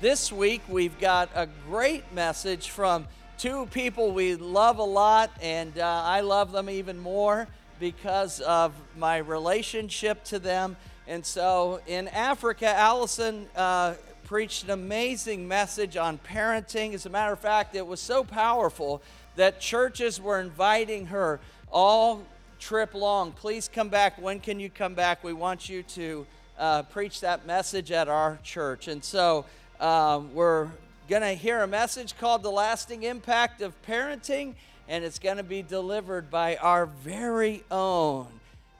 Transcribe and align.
this 0.00 0.32
week 0.32 0.62
we've 0.66 0.98
got 0.98 1.28
a 1.34 1.46
great 1.68 2.10
message 2.14 2.70
from 2.70 3.06
two 3.36 3.66
people 3.66 4.12
we 4.12 4.34
love 4.34 4.78
a 4.78 4.82
lot, 4.82 5.30
and 5.42 5.78
uh, 5.78 6.02
I 6.04 6.22
love 6.22 6.52
them 6.52 6.70
even 6.70 6.98
more 6.98 7.46
because 7.78 8.40
of 8.40 8.72
my 8.96 9.18
relationship 9.18 10.24
to 10.24 10.38
them. 10.38 10.78
And 11.06 11.24
so 11.24 11.80
in 11.86 12.08
Africa, 12.08 12.66
Allison 12.66 13.46
uh, 13.54 13.94
preached 14.24 14.64
an 14.64 14.70
amazing 14.70 15.46
message 15.46 15.98
on 15.98 16.16
parenting. 16.18 16.94
As 16.94 17.04
a 17.04 17.10
matter 17.10 17.34
of 17.34 17.40
fact, 17.40 17.74
it 17.74 17.86
was 17.86 18.00
so 18.00 18.24
powerful 18.24 19.02
that 19.36 19.60
churches 19.60 20.18
were 20.18 20.40
inviting 20.40 21.06
her 21.06 21.40
all 21.70 22.22
trip 22.58 22.94
long. 22.94 23.32
Please 23.32 23.68
come 23.68 23.90
back. 23.90 24.18
When 24.18 24.40
can 24.40 24.60
you 24.60 24.70
come 24.70 24.94
back? 24.94 25.22
We 25.22 25.34
want 25.34 25.68
you 25.68 25.82
to 25.82 26.26
uh, 26.58 26.82
preach 26.84 27.20
that 27.20 27.46
message 27.46 27.92
at 27.92 28.08
our 28.08 28.38
church. 28.42 28.88
And 28.88 29.04
so 29.04 29.44
um, 29.80 30.34
we're 30.34 30.68
going 31.08 31.22
to 31.22 31.32
hear 31.32 31.62
a 31.62 31.66
message 31.66 32.16
called 32.18 32.42
The 32.42 32.50
Lasting 32.50 33.02
Impact 33.02 33.62
of 33.62 33.74
Parenting, 33.82 34.54
and 34.86 35.04
it's 35.04 35.18
going 35.18 35.38
to 35.38 35.42
be 35.42 35.62
delivered 35.62 36.30
by 36.30 36.56
our 36.56 36.84
very 36.84 37.64
own 37.70 38.26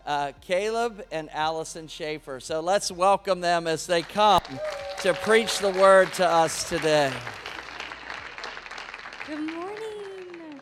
uh, 0.04 0.32
Caleb 0.42 1.02
and 1.10 1.30
Allison 1.30 1.88
Schaefer. 1.88 2.38
So 2.38 2.60
let's 2.60 2.92
welcome 2.92 3.40
them 3.40 3.66
as 3.66 3.86
they 3.86 4.02
come 4.02 4.42
to 5.00 5.14
preach 5.14 5.58
the 5.58 5.70
word 5.70 6.12
to 6.14 6.28
us 6.28 6.68
today. 6.68 7.10
Good 9.26 9.40
morning. 9.40 10.60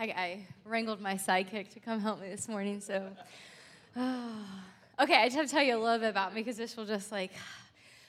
I, 0.00 0.04
I 0.04 0.46
wrangled 0.64 1.00
my 1.00 1.14
sidekick 1.14 1.72
to 1.74 1.80
come 1.80 2.00
help 2.00 2.20
me 2.20 2.28
this 2.28 2.48
morning, 2.48 2.80
so. 2.80 3.08
Oh. 3.96 4.34
Okay, 5.00 5.16
I 5.16 5.24
just 5.24 5.36
have 5.36 5.46
to 5.46 5.50
tell 5.50 5.62
you 5.64 5.76
a 5.76 5.80
little 5.80 5.98
bit 5.98 6.10
about 6.10 6.34
me 6.34 6.42
because 6.42 6.58
this 6.58 6.76
will 6.76 6.84
just 6.84 7.10
like. 7.10 7.32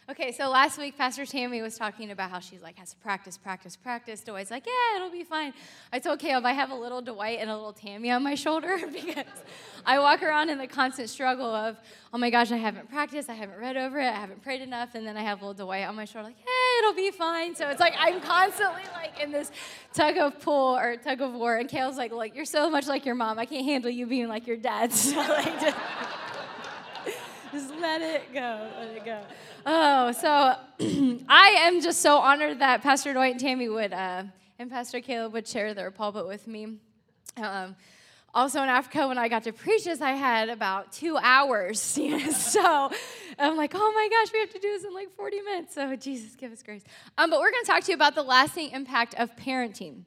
Okay, 0.09 0.33
so 0.33 0.49
last 0.49 0.77
week 0.77 0.97
Pastor 0.97 1.25
Tammy 1.25 1.61
was 1.61 1.77
talking 1.77 2.11
about 2.11 2.29
how 2.29 2.39
she's 2.39 2.61
like 2.61 2.77
has 2.77 2.89
to 2.89 2.97
practice, 2.97 3.37
practice, 3.37 3.77
practice. 3.77 4.19
Dwight's 4.19 4.51
like, 4.51 4.65
yeah, 4.65 4.97
it'll 4.97 5.09
be 5.09 5.23
fine. 5.23 5.53
I 5.93 5.99
told 5.99 6.19
Caleb 6.19 6.45
I 6.45 6.51
have 6.51 6.71
a 6.71 6.75
little 6.75 7.01
Dwight 7.01 7.39
and 7.39 7.49
a 7.49 7.55
little 7.55 7.71
Tammy 7.71 8.11
on 8.11 8.21
my 8.21 8.35
shoulder 8.35 8.77
because 8.91 9.23
I 9.85 9.99
walk 9.99 10.21
around 10.21 10.49
in 10.49 10.57
the 10.57 10.67
constant 10.67 11.09
struggle 11.09 11.45
of, 11.45 11.77
oh 12.13 12.17
my 12.17 12.29
gosh, 12.29 12.51
I 12.51 12.57
haven't 12.57 12.89
practiced, 12.89 13.29
I 13.29 13.33
haven't 13.33 13.57
read 13.61 13.77
over 13.77 13.97
it, 13.97 14.07
I 14.07 14.19
haven't 14.19 14.43
prayed 14.43 14.61
enough, 14.61 14.93
and 14.93 15.07
then 15.07 15.15
I 15.15 15.21
have 15.21 15.39
little 15.39 15.53
Dwight 15.53 15.87
on 15.87 15.95
my 15.95 16.03
shoulder 16.03 16.27
like, 16.27 16.37
hey, 16.37 16.79
it'll 16.79 16.95
be 16.95 17.11
fine. 17.11 17.55
So 17.55 17.69
it's 17.69 17.79
like 17.79 17.93
I'm 17.97 18.19
constantly 18.19 18.83
like 18.93 19.21
in 19.23 19.31
this 19.31 19.51
tug 19.93 20.17
of 20.17 20.37
pull 20.41 20.75
or 20.75 20.97
tug 20.97 21.21
of 21.21 21.31
war, 21.31 21.55
and 21.55 21.69
Caleb's 21.69 21.95
like, 21.95 22.11
look, 22.11 22.35
you're 22.35 22.43
so 22.43 22.69
much 22.69 22.87
like 22.87 23.05
your 23.05 23.15
mom. 23.15 23.39
I 23.39 23.45
can't 23.45 23.63
handle 23.63 23.89
you 23.89 24.05
being 24.05 24.27
like 24.27 24.47
your 24.47 24.57
dad. 24.57 24.91
So 25.03 25.15
like. 25.15 25.61
Just, 25.61 25.77
just 27.53 27.69
let 27.79 28.01
it 28.01 28.33
go. 28.33 28.69
Let 28.79 28.97
it 28.97 29.05
go. 29.05 29.21
Oh, 29.65 30.11
so 30.11 30.27
I 31.29 31.47
am 31.61 31.81
just 31.81 32.01
so 32.01 32.17
honored 32.17 32.59
that 32.59 32.81
Pastor 32.81 33.13
Dwight 33.13 33.33
and 33.33 33.39
Tammy 33.39 33.69
would, 33.69 33.93
uh, 33.93 34.23
and 34.57 34.71
Pastor 34.71 34.99
Caleb 35.01 35.33
would 35.33 35.47
share 35.47 35.75
their 35.75 35.91
pulpit 35.91 36.27
with 36.27 36.47
me. 36.47 36.77
Um, 37.37 37.75
also 38.33 38.63
in 38.63 38.69
Africa, 38.69 39.07
when 39.07 39.19
I 39.19 39.27
got 39.27 39.43
to 39.43 39.53
preach 39.53 39.83
this, 39.85 40.01
I 40.01 40.13
had 40.13 40.49
about 40.49 40.91
two 40.91 41.15
hours. 41.17 41.79
so 42.35 42.91
I'm 43.37 43.55
like, 43.55 43.73
oh 43.75 43.91
my 43.93 44.09
gosh, 44.09 44.33
we 44.33 44.39
have 44.39 44.49
to 44.49 44.59
do 44.59 44.69
this 44.69 44.83
in 44.83 44.93
like 44.93 45.15
40 45.15 45.41
minutes. 45.41 45.75
So 45.75 45.95
Jesus, 45.95 46.35
give 46.35 46.51
us 46.51 46.63
grace. 46.63 46.83
Um, 47.19 47.29
but 47.29 47.39
we're 47.39 47.51
going 47.51 47.63
to 47.63 47.71
talk 47.71 47.83
to 47.83 47.91
you 47.91 47.95
about 47.95 48.15
the 48.15 48.23
lasting 48.23 48.71
impact 48.71 49.13
of 49.19 49.35
parenting. 49.35 50.05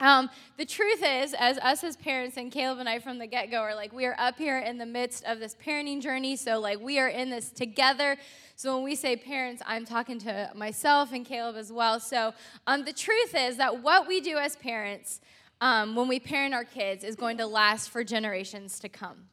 Um, 0.00 0.28
the 0.56 0.64
truth 0.64 1.02
is, 1.04 1.34
as 1.34 1.58
us 1.58 1.84
as 1.84 1.96
parents 1.96 2.36
and 2.36 2.50
Caleb 2.50 2.78
and 2.78 2.88
I 2.88 2.98
from 2.98 3.18
the 3.18 3.26
get 3.26 3.50
go 3.50 3.58
are 3.58 3.74
like, 3.74 3.92
we 3.92 4.06
are 4.06 4.16
up 4.18 4.36
here 4.36 4.58
in 4.58 4.78
the 4.78 4.86
midst 4.86 5.24
of 5.24 5.38
this 5.38 5.54
parenting 5.54 6.02
journey. 6.02 6.36
So, 6.36 6.58
like, 6.58 6.80
we 6.80 6.98
are 6.98 7.08
in 7.08 7.30
this 7.30 7.50
together. 7.50 8.16
So, 8.56 8.74
when 8.74 8.84
we 8.84 8.96
say 8.96 9.16
parents, 9.16 9.62
I'm 9.66 9.84
talking 9.84 10.18
to 10.20 10.50
myself 10.54 11.12
and 11.12 11.24
Caleb 11.24 11.56
as 11.56 11.72
well. 11.72 12.00
So, 12.00 12.34
um, 12.66 12.84
the 12.84 12.92
truth 12.92 13.34
is 13.36 13.56
that 13.56 13.82
what 13.82 14.08
we 14.08 14.20
do 14.20 14.36
as 14.36 14.56
parents 14.56 15.20
um, 15.60 15.94
when 15.94 16.08
we 16.08 16.18
parent 16.18 16.54
our 16.54 16.64
kids 16.64 17.04
is 17.04 17.14
going 17.16 17.38
to 17.38 17.46
last 17.46 17.90
for 17.90 18.04
generations 18.04 18.78
to 18.80 18.88
come. 18.88 19.28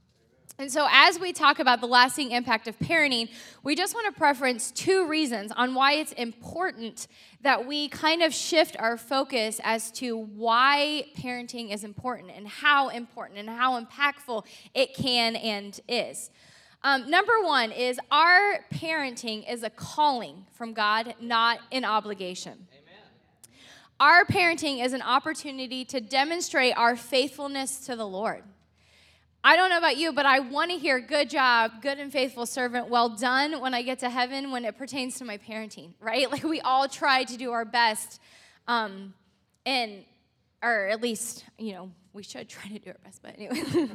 And 0.58 0.72
so, 0.72 0.88
as 0.92 1.20
we 1.20 1.34
talk 1.34 1.60
about 1.60 1.82
the 1.82 1.88
lasting 1.88 2.32
impact 2.32 2.68
of 2.68 2.78
parenting, 2.78 3.30
we 3.64 3.76
just 3.76 3.96
want 3.96 4.14
to 4.14 4.18
preference 4.18 4.72
two 4.72 5.08
reasons 5.08 5.52
on 5.52 5.74
why 5.74 5.94
it's 5.94 6.12
important 6.14 7.08
that 7.42 7.66
we 7.66 7.88
kind 7.88 8.22
of 8.22 8.34
shift 8.34 8.76
our 8.78 8.98
focus 8.98 9.60
as 9.64 9.92
to 9.94 10.18
why 10.18 11.06
parenting 11.18 11.74
is 11.74 11.84
important 11.84 12.32
and 12.36 12.48
how 12.48 12.90
important 12.90 13.40
and 13.40 13.50
how 13.50 13.82
impactful 13.82 14.46
it 14.74 14.94
can 14.94 15.36
and 15.36 15.80
is. 15.88 16.30
Um, 16.84 17.10
number 17.10 17.34
one 17.44 17.72
is 17.72 18.00
our 18.12 18.66
parenting 18.74 19.52
is 19.52 19.64
a 19.64 19.70
calling 19.70 20.46
from 20.52 20.74
God, 20.74 21.16
not 21.20 21.60
an 21.72 21.86
obligation. 21.86 22.68
Amen. 22.72 23.52
Our 24.00 24.26
parenting 24.26 24.84
is 24.84 24.94
an 24.94 25.04
opportunity 25.04 25.86
to 25.86 26.02
demonstrate 26.02 26.76
our 26.76 26.96
faithfulness 26.96 27.86
to 27.86 27.96
the 27.96 28.08
Lord. 28.08 28.44
I 29.44 29.56
don't 29.56 29.72
know 29.72 29.80
about 29.80 29.98
you, 29.98 30.14
but 30.14 30.28
I 30.28 30.40
want 30.40 30.70
to 30.70 30.78
hear 30.78 31.00
good 31.00 31.30
job, 31.30 31.82
good 31.82 31.98
and 31.98 32.12
faithful 32.12 32.46
servant, 32.46 32.90
well 32.90 33.10
done 33.10 33.60
when 33.60 33.74
I 33.74 33.82
get 33.82 34.00
to 34.00 34.10
heaven 34.10 34.52
when 34.52 34.66
it 34.66 34.78
pertains 34.78 35.18
to 35.18 35.26
my 35.26 35.38
parenting, 35.38 35.94
right? 36.00 36.30
Like 36.32 36.44
we 36.44 36.62
all 36.62 36.88
try 36.88 37.24
to 37.24 37.38
do 37.38 37.52
our 37.52 37.66
best. 37.66 38.22
Um, 38.68 39.14
and, 39.66 40.06
or 40.64 40.88
at 40.88 41.02
least, 41.02 41.46
you 41.58 41.74
know, 41.74 41.92
we 42.14 42.24
should 42.24 42.48
try 42.48 42.70
to 42.70 42.80
do 42.80 42.92
our 42.92 42.98
best, 43.04 43.22
but 43.22 43.36
anyway. 43.38 43.90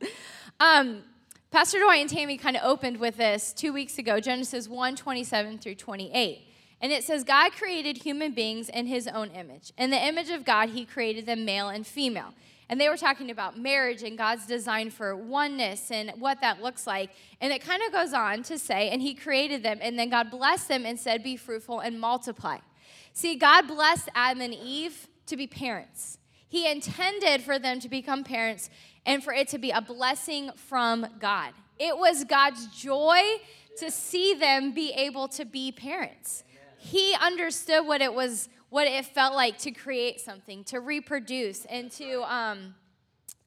um, 0.60 1.02
Pastor 1.50 1.80
Dwight 1.80 2.00
and 2.00 2.08
Tammy 2.08 2.38
kind 2.38 2.56
of 2.56 2.62
opened 2.62 2.98
with 2.98 3.16
this 3.16 3.52
two 3.52 3.72
weeks 3.72 3.98
ago, 3.98 4.20
Genesis 4.20 4.68
1 4.68 4.96
27 4.96 5.58
through 5.58 5.74
28. 5.74 6.46
And 6.80 6.92
it 6.92 7.04
says, 7.04 7.24
God 7.24 7.52
created 7.52 7.98
human 7.98 8.32
beings 8.32 8.68
in 8.68 8.86
his 8.86 9.06
own 9.06 9.30
image. 9.30 9.72
In 9.76 9.90
the 9.90 10.04
image 10.04 10.30
of 10.30 10.44
God, 10.44 10.70
he 10.70 10.84
created 10.84 11.26
them 11.26 11.44
male 11.44 11.68
and 11.68 11.86
female. 11.86 12.32
And 12.72 12.80
they 12.80 12.88
were 12.88 12.96
talking 12.96 13.30
about 13.30 13.58
marriage 13.58 14.02
and 14.02 14.16
God's 14.16 14.46
design 14.46 14.88
for 14.88 15.14
oneness 15.14 15.90
and 15.90 16.10
what 16.18 16.40
that 16.40 16.62
looks 16.62 16.86
like. 16.86 17.10
And 17.38 17.52
it 17.52 17.60
kind 17.60 17.82
of 17.86 17.92
goes 17.92 18.14
on 18.14 18.42
to 18.44 18.58
say, 18.58 18.88
and 18.88 19.02
He 19.02 19.12
created 19.12 19.62
them, 19.62 19.76
and 19.82 19.98
then 19.98 20.08
God 20.08 20.30
blessed 20.30 20.68
them 20.68 20.86
and 20.86 20.98
said, 20.98 21.22
Be 21.22 21.36
fruitful 21.36 21.80
and 21.80 22.00
multiply. 22.00 22.60
See, 23.12 23.36
God 23.36 23.68
blessed 23.68 24.08
Adam 24.14 24.40
and 24.40 24.54
Eve 24.54 25.06
to 25.26 25.36
be 25.36 25.46
parents. 25.46 26.16
He 26.48 26.66
intended 26.66 27.42
for 27.42 27.58
them 27.58 27.78
to 27.78 27.90
become 27.90 28.24
parents 28.24 28.70
and 29.04 29.22
for 29.22 29.34
it 29.34 29.48
to 29.48 29.58
be 29.58 29.70
a 29.70 29.82
blessing 29.82 30.50
from 30.56 31.06
God. 31.20 31.52
It 31.78 31.98
was 31.98 32.24
God's 32.24 32.68
joy 32.68 33.20
to 33.80 33.90
see 33.90 34.32
them 34.32 34.72
be 34.72 34.94
able 34.94 35.28
to 35.28 35.44
be 35.44 35.72
parents. 35.72 36.42
He 36.78 37.14
understood 37.20 37.86
what 37.86 38.00
it 38.00 38.14
was 38.14 38.48
what 38.72 38.88
it 38.88 39.04
felt 39.04 39.34
like 39.34 39.58
to 39.58 39.70
create 39.70 40.18
something, 40.18 40.64
to 40.64 40.80
reproduce, 40.80 41.66
and 41.66 41.90
to 41.92 42.22
um, 42.22 42.74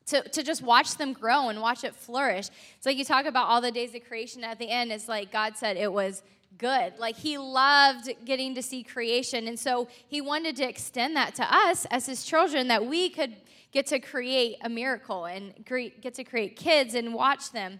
to, 0.06 0.22
to 0.22 0.44
just 0.44 0.62
watch 0.62 0.98
them 0.98 1.14
grow 1.14 1.50
and 1.50 1.60
watch 1.60 1.84
it 1.84 1.96
flourish. 1.96 2.50
It's 2.78 2.86
like 2.86 2.96
you 2.96 3.04
talk 3.04 3.26
about 3.26 3.48
all 3.48 3.60
the 3.60 3.72
days 3.72 3.96
of 3.96 4.04
creation 4.04 4.44
at 4.44 4.60
the 4.60 4.70
end, 4.70 4.92
it's 4.92 5.08
like 5.08 5.32
God 5.32 5.58
said 5.58 5.78
it 5.78 5.92
was 5.92 6.22
good. 6.60 6.94
Like 7.00 7.18
he 7.18 7.40
loved 7.40 8.14
getting 8.24 8.54
to 8.54 8.62
see 8.62 8.84
creation. 8.84 9.48
And 9.48 9.60
so 9.60 9.88
he 10.08 10.22
wanted 10.22 10.56
to 10.58 10.70
extend 10.70 11.16
that 11.16 11.34
to 11.36 11.44
us 11.52 11.88
as 11.90 12.06
his 12.06 12.24
children 12.24 12.68
that 12.68 12.86
we 12.86 13.10
could 13.10 13.36
get 13.72 13.88
to 13.88 14.00
create 14.00 14.58
a 14.62 14.70
miracle 14.70 15.26
and 15.26 15.56
get 15.66 16.14
to 16.14 16.24
create 16.24 16.56
kids 16.56 16.94
and 16.94 17.16
watch 17.16 17.52
them 17.52 17.80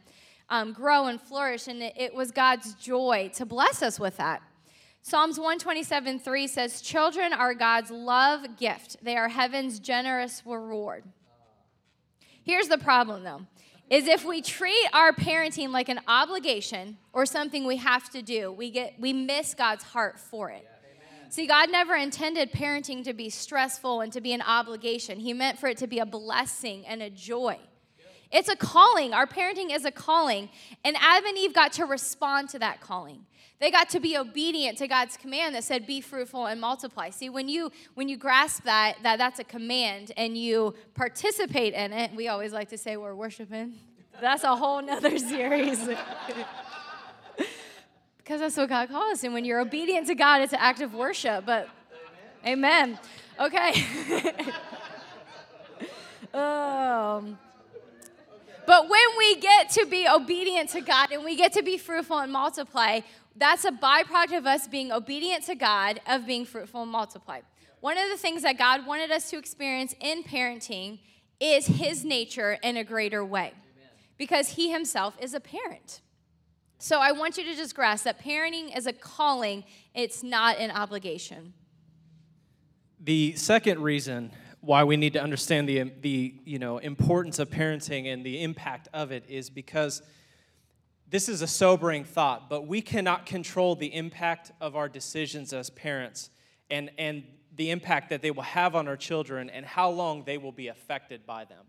um, 0.50 0.74
grow 0.74 1.06
and 1.06 1.22
flourish. 1.22 1.68
And 1.68 1.84
it, 1.84 1.94
it 1.96 2.16
was 2.16 2.32
God's 2.32 2.74
joy 2.74 3.30
to 3.36 3.46
bless 3.46 3.84
us 3.84 4.00
with 4.00 4.18
that. 4.18 4.42
Psalms 5.08 5.38
127 5.38 6.18
3 6.18 6.48
says, 6.48 6.82
Children 6.82 7.32
are 7.32 7.54
God's 7.54 7.92
love 7.92 8.58
gift, 8.58 8.98
they 9.04 9.16
are 9.16 9.30
heaven's 9.30 9.80
generous 9.80 10.42
reward. 10.44 11.04
Here's 12.44 12.70
the 12.70 12.80
problem 12.80 13.24
though 13.24 13.42
is 13.88 14.08
if 14.08 14.26
we 14.26 14.42
treat 14.42 14.88
our 14.94 15.14
parenting 15.14 15.70
like 15.70 15.90
an 15.90 16.00
obligation 16.08 16.98
or 17.14 17.28
something 17.28 17.68
we 17.68 17.78
have 17.78 18.10
to 18.10 18.24
do, 18.24 18.52
we 18.52 18.72
get 18.72 18.96
we 19.00 19.14
miss 19.14 19.54
God's 19.54 19.84
heart 19.84 20.20
for 20.20 20.50
it. 20.50 20.68
See, 21.30 21.46
God 21.46 21.70
never 21.70 21.94
intended 21.94 22.52
parenting 22.52 23.04
to 23.04 23.14
be 23.14 23.30
stressful 23.30 24.02
and 24.02 24.12
to 24.12 24.22
be 24.22 24.34
an 24.34 24.42
obligation. 24.42 25.20
He 25.20 25.34
meant 25.34 25.60
for 25.60 25.68
it 25.68 25.78
to 25.78 25.88
be 25.88 26.00
a 26.00 26.06
blessing 26.08 26.84
and 26.88 27.04
a 27.04 27.12
joy. 27.12 27.60
It's 28.32 28.50
a 28.50 28.56
calling. 28.56 29.14
Our 29.14 29.28
parenting 29.28 29.74
is 29.74 29.86
a 29.86 29.92
calling. 29.92 30.50
And 30.84 30.96
Adam 31.00 31.26
and 31.26 31.38
Eve 31.38 31.54
got 31.54 31.74
to 31.74 31.86
respond 31.86 32.50
to 32.50 32.60
that 32.60 32.82
calling. 32.82 33.26
They 33.60 33.72
got 33.72 33.90
to 33.92 34.00
be 34.00 34.18
obedient 34.18 34.78
to 34.80 34.88
God's 34.88 35.16
command 35.16 35.56
that 35.56 35.64
said, 35.64 35.88
"Be 35.88 36.02
fruitful 36.02 36.46
and 36.46 36.60
multiply." 36.60 37.10
See, 37.10 37.30
when 37.30 37.48
you 37.48 37.72
when 37.94 38.10
you 38.10 38.18
grasp 38.18 38.64
that 38.64 38.98
that 39.04 39.18
that's 39.18 39.40
a 39.40 39.46
command 39.46 40.12
and 40.18 40.38
you 40.38 40.76
participate 40.94 41.74
in 41.74 41.94
it, 41.94 42.14
we 42.14 42.28
always 42.28 42.52
like 42.52 42.70
to 42.70 42.78
say 42.78 42.98
we're 42.98 43.16
worshiping. 43.16 43.76
That's 44.20 44.44
a 44.44 44.56
whole 44.56 44.82
nother 44.82 45.18
series. 45.20 45.80
because 48.18 48.40
that's 48.42 48.58
what 48.58 48.68
God 48.68 48.90
calls 48.90 49.14
us. 49.14 49.24
And 49.24 49.34
when 49.34 49.46
you're 49.46 49.62
obedient 49.62 50.08
to 50.08 50.16
God, 50.16 50.42
it's 50.42 50.54
an 50.54 50.60
act 50.62 50.82
of 50.82 50.94
worship. 50.94 51.46
But 51.46 51.70
amen. 52.46 53.00
amen. 53.00 53.00
Okay. 53.40 53.86
um, 56.34 57.38
but 58.68 58.90
when 58.90 59.06
we 59.18 59.36
get 59.38 59.70
to 59.72 59.86
be 59.86 60.08
obedient 60.08 60.70
to 60.70 60.82
God 60.82 61.12
and 61.12 61.24
we 61.24 61.36
get 61.36 61.54
to 61.54 61.64
be 61.64 61.78
fruitful 61.78 62.20
and 62.20 62.32
multiply, 62.32 63.02
that's 63.36 63.66
a 63.66 63.72
byproduct 63.72 64.38
of 64.38 64.46
us 64.46 64.68
being 64.68 64.92
obedient 64.92 65.44
to 65.46 65.56
God, 65.56 66.00
of 66.08 66.26
being 66.26 66.46
fruitful 66.46 66.84
and 66.84 66.92
multiply. 66.92 67.42
One 67.82 67.98
of 67.98 68.10
the 68.10 68.18
things 68.18 68.42
that 68.44 68.58
God 68.58 68.86
wanted 68.88 69.12
us 69.12 69.30
to 69.30 69.38
experience 69.38 69.94
in 70.00 70.24
parenting 70.24 71.00
is 71.40 71.68
His 71.68 72.04
nature 72.04 72.58
in 72.64 72.78
a 72.78 72.84
greater 72.84 73.24
way 73.24 73.54
because 74.18 74.50
He 74.50 74.72
Himself 74.72 75.16
is 75.22 75.34
a 75.34 75.40
parent. 75.40 76.02
So 76.78 77.00
I 77.00 77.12
want 77.12 77.38
you 77.38 77.44
to 77.44 77.56
just 77.56 77.76
grasp 77.76 78.06
that 78.06 78.24
parenting 78.24 78.76
is 78.78 78.88
a 78.88 78.94
calling, 78.94 79.64
it's 79.94 80.24
not 80.24 80.58
an 80.58 80.72
obligation. 80.72 81.54
The 83.00 83.36
second 83.36 83.82
reason 83.82 84.32
why 84.66 84.84
we 84.84 84.98
need 84.98 85.14
to 85.14 85.22
understand 85.22 85.70
the, 85.70 85.92
the 86.02 86.34
you 86.44 86.58
know, 86.58 86.80
importance 86.80 87.38
of 87.38 87.50
parenting 87.50 88.12
and 88.12 88.26
the 88.26 88.42
impact 88.42 88.88
of 88.94 89.12
it 89.12 89.24
is 89.30 89.50
because 89.50 90.02
this 91.08 91.30
is 91.30 91.44
a 91.44 91.48
sobering 91.48 92.04
thought, 92.04 92.50
but 92.50 92.66
we 92.66 92.82
cannot 92.82 93.28
control 93.28 93.76
the 93.76 93.94
impact 93.94 94.52
of 94.60 94.76
our 94.76 94.90
decisions 94.90 95.54
as 95.54 95.70
parents 95.70 96.32
and, 96.72 96.90
and 96.98 97.24
the 97.56 97.70
impact 97.70 98.10
that 98.10 98.24
they 98.24 98.32
will 98.32 98.42
have 98.42 98.76
on 98.76 98.88
our 98.88 98.98
children 98.98 99.50
and 99.52 99.66
how 99.66 99.90
long 99.90 100.24
they 100.24 100.38
will 100.38 100.52
be 100.52 100.68
affected 100.68 101.26
by 101.26 101.46
them. 101.46 101.66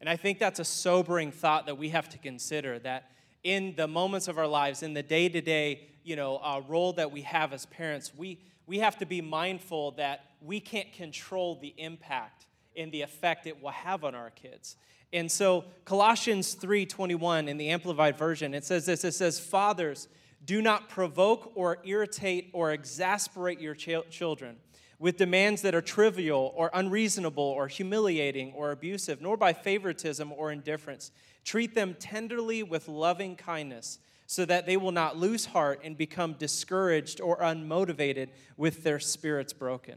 And 0.00 0.08
I 0.08 0.16
think 0.16 0.40
that's 0.40 0.58
a 0.58 0.64
sobering 0.64 1.30
thought 1.30 1.66
that 1.66 1.78
we 1.78 1.90
have 1.90 2.08
to 2.10 2.18
consider 2.18 2.80
that 2.80 3.10
in 3.44 3.74
the 3.76 3.86
moments 3.86 4.26
of 4.26 4.38
our 4.38 4.46
lives, 4.46 4.82
in 4.82 4.92
the 4.92 5.02
day 5.02 5.28
to 5.28 5.40
day 5.40 5.88
you 6.02 6.16
know, 6.16 6.38
uh, 6.38 6.62
role 6.66 6.94
that 6.94 7.12
we 7.12 7.22
have 7.22 7.52
as 7.52 7.66
parents, 7.66 8.12
we, 8.16 8.40
we 8.68 8.80
have 8.80 8.98
to 8.98 9.06
be 9.06 9.22
mindful 9.22 9.92
that 9.92 10.26
we 10.42 10.60
can't 10.60 10.92
control 10.92 11.56
the 11.56 11.74
impact 11.78 12.46
and 12.76 12.92
the 12.92 13.00
effect 13.00 13.46
it 13.46 13.60
will 13.62 13.70
have 13.70 14.04
on 14.04 14.14
our 14.14 14.30
kids. 14.30 14.76
And 15.12 15.32
so 15.32 15.64
Colossians 15.86 16.54
3:21 16.54 17.48
in 17.48 17.56
the 17.56 17.70
amplified 17.70 18.18
version 18.18 18.52
it 18.52 18.64
says 18.64 18.84
this 18.84 19.04
it 19.04 19.14
says 19.14 19.40
fathers 19.40 20.06
do 20.44 20.60
not 20.60 20.90
provoke 20.90 21.50
or 21.54 21.78
irritate 21.82 22.50
or 22.52 22.72
exasperate 22.72 23.58
your 23.58 23.74
ch- 23.74 24.08
children 24.10 24.58
with 24.98 25.16
demands 25.16 25.62
that 25.62 25.74
are 25.74 25.80
trivial 25.80 26.52
or 26.54 26.70
unreasonable 26.74 27.42
or 27.42 27.68
humiliating 27.68 28.52
or 28.52 28.70
abusive 28.70 29.22
nor 29.22 29.38
by 29.38 29.54
favoritism 29.54 30.30
or 30.32 30.52
indifference 30.52 31.10
treat 31.42 31.74
them 31.74 31.96
tenderly 31.98 32.62
with 32.62 32.86
loving 32.86 33.34
kindness 33.34 33.98
so 34.28 34.44
that 34.44 34.64
they 34.64 34.76
will 34.76 34.92
not 34.92 35.16
lose 35.16 35.46
heart 35.46 35.80
and 35.82 35.98
become 35.98 36.34
discouraged 36.34 37.20
or 37.20 37.38
unmotivated 37.38 38.28
with 38.56 38.84
their 38.84 39.00
spirits 39.00 39.52
broken 39.52 39.96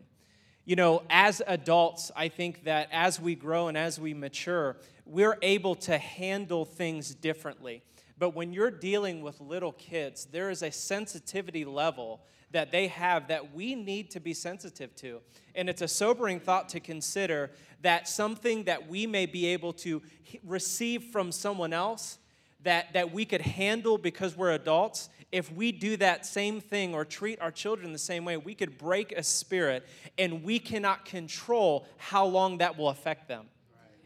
you 0.66 0.76
know, 0.76 1.04
as 1.10 1.42
adults, 1.48 2.12
I 2.16 2.28
think 2.28 2.66
that 2.66 2.88
as 2.92 3.20
we 3.20 3.36
grow 3.36 3.68
and 3.68 3.78
as 3.78 4.00
we 4.00 4.14
mature, 4.14 4.78
we're 5.06 5.38
able 5.42 5.76
to 5.76 5.98
handle 5.98 6.66
things 6.66 7.16
differently. 7.16 7.82
But 8.18 8.36
when 8.36 8.54
you're 8.54 8.72
dealing 8.72 9.24
with 9.24 9.42
little 9.42 9.72
kids, 9.72 10.26
there 10.26 10.52
is 10.52 10.62
a 10.62 10.72
sensitivity 10.72 11.66
level 11.66 12.22
that 12.52 12.72
they 12.72 12.88
have 12.88 13.28
that 13.30 13.54
we 13.54 13.74
need 13.74 14.12
to 14.12 14.20
be 14.20 14.34
sensitive 14.34 14.96
to. 14.98 15.22
And 15.56 15.70
it's 15.70 15.82
a 15.82 15.88
sobering 15.88 16.40
thought 16.40 16.70
to 16.70 16.80
consider 16.80 17.52
that 17.82 18.08
something 18.08 18.66
that 18.66 18.88
we 18.88 19.08
may 19.08 19.26
be 19.26 19.48
able 19.48 19.74
to 19.74 20.02
receive 20.44 21.06
from 21.06 21.32
someone 21.32 21.74
else 21.74 22.20
that, 22.64 22.94
that 22.94 23.12
we 23.12 23.26
could 23.26 23.42
handle 23.42 23.98
because 23.98 24.36
we're 24.36 24.52
adults, 24.52 25.10
if 25.32 25.52
we 25.52 25.72
do 25.72 25.98
that 25.98 26.26
same 26.26 26.60
thing 26.60 26.94
or 26.94 27.06
treat 27.06 27.40
our 27.42 27.52
children 27.52 27.94
the 27.94 27.98
same 28.00 28.26
way, 28.26 28.38
we 28.38 28.54
could 28.54 28.78
break 28.78 29.12
a 29.14 29.24
spirit 29.24 29.88
and 30.18 30.44
we 30.44 30.60
cannot 30.60 31.06
control 31.06 31.88
how 31.98 32.26
long 32.26 32.58
that 32.60 32.78
will 32.78 32.90
affect 32.90 33.28
them. 33.28 33.46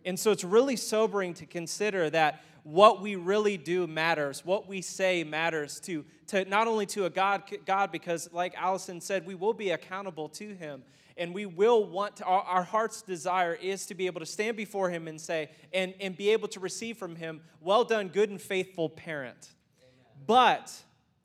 And 0.05 0.19
so 0.19 0.31
it's 0.31 0.43
really 0.43 0.75
sobering 0.75 1.33
to 1.35 1.45
consider 1.45 2.09
that 2.11 2.43
what 2.63 3.01
we 3.01 3.15
really 3.15 3.57
do 3.57 3.87
matters, 3.87 4.45
what 4.45 4.67
we 4.67 4.81
say 4.81 5.23
matters 5.23 5.79
to, 5.81 6.05
to 6.27 6.45
not 6.45 6.67
only 6.67 6.85
to 6.87 7.05
a 7.05 7.09
God, 7.09 7.43
God, 7.65 7.91
because 7.91 8.31
like 8.31 8.53
Allison 8.55 9.01
said, 9.01 9.25
we 9.25 9.35
will 9.35 9.53
be 9.53 9.71
accountable 9.71 10.29
to 10.29 10.55
Him. 10.55 10.83
And 11.17 11.33
we 11.33 11.45
will 11.45 11.85
want 11.85 12.17
to, 12.17 12.25
our, 12.25 12.41
our 12.41 12.63
heart's 12.63 13.01
desire 13.01 13.53
is 13.53 13.85
to 13.85 13.95
be 13.95 14.05
able 14.05 14.19
to 14.19 14.25
stand 14.25 14.57
before 14.57 14.89
Him 14.89 15.07
and 15.07 15.19
say, 15.19 15.49
and, 15.73 15.93
and 16.01 16.15
be 16.17 16.29
able 16.31 16.47
to 16.49 16.59
receive 16.59 16.97
from 16.97 17.15
Him, 17.15 17.41
well 17.61 17.83
done, 17.83 18.09
good 18.09 18.29
and 18.29 18.41
faithful 18.41 18.89
parent. 18.89 19.49
Amen. 19.81 20.23
But 20.27 20.73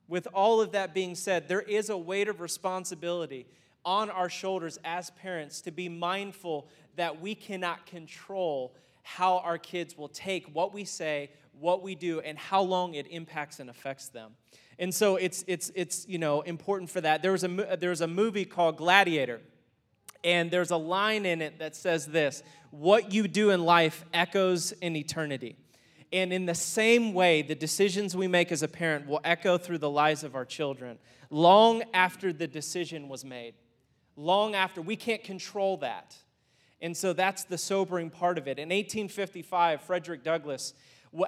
with 0.07 0.27
all 0.33 0.61
of 0.61 0.71
that 0.73 0.93
being 0.93 1.15
said, 1.15 1.47
there 1.47 1.61
is 1.61 1.89
a 1.89 1.97
weight 1.97 2.27
of 2.27 2.39
responsibility 2.39 3.47
on 3.83 4.09
our 4.09 4.29
shoulders 4.29 4.77
as 4.83 5.09
parents 5.11 5.61
to 5.61 5.71
be 5.71 5.89
mindful 5.89 6.67
that 6.95 7.19
we 7.19 7.35
cannot 7.35 7.85
control 7.85 8.75
how 9.03 9.39
our 9.39 9.57
kids 9.57 9.97
will 9.97 10.09
take 10.09 10.45
what 10.53 10.73
we 10.73 10.85
say, 10.85 11.31
what 11.59 11.81
we 11.81 11.95
do, 11.95 12.19
and 12.19 12.37
how 12.37 12.61
long 12.61 12.93
it 12.93 13.07
impacts 13.09 13.59
and 13.59 13.69
affects 13.69 14.09
them. 14.09 14.31
And 14.77 14.93
so 14.93 15.15
it's, 15.15 15.43
it's, 15.47 15.71
it's 15.75 16.07
you 16.07 16.17
know, 16.17 16.41
important 16.41 16.89
for 16.89 17.01
that. 17.01 17.21
There 17.21 17.31
was, 17.31 17.43
a, 17.43 17.77
there 17.79 17.89
was 17.89 18.01
a 18.01 18.07
movie 18.07 18.45
called 18.45 18.77
Gladiator, 18.77 19.41
and 20.23 20.51
there's 20.51 20.71
a 20.71 20.77
line 20.77 21.25
in 21.25 21.41
it 21.41 21.59
that 21.59 21.75
says 21.75 22.07
this 22.07 22.43
What 22.71 23.13
you 23.13 23.27
do 23.27 23.49
in 23.49 23.63
life 23.65 24.05
echoes 24.13 24.71
in 24.73 24.95
eternity. 24.95 25.57
And 26.13 26.33
in 26.33 26.45
the 26.45 26.55
same 26.55 27.13
way, 27.13 27.41
the 27.41 27.55
decisions 27.55 28.17
we 28.17 28.27
make 28.27 28.51
as 28.51 28.63
a 28.63 28.67
parent 28.67 29.07
will 29.07 29.21
echo 29.23 29.57
through 29.57 29.77
the 29.77 29.89
lives 29.89 30.23
of 30.25 30.35
our 30.35 30.43
children 30.43 30.99
long 31.29 31.83
after 31.93 32.33
the 32.33 32.47
decision 32.47 33.07
was 33.07 33.23
made. 33.23 33.53
Long 34.17 34.53
after. 34.53 34.81
We 34.81 34.97
can't 34.97 35.23
control 35.23 35.77
that. 35.77 36.17
And 36.81 36.97
so 36.97 37.13
that's 37.13 37.45
the 37.45 37.57
sobering 37.57 38.09
part 38.09 38.37
of 38.37 38.47
it. 38.47 38.57
In 38.57 38.69
1855, 38.69 39.81
Frederick 39.81 40.23
Douglass 40.23 40.73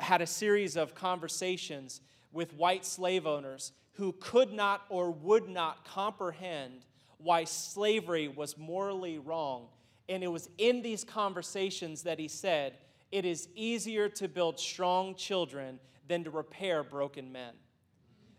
had 0.01 0.21
a 0.21 0.27
series 0.27 0.75
of 0.75 0.95
conversations 0.95 2.01
with 2.33 2.53
white 2.55 2.85
slave 2.85 3.25
owners 3.25 3.71
who 3.93 4.11
could 4.19 4.51
not 4.51 4.81
or 4.89 5.11
would 5.11 5.47
not 5.47 5.85
comprehend 5.85 6.85
why 7.23 7.45
slavery 7.45 8.27
was 8.27 8.57
morally 8.57 9.17
wrong. 9.17 9.67
And 10.09 10.23
it 10.23 10.27
was 10.27 10.49
in 10.57 10.81
these 10.81 11.03
conversations 11.03 12.03
that 12.03 12.19
he 12.19 12.27
said, 12.27 12.77
it 13.11 13.25
is 13.25 13.47
easier 13.55 14.09
to 14.09 14.27
build 14.27 14.59
strong 14.59 15.15
children 15.15 15.79
than 16.07 16.23
to 16.23 16.31
repair 16.31 16.83
broken 16.83 17.31
men. 17.31 17.53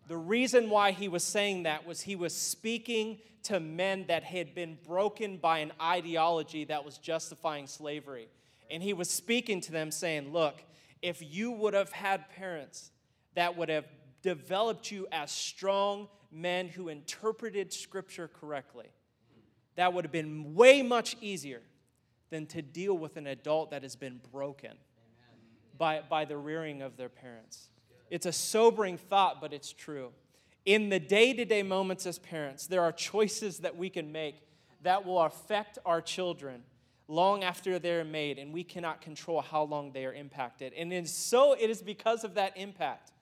The 0.09 0.17
reason 0.17 0.69
why 0.69 0.91
he 0.91 1.09
was 1.09 1.25
saying 1.25 1.63
that 1.63 1.87
was 1.87 2.03
he 2.03 2.17
was 2.17 2.35
speaking 2.35 3.21
to 3.45 3.61
men 3.61 4.05
that 4.09 4.23
had 4.25 4.55
been 4.55 4.77
broken 4.87 5.37
by 5.39 5.59
an 5.59 5.73
ideology 5.81 6.65
that 6.65 6.85
was 6.85 6.99
justifying 6.99 7.67
slavery. 7.67 8.29
And 8.71 8.83
he 8.83 8.93
was 8.93 9.09
speaking 9.09 9.61
to 9.63 9.73
them 9.73 9.91
saying, 9.91 10.33
Look, 10.33 10.63
if 11.01 11.23
you 11.23 11.53
would 11.53 11.75
have 11.75 11.93
had 11.93 12.29
parents 12.31 12.91
that 13.35 13.57
would 13.57 13.69
have 13.69 13.87
developed 14.23 14.91
you 14.91 15.07
as 15.13 15.31
strong 15.31 16.09
men 16.35 16.69
who 16.69 16.89
interpreted 16.89 17.73
scripture 17.73 18.29
correctly, 18.29 18.87
that 19.77 19.93
would 19.93 20.05
have 20.05 20.13
been 20.13 20.55
way 20.55 20.83
much 20.83 21.17
easier 21.21 21.63
than 22.31 22.47
to 22.47 22.63
deal 22.63 22.97
with 22.97 23.17
an 23.17 23.27
adult 23.27 23.71
that 23.71 23.83
has 23.83 23.97
been 23.97 24.21
broken 24.33 24.73
by, 25.79 26.03
by 26.09 26.25
the 26.25 26.37
rearing 26.37 26.83
of 26.83 26.97
their 26.97 27.09
parents. 27.09 27.69
It's 28.11 28.27
a 28.27 28.33
sobering 28.33 28.99
thought, 28.99 29.41
but 29.41 29.53
it's 29.53 29.73
true. 29.73 30.11
In 30.65 30.89
the 30.89 31.01
day 31.01 31.33
to 31.35 31.45
day 31.45 31.63
moments 31.63 32.07
as 32.07 32.19
parents, 32.19 32.67
there 32.67 32.83
are 32.83 32.93
choices 32.93 33.59
that 33.59 33.77
we 33.77 33.91
can 33.91 34.13
make 34.13 34.37
that 34.83 35.05
will 35.05 35.21
affect 35.21 35.79
our 35.85 36.01
children 36.01 36.63
long 37.07 37.45
after 37.45 37.79
they're 37.79 38.05
made, 38.05 38.39
and 38.39 38.53
we 38.53 38.65
cannot 38.65 39.01
control 39.01 39.41
how 39.41 39.63
long 39.63 39.93
they 39.93 40.07
are 40.07 40.15
impacted. 40.15 40.73
And 40.73 41.09
so 41.09 41.53
it 41.53 41.69
is 41.69 41.83
because 41.83 42.25
of 42.25 42.35
that 42.35 42.57
impact 42.57 43.13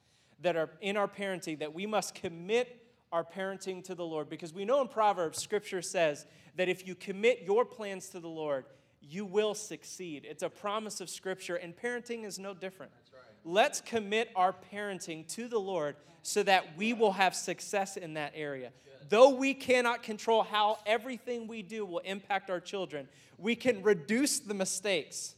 that 0.40 0.56
are 0.56 0.70
in 0.80 0.96
our 0.96 1.08
parenting 1.08 1.58
that 1.60 1.74
we 1.74 1.86
must 1.86 2.14
commit 2.14 2.81
our 3.12 3.24
parenting 3.24 3.84
to 3.84 3.94
the 3.94 4.04
Lord. 4.04 4.28
Because 4.28 4.52
we 4.52 4.64
know 4.64 4.80
in 4.80 4.88
Proverbs, 4.88 5.40
scripture 5.40 5.82
says 5.82 6.26
that 6.56 6.68
if 6.68 6.86
you 6.86 6.94
commit 6.94 7.42
your 7.42 7.64
plans 7.64 8.08
to 8.10 8.20
the 8.20 8.28
Lord, 8.28 8.64
you 9.02 9.24
will 9.24 9.54
succeed. 9.54 10.26
It's 10.28 10.42
a 10.42 10.48
promise 10.48 11.00
of 11.00 11.10
Scripture, 11.10 11.56
and 11.56 11.76
parenting 11.76 12.24
is 12.24 12.38
no 12.38 12.54
different. 12.54 12.92
Right. 13.12 13.22
Let's 13.44 13.80
commit 13.80 14.30
our 14.36 14.54
parenting 14.72 15.26
to 15.34 15.48
the 15.48 15.58
Lord 15.58 15.96
so 16.22 16.42
that 16.44 16.76
we 16.76 16.92
will 16.92 17.12
have 17.12 17.34
success 17.34 17.96
in 17.96 18.14
that 18.14 18.32
area. 18.34 18.70
Good. 19.00 19.10
Though 19.10 19.30
we 19.30 19.54
cannot 19.54 20.02
control 20.02 20.44
how 20.44 20.78
everything 20.86 21.48
we 21.48 21.62
do 21.62 21.84
will 21.84 21.98
impact 22.00 22.48
our 22.48 22.60
children, 22.60 23.08
we 23.38 23.56
can 23.56 23.82
reduce 23.82 24.38
the 24.38 24.54
mistakes 24.54 25.34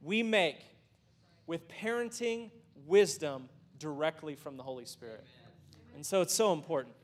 we 0.00 0.22
make 0.22 0.60
with 1.46 1.66
parenting 1.68 2.50
wisdom 2.86 3.48
directly 3.78 4.36
from 4.36 4.56
the 4.56 4.62
Holy 4.62 4.84
Spirit. 4.84 5.24
And 5.94 6.04
so 6.04 6.20
it's 6.22 6.34
so 6.34 6.52
important. 6.52 6.94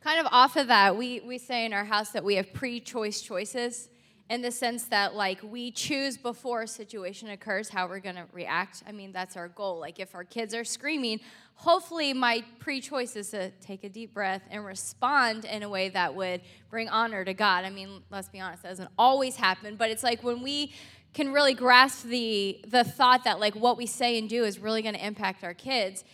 Kind 0.00 0.20
of 0.20 0.26
off 0.30 0.56
of 0.56 0.66
that, 0.66 0.96
we, 0.96 1.20
we 1.20 1.38
say 1.38 1.64
in 1.64 1.72
our 1.72 1.84
house 1.84 2.10
that 2.10 2.22
we 2.24 2.34
have 2.34 2.52
pre 2.52 2.78
choice 2.80 3.22
choices 3.22 3.88
in 4.30 4.42
the 4.42 4.50
sense 4.50 4.84
that 4.84 5.14
like 5.14 5.40
we 5.42 5.70
choose 5.70 6.16
before 6.16 6.62
a 6.62 6.68
situation 6.68 7.28
occurs 7.30 7.68
how 7.68 7.86
we're 7.86 8.00
going 8.00 8.16
to 8.16 8.26
react. 8.32 8.82
I 8.86 8.92
mean 8.92 9.12
that's 9.12 9.36
our 9.36 9.48
goal. 9.48 9.78
Like 9.78 9.98
if 10.00 10.14
our 10.14 10.24
kids 10.24 10.54
are 10.54 10.64
screaming 10.64 11.20
hopefully 11.56 12.12
my 12.12 12.42
pre-choice 12.58 13.16
is 13.16 13.30
to 13.30 13.50
take 13.60 13.84
a 13.84 13.88
deep 13.88 14.12
breath 14.12 14.42
and 14.50 14.64
respond 14.64 15.44
in 15.44 15.62
a 15.62 15.68
way 15.68 15.88
that 15.88 16.14
would 16.14 16.40
bring 16.68 16.88
honor 16.88 17.24
to 17.24 17.34
god. 17.34 17.64
I 17.64 17.70
mean 17.70 18.02
let's 18.10 18.28
be 18.28 18.40
honest 18.40 18.62
that 18.62 18.70
doesn't 18.70 18.90
always 18.98 19.36
happen 19.36 19.76
but 19.76 19.90
it's 19.90 20.02
like 20.02 20.22
when 20.22 20.42
we 20.42 20.72
can 21.12 21.32
really 21.32 21.54
grasp 21.54 22.04
the 22.06 22.60
the 22.66 22.82
thought 22.82 23.24
that 23.24 23.40
like 23.40 23.54
what 23.54 23.76
we 23.76 23.86
say 23.86 24.18
and 24.18 24.28
do 24.28 24.44
is 24.44 24.58
really 24.58 24.82
going 24.82 24.94
to 24.94 25.06
impact 25.06 25.44
our 25.44 25.54
kids 25.54 26.04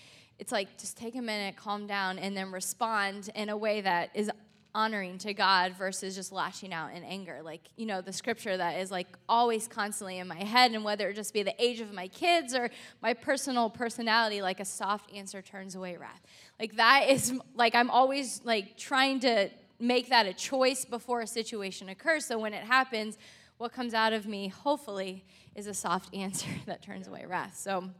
it's 0.40 0.50
like 0.50 0.78
just 0.78 0.96
take 0.96 1.14
a 1.14 1.22
minute, 1.22 1.56
calm 1.56 1.86
down, 1.86 2.18
and 2.18 2.36
then 2.36 2.50
respond 2.50 3.30
in 3.34 3.50
a 3.50 3.56
way 3.56 3.82
that 3.82 4.10
is 4.14 4.30
honoring 4.74 5.18
to 5.18 5.34
God 5.34 5.74
versus 5.76 6.14
just 6.14 6.32
lashing 6.32 6.72
out 6.72 6.94
in 6.94 7.02
anger. 7.04 7.40
Like, 7.44 7.60
you 7.76 7.86
know, 7.86 8.00
the 8.00 8.12
scripture 8.12 8.56
that 8.56 8.78
is 8.80 8.90
like 8.90 9.08
always 9.28 9.68
constantly 9.68 10.18
in 10.18 10.26
my 10.26 10.42
head, 10.42 10.72
and 10.72 10.82
whether 10.82 11.10
it 11.10 11.14
just 11.14 11.34
be 11.34 11.42
the 11.42 11.54
age 11.62 11.80
of 11.80 11.92
my 11.92 12.08
kids 12.08 12.54
or 12.54 12.70
my 13.02 13.12
personal 13.12 13.68
personality, 13.68 14.40
like 14.40 14.60
a 14.60 14.64
soft 14.64 15.12
answer 15.14 15.42
turns 15.42 15.74
away 15.74 15.96
wrath. 15.96 16.22
Like, 16.58 16.76
that 16.76 17.10
is 17.10 17.34
like 17.54 17.74
I'm 17.74 17.90
always 17.90 18.40
like 18.42 18.76
trying 18.76 19.20
to 19.20 19.50
make 19.78 20.08
that 20.08 20.26
a 20.26 20.32
choice 20.32 20.84
before 20.84 21.20
a 21.20 21.26
situation 21.26 21.88
occurs. 21.88 22.24
So 22.24 22.38
when 22.38 22.54
it 22.54 22.64
happens, 22.64 23.18
what 23.58 23.72
comes 23.72 23.92
out 23.92 24.14
of 24.14 24.26
me, 24.26 24.48
hopefully, 24.48 25.24
is 25.54 25.66
a 25.66 25.74
soft 25.74 26.14
answer 26.14 26.48
that 26.66 26.82
turns 26.82 27.08
away 27.08 27.26
wrath. 27.26 27.56
So, 27.56 27.90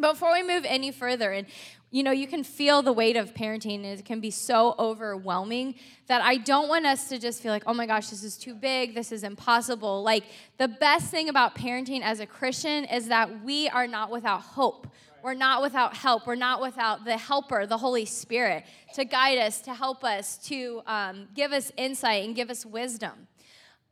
before 0.00 0.32
we 0.32 0.42
move 0.42 0.64
any 0.66 0.90
further, 0.90 1.32
and 1.32 1.46
you 1.92 2.04
know, 2.04 2.12
you 2.12 2.28
can 2.28 2.44
feel 2.44 2.82
the 2.82 2.92
weight 2.92 3.16
of 3.16 3.34
parenting, 3.34 3.84
it 3.84 4.04
can 4.04 4.20
be 4.20 4.30
so 4.30 4.76
overwhelming 4.78 5.74
that 6.06 6.22
I 6.22 6.36
don't 6.36 6.68
want 6.68 6.86
us 6.86 7.08
to 7.08 7.18
just 7.18 7.42
feel 7.42 7.50
like, 7.50 7.64
oh 7.66 7.74
my 7.74 7.86
gosh, 7.86 8.10
this 8.10 8.22
is 8.22 8.36
too 8.36 8.54
big, 8.54 8.94
this 8.94 9.10
is 9.10 9.24
impossible. 9.24 10.02
Like, 10.02 10.24
the 10.58 10.68
best 10.68 11.10
thing 11.10 11.28
about 11.28 11.56
parenting 11.56 12.02
as 12.02 12.20
a 12.20 12.26
Christian 12.26 12.84
is 12.84 13.08
that 13.08 13.42
we 13.44 13.68
are 13.70 13.88
not 13.88 14.10
without 14.10 14.40
hope. 14.40 14.86
We're 15.22 15.34
not 15.34 15.62
without 15.62 15.96
help. 15.96 16.26
We're 16.26 16.36
not 16.36 16.62
without 16.62 17.04
the 17.04 17.18
helper, 17.18 17.66
the 17.66 17.76
Holy 17.76 18.04
Spirit, 18.04 18.64
to 18.94 19.04
guide 19.04 19.38
us, 19.38 19.60
to 19.62 19.74
help 19.74 20.04
us, 20.04 20.38
to 20.46 20.82
um, 20.86 21.28
give 21.34 21.52
us 21.52 21.72
insight 21.76 22.24
and 22.24 22.34
give 22.34 22.50
us 22.50 22.64
wisdom. 22.64 23.26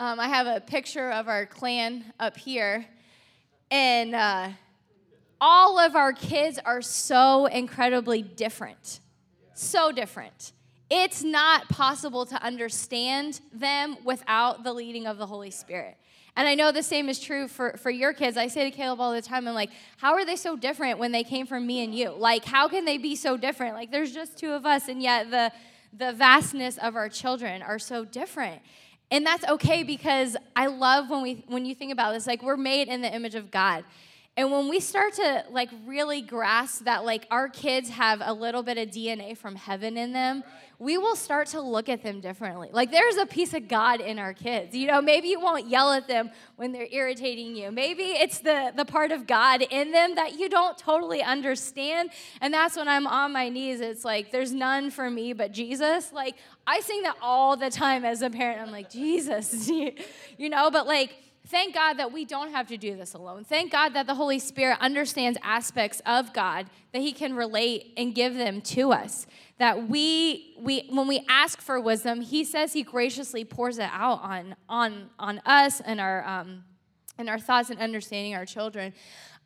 Um, 0.00 0.20
I 0.20 0.28
have 0.28 0.46
a 0.46 0.60
picture 0.60 1.10
of 1.10 1.26
our 1.26 1.44
clan 1.44 2.04
up 2.20 2.36
here, 2.36 2.86
and 3.70 4.14
uh, 4.14 4.50
all 5.40 5.78
of 5.78 5.97
our 5.97 6.12
kids 6.12 6.59
are 6.64 6.83
so 6.83 7.47
incredibly 7.47 8.23
different. 8.23 9.00
So 9.54 9.92
different. 9.92 10.52
It's 10.90 11.23
not 11.23 11.68
possible 11.68 12.25
to 12.26 12.42
understand 12.42 13.40
them 13.52 13.99
without 14.04 14.64
the 14.64 14.73
leading 14.73 15.07
of 15.07 15.18
the 15.18 15.26
Holy 15.26 15.50
Spirit. 15.50 15.97
And 16.37 16.47
I 16.47 16.54
know 16.54 16.71
the 16.71 16.85
same 16.85 17.09
is 17.09 17.18
true 17.18 17.49
for, 17.49 17.76
for 17.78 17.90
your 17.90 18.12
kids. 18.12 18.37
I 18.37 18.47
say 18.47 18.71
to 18.71 18.75
Caleb 18.75 19.00
all 19.00 19.12
the 19.12 19.21
time, 19.21 19.49
I'm 19.49 19.54
like, 19.54 19.71
how 19.97 20.14
are 20.14 20.25
they 20.25 20.37
so 20.37 20.57
different 20.57 20.99
when 20.99 21.11
they 21.11 21.25
came 21.25 21.47
from 21.47 21.66
me 21.66 21.83
and 21.83 21.92
you? 21.92 22.11
Like, 22.11 22.45
how 22.45 22.68
can 22.68 22.85
they 22.85 22.97
be 22.97 23.16
so 23.16 23.37
different? 23.37 23.75
Like, 23.75 23.90
there's 23.90 24.12
just 24.12 24.38
two 24.38 24.52
of 24.52 24.64
us, 24.64 24.88
and 24.88 25.02
yet 25.02 25.30
the, 25.33 25.50
the 25.92 26.12
vastness 26.12 26.78
of 26.78 26.95
our 26.95 27.09
children 27.09 27.61
are 27.61 27.80
so 27.80 28.04
different. 28.04 28.62
And 29.11 29.26
that's 29.26 29.45
okay 29.49 29.83
because 29.83 30.37
I 30.54 30.66
love 30.66 31.11
when 31.11 31.23
we 31.23 31.45
when 31.49 31.64
you 31.64 31.75
think 31.75 31.92
about 31.92 32.12
this, 32.12 32.26
like 32.26 32.42
we're 32.42 32.59
made 32.59 32.88
in 32.88 33.00
the 33.00 33.12
image 33.12 33.35
of 33.35 33.50
God. 33.50 33.85
And 34.38 34.52
when 34.52 34.68
we 34.68 34.78
start 34.78 35.14
to 35.14 35.45
like 35.50 35.68
really 35.85 36.23
grasp 36.23 36.85
that 36.85 37.04
like 37.04 37.26
our 37.28 37.49
kids 37.49 37.90
have 37.90 38.23
a 38.25 38.33
little 38.33 38.62
bit 38.62 38.78
of 38.78 38.90
DNA 38.90 39.37
from 39.37 39.57
heaven 39.57 39.97
in 39.97 40.12
them, 40.12 40.45
we 40.78 40.97
will 40.97 41.16
start 41.16 41.49
to 41.49 41.61
look 41.61 41.88
at 41.88 42.04
them 42.04 42.21
differently. 42.21 42.68
Like 42.71 42.92
there's 42.92 43.16
a 43.16 43.26
piece 43.26 43.52
of 43.52 43.66
God 43.66 44.00
in 44.00 44.16
our 44.21 44.33
kids. 44.33 44.76
You 44.76 44.87
know, 44.87 45.02
maybe 45.02 45.26
you 45.26 45.40
won't 45.40 45.66
yell 45.66 45.92
at 45.92 46.07
them 46.07 46.30
when 46.54 46.71
they're 46.71 46.87
irritating 46.88 47.57
you. 47.57 47.73
Maybe 47.73 48.04
it's 48.04 48.38
the 48.38 48.73
the 48.76 48.85
part 48.85 49.11
of 49.11 49.26
God 49.26 49.62
in 49.62 49.90
them 49.90 50.14
that 50.14 50.38
you 50.38 50.49
don't 50.49 50.78
totally 50.78 51.21
understand. 51.21 52.11
And 52.40 52.54
that's 52.54 52.76
when 52.76 52.87
I'm 52.87 53.09
on 53.09 53.33
my 53.33 53.49
knees. 53.49 53.80
It's 53.80 54.04
like 54.04 54.30
there's 54.30 54.52
none 54.52 54.92
for 54.92 55.11
me 55.11 55.33
but 55.33 55.50
Jesus. 55.50 56.12
Like 56.12 56.37
I 56.64 56.78
sing 56.78 57.02
that 57.02 57.16
all 57.21 57.57
the 57.57 57.71
time 57.71 58.04
as 58.04 58.23
a 58.23 58.30
parent. 58.30 58.61
I'm 58.61 58.71
like, 58.71 58.88
Jesus, 58.88 59.68
you 60.38 60.49
know, 60.49 60.71
but 60.71 60.87
like 60.87 61.16
Thank 61.48 61.72
God 61.72 61.94
that 61.94 62.12
we 62.12 62.26
don't 62.26 62.50
have 62.52 62.66
to 62.68 62.76
do 62.76 62.94
this 62.94 63.14
alone. 63.14 63.42
Thank 63.42 63.72
God 63.72 63.94
that 63.94 64.06
the 64.06 64.14
Holy 64.14 64.38
Spirit 64.38 64.76
understands 64.82 65.38
aspects 65.42 66.02
of 66.04 66.34
God 66.34 66.66
that 66.92 67.00
he 67.00 67.10
can 67.10 67.34
relate 67.34 67.94
and 67.96 68.14
give 68.14 68.34
them 68.34 68.60
to 68.60 68.92
us. 68.92 69.26
That 69.56 69.88
we 69.88 70.54
we 70.60 70.86
when 70.90 71.08
we 71.08 71.24
ask 71.26 71.62
for 71.62 71.80
wisdom, 71.80 72.20
he 72.20 72.44
says 72.44 72.74
he 72.74 72.82
graciously 72.82 73.46
pours 73.46 73.78
it 73.78 73.88
out 73.90 74.22
on 74.22 74.56
on 74.68 75.08
on 75.18 75.40
us 75.46 75.80
and 75.80 76.02
our 76.02 76.22
um 76.26 76.64
and 77.16 77.30
our 77.30 77.38
thoughts 77.38 77.70
and 77.70 77.80
understanding 77.80 78.34
our 78.34 78.44
children. 78.44 78.92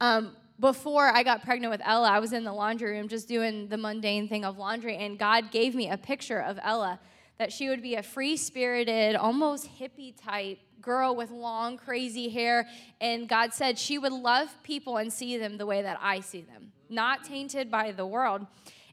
Um, 0.00 0.36
before 0.58 1.08
I 1.08 1.22
got 1.22 1.44
pregnant 1.44 1.70
with 1.70 1.80
Ella, 1.84 2.10
I 2.10 2.18
was 2.18 2.32
in 2.32 2.42
the 2.42 2.52
laundry 2.52 2.98
room 2.98 3.06
just 3.06 3.28
doing 3.28 3.68
the 3.68 3.78
mundane 3.78 4.28
thing 4.28 4.44
of 4.44 4.58
laundry, 4.58 4.96
and 4.96 5.18
God 5.18 5.52
gave 5.52 5.74
me 5.76 5.88
a 5.88 5.96
picture 5.96 6.40
of 6.40 6.58
Ella 6.64 6.98
that 7.38 7.52
she 7.52 7.68
would 7.68 7.82
be 7.82 7.94
a 7.94 8.02
free 8.02 8.36
spirited, 8.36 9.16
almost 9.16 9.68
hippie 9.78 10.14
type 10.20 10.58
girl 10.82 11.14
with 11.14 11.30
long, 11.30 11.76
crazy 11.76 12.28
hair. 12.28 12.66
And 13.00 13.28
God 13.28 13.54
said 13.54 13.78
she 13.78 13.98
would 13.98 14.12
love 14.12 14.54
people 14.62 14.98
and 14.98 15.12
see 15.12 15.38
them 15.38 15.56
the 15.56 15.66
way 15.66 15.82
that 15.82 15.98
I 16.02 16.20
see 16.20 16.42
them, 16.42 16.72
not 16.90 17.24
tainted 17.24 17.70
by 17.70 17.92
the 17.92 18.06
world. 18.06 18.46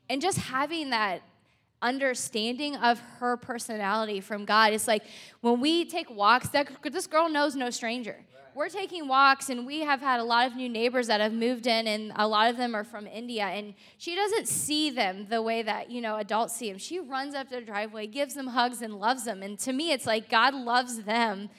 And 0.09 0.21
just 0.21 0.37
having 0.37 0.91
that 0.91 1.21
understanding 1.81 2.75
of 2.75 2.99
her 3.19 3.37
personality 3.37 4.19
from 4.19 4.45
God. 4.45 4.73
It's 4.73 4.87
like 4.87 5.03
when 5.41 5.59
we 5.59 5.85
take 5.85 6.09
walks, 6.09 6.49
that, 6.49 6.69
this 6.83 7.07
girl 7.07 7.29
knows 7.29 7.55
no 7.55 7.69
stranger. 7.69 8.17
We're 8.55 8.67
taking 8.67 9.07
walks, 9.07 9.49
and 9.49 9.65
we 9.65 9.81
have 9.81 10.01
had 10.01 10.19
a 10.19 10.23
lot 10.23 10.47
of 10.47 10.55
new 10.55 10.67
neighbors 10.67 11.07
that 11.07 11.21
have 11.21 11.31
moved 11.31 11.65
in, 11.65 11.87
and 11.87 12.11
a 12.15 12.27
lot 12.27 12.49
of 12.49 12.57
them 12.57 12.75
are 12.75 12.83
from 12.83 13.07
India. 13.07 13.43
And 13.45 13.73
she 13.97 14.15
doesn't 14.15 14.49
see 14.49 14.89
them 14.89 15.27
the 15.29 15.41
way 15.41 15.61
that 15.61 15.89
you 15.89 16.01
know 16.01 16.17
adults 16.17 16.55
see 16.55 16.69
them. 16.69 16.77
She 16.77 16.99
runs 16.99 17.35
up 17.35 17.47
to 17.47 17.51
their 17.51 17.61
driveway, 17.61 18.07
gives 18.07 18.33
them 18.33 18.47
hugs, 18.47 18.81
and 18.81 18.99
loves 18.99 19.23
them. 19.23 19.43
And 19.43 19.57
to 19.59 19.71
me, 19.71 19.91
it's 19.91 20.05
like 20.05 20.29
God 20.29 20.53
loves 20.53 21.03
them 21.03 21.49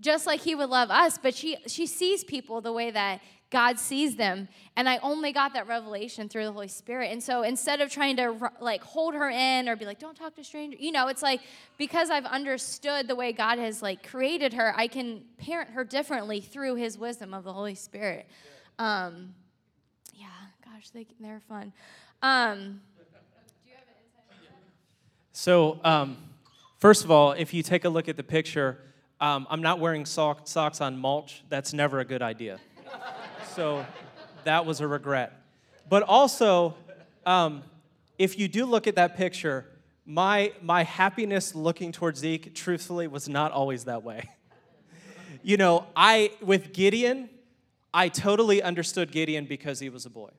just 0.00 0.26
like 0.26 0.40
he 0.40 0.54
would 0.54 0.70
love 0.70 0.90
us, 0.90 1.18
but 1.18 1.34
she 1.34 1.58
she 1.66 1.86
sees 1.86 2.24
people 2.24 2.60
the 2.60 2.72
way 2.72 2.90
that 2.90 3.20
God 3.50 3.78
sees 3.80 4.14
them. 4.16 4.48
And 4.76 4.88
I 4.88 4.98
only 4.98 5.32
got 5.32 5.54
that 5.54 5.66
revelation 5.66 6.28
through 6.28 6.44
the 6.44 6.52
Holy 6.52 6.68
Spirit. 6.68 7.10
And 7.10 7.22
so 7.22 7.42
instead 7.42 7.80
of 7.80 7.90
trying 7.90 8.16
to 8.16 8.50
like 8.60 8.82
hold 8.82 9.14
her 9.14 9.28
in 9.28 9.68
or 9.68 9.74
be 9.74 9.84
like, 9.84 9.98
don't 9.98 10.16
talk 10.16 10.36
to 10.36 10.44
strangers, 10.44 10.80
you 10.80 10.92
know, 10.92 11.08
it's 11.08 11.22
like 11.22 11.40
because 11.76 12.10
I've 12.10 12.24
understood 12.24 13.08
the 13.08 13.16
way 13.16 13.32
God 13.32 13.58
has 13.58 13.82
like 13.82 14.08
created 14.08 14.54
her, 14.54 14.72
I 14.76 14.86
can 14.86 15.22
parent 15.36 15.70
her 15.70 15.84
differently 15.84 16.40
through 16.40 16.76
his 16.76 16.96
wisdom 16.96 17.34
of 17.34 17.42
the 17.44 17.52
Holy 17.52 17.74
Spirit. 17.74 18.26
Um, 18.78 19.34
yeah, 20.14 20.26
gosh, 20.64 20.90
they, 20.90 21.06
they're 21.18 21.42
fun. 21.48 21.72
Um, 22.22 22.80
so, 25.32 25.80
um, 25.84 26.18
first 26.78 27.04
of 27.04 27.10
all, 27.10 27.32
if 27.32 27.52
you 27.54 27.62
take 27.62 27.84
a 27.84 27.88
look 27.88 28.08
at 28.08 28.16
the 28.16 28.22
picture, 28.22 28.78
um, 29.20 29.46
I'm 29.50 29.60
not 29.60 29.80
wearing 29.80 30.06
sock, 30.06 30.48
socks 30.48 30.80
on 30.80 30.98
mulch. 30.98 31.42
That's 31.48 31.72
never 31.72 32.00
a 32.00 32.04
good 32.04 32.22
idea. 32.22 32.58
so 33.54 33.84
that 34.44 34.64
was 34.64 34.80
a 34.80 34.88
regret. 34.88 35.42
But 35.88 36.02
also, 36.04 36.74
um, 37.26 37.62
if 38.18 38.38
you 38.38 38.48
do 38.48 38.64
look 38.64 38.86
at 38.86 38.94
that 38.94 39.16
picture, 39.16 39.66
my, 40.06 40.52
my 40.62 40.84
happiness 40.84 41.54
looking 41.54 41.92
towards 41.92 42.20
Zeke, 42.20 42.54
truthfully, 42.54 43.08
was 43.08 43.28
not 43.28 43.52
always 43.52 43.84
that 43.84 44.02
way. 44.02 44.30
you 45.42 45.56
know, 45.56 45.86
I, 45.94 46.32
with 46.40 46.72
Gideon, 46.72 47.28
I 47.92 48.08
totally 48.08 48.62
understood 48.62 49.12
Gideon 49.12 49.44
because 49.44 49.80
he 49.80 49.88
was 49.88 50.06
a 50.06 50.10
boy. 50.10 50.30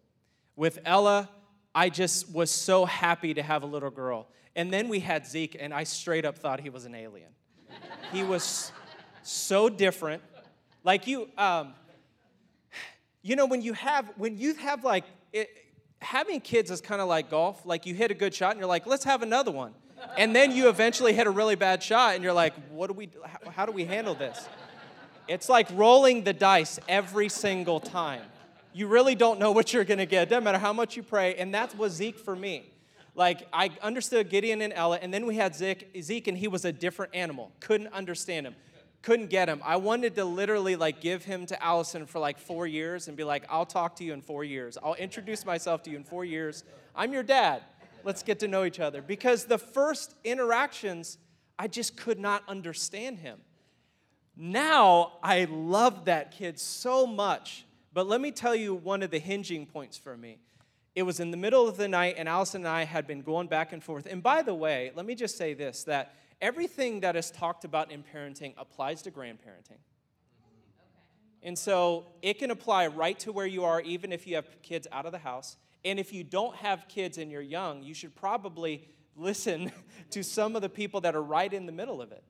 With 0.56 0.80
Ella, 0.86 1.30
I 1.76 1.90
just 1.90 2.32
was 2.32 2.50
so 2.50 2.86
happy 2.86 3.34
to 3.34 3.44
have 3.44 3.64
a 3.64 3.66
little 3.66 3.92
girl. 3.92 4.28
And 4.56 4.74
then 4.74 4.90
we 4.90 5.00
had 5.00 5.26
Zeke, 5.28 5.56
and 5.60 5.74
I 5.74 5.84
straight 5.84 6.26
up 6.26 6.38
thought 6.38 6.60
he 6.60 6.70
was 6.70 6.86
an 6.86 6.96
alien. 6.96 7.30
He 8.12 8.24
was 8.24 8.72
so 9.24 9.70
different. 9.70 10.22
Like 10.84 11.08
you, 11.08 11.30
um, 11.38 11.74
you 13.22 13.36
know, 13.36 13.46
when 13.46 13.62
you 13.62 13.74
have 13.74 14.12
when 14.18 14.38
you 14.38 14.56
have 14.56 14.84
like 14.84 15.06
it, 15.32 15.50
having 16.00 16.42
kids 16.42 16.72
is 16.72 16.82
kind 16.82 17.02
of 17.02 17.08
like 17.08 17.30
golf. 17.30 17.66
Like 17.66 17.86
you 17.86 17.94
hit 17.94 18.12
a 18.12 18.16
good 18.16 18.34
shot 18.34 18.52
and 18.52 18.60
you're 18.60 18.68
like, 18.68 18.88
let's 18.88 19.04
have 19.04 19.22
another 19.22 19.52
one, 19.52 19.74
and 20.18 20.36
then 20.36 20.52
you 20.52 20.70
eventually 20.70 21.14
hit 21.14 21.28
a 21.28 21.32
really 21.32 21.56
bad 21.56 21.84
shot 21.84 22.16
and 22.16 22.24
you're 22.24 22.34
like, 22.34 22.54
what 22.72 22.88
do 22.88 22.94
we? 22.94 23.10
How, 23.24 23.52
how 23.52 23.66
do 23.66 23.72
we 23.72 23.86
handle 23.86 24.16
this? 24.16 24.48
It's 25.28 25.48
like 25.48 25.68
rolling 25.74 26.24
the 26.24 26.34
dice 26.34 26.80
every 26.90 27.30
single 27.30 27.80
time. 27.80 28.24
You 28.74 28.88
really 28.88 29.16
don't 29.16 29.40
know 29.40 29.52
what 29.52 29.74
you're 29.74 29.84
gonna 29.84 30.06
get. 30.06 30.30
Doesn't 30.30 30.44
matter 30.44 30.58
how 30.58 30.74
much 30.74 30.98
you 30.98 31.04
pray, 31.04 31.36
and 31.36 31.54
that 31.54 31.78
was 31.78 31.94
Zeke 31.94 32.18
for 32.18 32.36
me. 32.36 32.71
Like 33.14 33.48
I 33.52 33.72
understood 33.82 34.30
Gideon 34.30 34.62
and 34.62 34.74
Ella, 34.74 35.00
and 35.02 35.14
then 35.14 35.26
we 35.26 35.36
had 35.36 35.56
Zeke, 35.56 35.90
Zeke, 36.02 36.28
and 36.28 36.38
he 36.38 36.48
was 36.48 36.66
a 36.66 36.72
different 36.72 37.14
animal. 37.14 37.52
Couldn't 37.60 37.94
understand 37.94 38.48
him 38.48 38.56
couldn't 39.02 39.30
get 39.30 39.50
him. 39.50 39.62
I 39.64 39.78
wanted 39.78 40.16
to 40.16 40.26
literally 40.26 40.76
like 40.76 41.02
give 41.02 41.26
him 41.26 41.46
to 41.48 41.64
Allison 41.64 42.06
for 42.06 42.20
like 42.20 42.38
four 42.38 42.68
years 42.68 43.08
and 43.08 43.18
be 43.18 43.24
like, 43.24 43.46
I'll 43.50 43.66
talk 43.66 43.96
to 43.98 44.04
you 44.04 44.14
in 44.14 44.22
four 44.22 44.44
years. 44.44 44.78
I'll 44.82 44.96
introduce 44.96 45.46
myself 45.46 45.84
to 45.84 45.90
you 45.90 45.98
in 45.98 46.04
four 46.04 46.24
years. 46.24 46.64
I'm 46.96 47.12
your 47.12 47.24
dad. 47.24 47.64
Let's 48.04 48.24
get 48.24 48.40
to 48.40 48.48
know 48.48 48.64
each 48.64 48.80
other. 48.80 49.02
Because 49.02 49.46
the 49.46 49.58
first 49.58 50.16
interactions, 50.24 51.18
I 51.58 51.68
just 51.68 51.98
could 51.98 52.20
not 52.20 52.44
understand 52.48 53.20
him. 53.20 53.40
Now 54.38 55.14
I 55.24 55.46
love 55.46 56.06
that 56.06 56.32
kid 56.32 56.60
so 56.60 57.06
much. 57.08 57.66
But 57.94 58.08
let 58.08 58.22
me 58.22 58.32
tell 58.32 58.56
you 58.56 58.74
one 58.74 59.04
of 59.04 59.12
the 59.12 59.20
hinging 59.20 59.66
points 59.66 59.98
for 59.98 60.16
me. 60.16 60.38
It 60.94 61.04
was 61.04 61.20
in 61.20 61.32
the 61.32 61.38
middle 61.38 61.68
of 61.70 61.78
the 61.78 61.88
night, 61.88 62.16
and 62.18 62.28
Allison 62.28 62.62
and 62.62 62.68
I 62.68 62.84
had 62.84 63.08
been 63.08 63.22
going 63.22 63.48
back 63.48 63.72
and 63.72 63.82
forth. 63.84 64.06
And 64.06 64.22
by 64.22 64.42
the 64.42 64.54
way, 64.54 64.92
let 64.96 65.06
me 65.06 65.16
just 65.16 65.38
say 65.38 65.54
this 65.54 65.84
that 65.86 66.16
everything 66.42 67.00
that 67.02 67.16
is 67.16 67.32
talked 67.32 67.64
about 67.64 67.92
in 67.92 68.04
parenting 68.04 68.54
applies 68.58 69.02
to 69.04 69.12
grandparenting. 69.12 69.80
And 71.44 71.58
so 71.58 72.06
it 72.22 72.38
can 72.38 72.52
apply 72.52 72.88
right 72.88 73.18
to 73.20 73.32
where 73.32 73.46
you 73.46 73.64
are, 73.64 73.82
even 73.82 74.12
if 74.12 74.28
you 74.28 74.36
have 74.36 74.48
kids 74.62 74.88
out 74.92 75.06
of 75.06 75.12
the 75.12 75.18
house. 75.20 75.58
And 75.84 76.00
if 76.00 76.14
you 76.14 76.24
don't 76.24 76.56
have 76.58 76.88
kids 76.88 77.18
and 77.18 77.32
you're 77.32 77.42
young, 77.42 77.82
you 77.82 77.94
should 77.94 78.16
probably 78.16 78.88
listen 79.16 79.72
to 80.12 80.24
some 80.24 80.56
of 80.56 80.62
the 80.62 80.70
people 80.70 81.02
that 81.02 81.16
are 81.16 81.24
right 81.24 81.52
in 81.52 81.66
the 81.66 81.72
middle 81.72 82.02
of 82.02 82.12
it. 82.12 82.24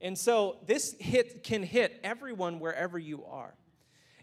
And 0.00 0.16
so 0.16 0.58
this 0.66 0.94
hit 0.98 1.42
can 1.42 1.62
hit 1.62 1.98
everyone 2.04 2.60
wherever 2.60 2.98
you 2.98 3.24
are. 3.24 3.54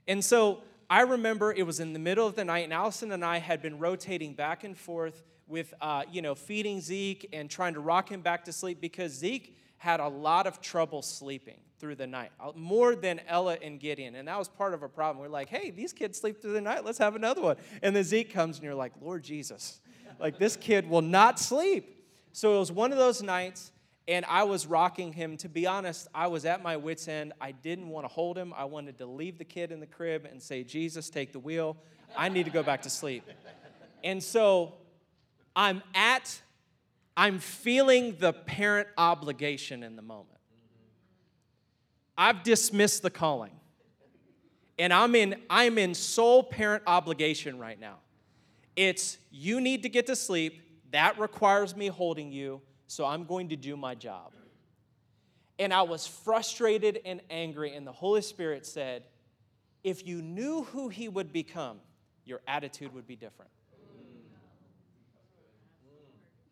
And 0.08 0.24
so 0.24 0.62
I 0.89 1.01
remember 1.01 1.51
it 1.51 1.65
was 1.65 1.80
in 1.80 1.94
the 1.94 2.00
middle 2.00 2.27
of 2.27 2.36
the 2.36 2.46
night, 2.46 2.63
and 2.63 2.74
Allison 2.74 3.12
and 3.12 3.25
I 3.25 3.39
had 3.39 3.62
been 3.62 3.80
rotating 3.80 4.34
back 4.34 4.63
and 4.63 4.77
forth 4.77 5.24
with, 5.48 5.74
uh, 5.82 6.04
you 6.12 6.22
know, 6.22 6.36
feeding 6.36 6.82
Zeke 6.82 7.30
and 7.34 7.50
trying 7.50 7.74
to 7.74 7.80
rock 7.80 8.10
him 8.10 8.22
back 8.22 8.46
to 8.46 8.54
sleep 8.54 8.82
because 8.82 9.12
Zeke 9.12 9.58
had 9.77 10.00
a 10.00 10.08
lot 10.08 10.48
of 10.48 10.62
trouble 10.62 11.01
sleeping 11.01 11.60
through 11.80 11.96
the 11.96 12.08
night, 12.08 12.32
uh, 12.39 12.51
more 12.56 12.96
than 12.96 13.20
Ella 13.27 13.58
and 13.62 13.80
Gideon. 13.80 14.15
And 14.15 14.27
that 14.27 14.39
was 14.39 14.48
part 14.48 14.74
of 14.74 14.84
a 14.84 14.89
problem. 14.89 15.22
We're 15.22 15.32
like, 15.32 15.50
hey, 15.50 15.72
these 15.72 15.92
kids 15.92 16.20
sleep 16.20 16.42
through 16.42 16.54
the 16.54 16.62
night. 16.62 16.86
Let's 16.86 16.98
have 17.00 17.15
another 17.15 17.42
one. 17.42 17.58
And 17.82 17.96
then 17.96 18.04
Zeke 18.04 18.32
comes, 18.32 18.58
and 18.58 18.63
you're 18.63 18.75
like, 18.75 18.94
Lord 19.01 19.24
Jesus, 19.24 19.82
like 20.20 20.39
this 20.39 20.56
kid 20.56 20.89
will 20.89 21.01
not 21.01 21.39
sleep. 21.39 22.04
So 22.32 22.56
it 22.56 22.60
was 22.60 22.72
one 22.72 22.92
of 22.92 22.98
those 22.98 23.22
nights 23.22 23.72
and 24.07 24.25
I 24.25 24.43
was 24.43 24.65
rocking 24.67 25.13
him. 25.13 25.38
To 25.38 25.50
be 25.50 25.65
honest, 25.65 26.07
I 26.13 26.27
was 26.27 26.45
at 26.45 26.62
my 26.62 26.77
wits' 26.77 27.07
end. 27.07 27.33
I 27.41 27.51
didn't 27.51 27.89
want 27.89 28.05
to 28.05 28.13
hold 28.13 28.38
him. 28.38 28.53
I 28.55 28.65
wanted 28.65 28.97
to 29.00 29.05
leave 29.05 29.38
the 29.38 29.45
kid 29.45 29.71
in 29.71 29.79
the 29.79 29.88
crib 29.88 30.27
and 30.29 30.41
say, 30.41 30.63
Jesus, 30.63 31.09
take 31.09 31.31
the 31.31 31.39
wheel. 31.39 31.77
I 32.15 32.29
need 32.29 32.45
to 32.45 32.51
go 32.51 32.62
back 32.62 32.83
to 32.83 32.89
sleep. 32.89 33.24
And 34.03 34.21
so 34.21 34.75
I'm 35.55 35.81
at, 35.95 36.39
I'm 37.17 37.39
feeling 37.39 38.17
the 38.19 38.33
parent 38.33 38.88
obligation 38.97 39.81
in 39.81 39.95
the 39.95 40.03
moment. 40.03 40.29
I've 42.17 42.43
dismissed 42.43 43.01
the 43.01 43.09
calling. 43.09 43.51
And 44.77 44.93
I'm 44.93 45.15
in, 45.15 45.41
I'm 45.50 45.77
in 45.77 45.93
sole 45.95 46.43
parent 46.43 46.83
obligation 46.85 47.57
right 47.57 47.79
now. 47.79 47.95
It's 48.75 49.17
you 49.31 49.62
need 49.62 49.83
to 49.83 49.89
get 49.89 50.07
to 50.07 50.15
sleep. 50.15 50.62
That 50.91 51.17
requires 51.17 51.75
me 51.75 51.88
holding 51.88 52.31
you 52.31 52.62
so 52.88 53.06
I'm 53.06 53.25
going 53.25 53.50
to 53.50 53.56
do 53.56 53.75
my 53.75 53.96
job. 53.96 54.32
And 55.58 55.74
I 55.74 55.84
was 55.84 56.06
frustrated 56.06 57.00
and 57.06 57.22
angry, 57.30 57.74
and 57.74 57.88
the 57.88 57.92
Holy 57.92 58.22
Spirit 58.22 58.65
said, 58.65 59.04
If 59.84 60.06
you 60.06 60.22
knew 60.22 60.63
who 60.63 60.89
he 60.89 61.08
would 61.08 61.32
become, 61.32 61.77
your 62.25 62.42
attitude 62.48 62.94
would 62.94 63.08
be 63.08 63.15
different. 63.15 63.51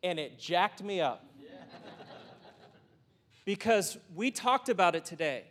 And 0.02 0.20
it 0.20 0.38
jacked 0.40 0.84
me 0.84 1.02
up. 1.02 1.26
Because 3.46 3.98
we 4.16 4.32
talked 4.32 4.70
about 4.70 4.96
it 4.96 5.04
today. 5.04 5.46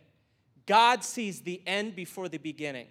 God 0.65 1.03
sees 1.03 1.41
the 1.41 1.61
end 1.67 1.95
before 1.95 2.29
the 2.29 2.37
beginning, 2.37 2.87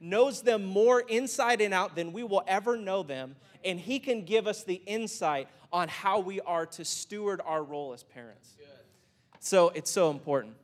knows 0.00 0.42
them 0.42 0.64
more 0.64 1.00
inside 1.00 1.60
and 1.60 1.72
out 1.72 1.96
than 1.96 2.12
we 2.12 2.22
will 2.22 2.44
ever 2.46 2.76
know 2.76 3.02
them, 3.02 3.36
and 3.64 3.78
He 3.78 3.98
can 3.98 4.24
give 4.24 4.46
us 4.46 4.64
the 4.64 4.82
insight 4.86 5.48
on 5.72 5.88
how 5.88 6.20
we 6.20 6.40
are 6.40 6.66
to 6.66 6.84
steward 6.84 7.40
our 7.44 7.62
role 7.62 7.92
as 7.92 8.02
parents. 8.02 8.56
So 9.38 9.70
it's 9.70 9.90
so 9.90 10.10
important. 10.10 10.54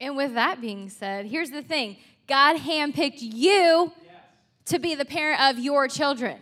And 0.00 0.16
with 0.16 0.34
that 0.34 0.60
being 0.60 0.88
said, 0.88 1.26
here's 1.26 1.50
the 1.50 1.62
thing 1.62 1.98
God 2.26 2.56
handpicked 2.56 3.18
you 3.20 3.92
to 4.66 4.78
be 4.78 4.94
the 4.94 5.04
parent 5.04 5.40
of 5.42 5.58
your 5.62 5.88
children. 5.88 6.38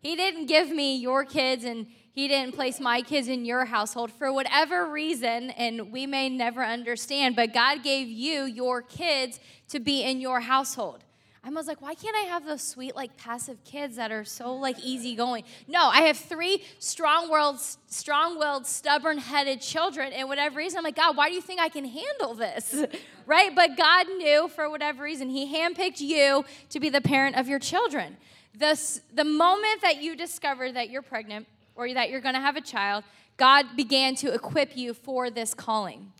He 0.00 0.16
didn't 0.16 0.46
give 0.46 0.70
me 0.70 0.96
your 0.96 1.24
kids 1.24 1.64
and 1.64 1.86
he 2.12 2.26
didn't 2.26 2.54
place 2.54 2.80
my 2.80 3.02
kids 3.02 3.28
in 3.28 3.44
your 3.44 3.64
household 3.64 4.10
for 4.10 4.32
whatever 4.32 4.90
reason, 4.90 5.50
and 5.50 5.92
we 5.92 6.06
may 6.06 6.28
never 6.28 6.64
understand, 6.64 7.36
but 7.36 7.54
God 7.54 7.84
gave 7.84 8.08
you 8.08 8.42
your 8.44 8.82
kids 8.82 9.38
to 9.68 9.78
be 9.78 10.02
in 10.02 10.20
your 10.20 10.40
household. 10.40 11.04
I 11.42 11.48
was 11.50 11.66
like, 11.66 11.80
why 11.80 11.94
can't 11.94 12.14
I 12.14 12.28
have 12.28 12.44
those 12.44 12.62
sweet, 12.62 12.94
like 12.94 13.16
passive 13.16 13.64
kids 13.64 13.96
that 13.96 14.12
are 14.12 14.24
so 14.24 14.54
like 14.54 14.78
easygoing? 14.84 15.44
No, 15.66 15.88
I 15.88 16.02
have 16.02 16.18
three 16.18 16.62
strong-willed, 16.78 17.60
strong-willed, 17.60 18.66
stubborn-headed 18.66 19.60
children, 19.60 20.12
and 20.12 20.28
whatever 20.28 20.58
reason, 20.58 20.78
I'm 20.78 20.84
like, 20.84 20.96
God, 20.96 21.16
why 21.16 21.28
do 21.28 21.34
you 21.34 21.40
think 21.40 21.60
I 21.60 21.70
can 21.70 21.86
handle 21.86 22.34
this? 22.34 22.84
right? 23.26 23.54
But 23.54 23.76
God 23.76 24.06
knew 24.18 24.48
for 24.48 24.68
whatever 24.68 25.02
reason, 25.02 25.30
He 25.30 25.54
handpicked 25.54 26.00
you 26.00 26.44
to 26.68 26.80
be 26.80 26.90
the 26.90 27.00
parent 27.00 27.36
of 27.36 27.48
your 27.48 27.58
children. 27.58 28.18
The, 28.58 29.00
the 29.14 29.24
moment 29.24 29.80
that 29.80 30.02
you 30.02 30.16
discover 30.16 30.70
that 30.70 30.90
you're 30.90 31.02
pregnant 31.02 31.46
or 31.74 31.92
that 31.92 32.10
you're 32.10 32.20
gonna 32.20 32.40
have 32.40 32.56
a 32.56 32.60
child, 32.60 33.02
God 33.38 33.76
began 33.76 34.14
to 34.16 34.34
equip 34.34 34.76
you 34.76 34.92
for 34.92 35.30
this 35.30 35.54
calling. 35.54 36.12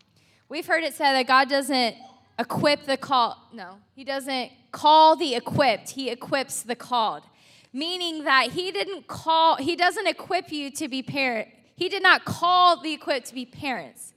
We've 0.49 0.67
heard 0.67 0.83
it 0.83 0.95
said 0.95 1.13
that 1.13 1.27
God 1.27 1.51
doesn't 1.51 1.97
equip 2.41 2.87
the 2.87 2.97
call. 2.97 3.49
No, 3.53 3.77
He 3.95 4.05
doesn't 4.05 4.51
call 4.73 5.17
the 5.17 5.35
equipped, 5.35 5.91
he 5.91 6.11
equips 6.11 6.63
the 6.63 6.77
called. 6.77 7.23
Meaning 7.73 8.25
that 8.25 8.51
he 8.51 8.73
didn't 8.73 9.07
call, 9.07 9.57
he 9.57 9.77
doesn't 9.77 10.07
equip 10.07 10.51
you 10.51 10.71
to 10.73 10.89
be 10.89 11.03
parent. 11.03 11.49
He 11.77 11.89
did 11.89 12.03
not 12.03 12.25
call 12.25 12.81
the 12.83 12.93
equipped 12.93 13.27
to 13.29 13.35
be 13.35 13.47
parents. 13.47 14.13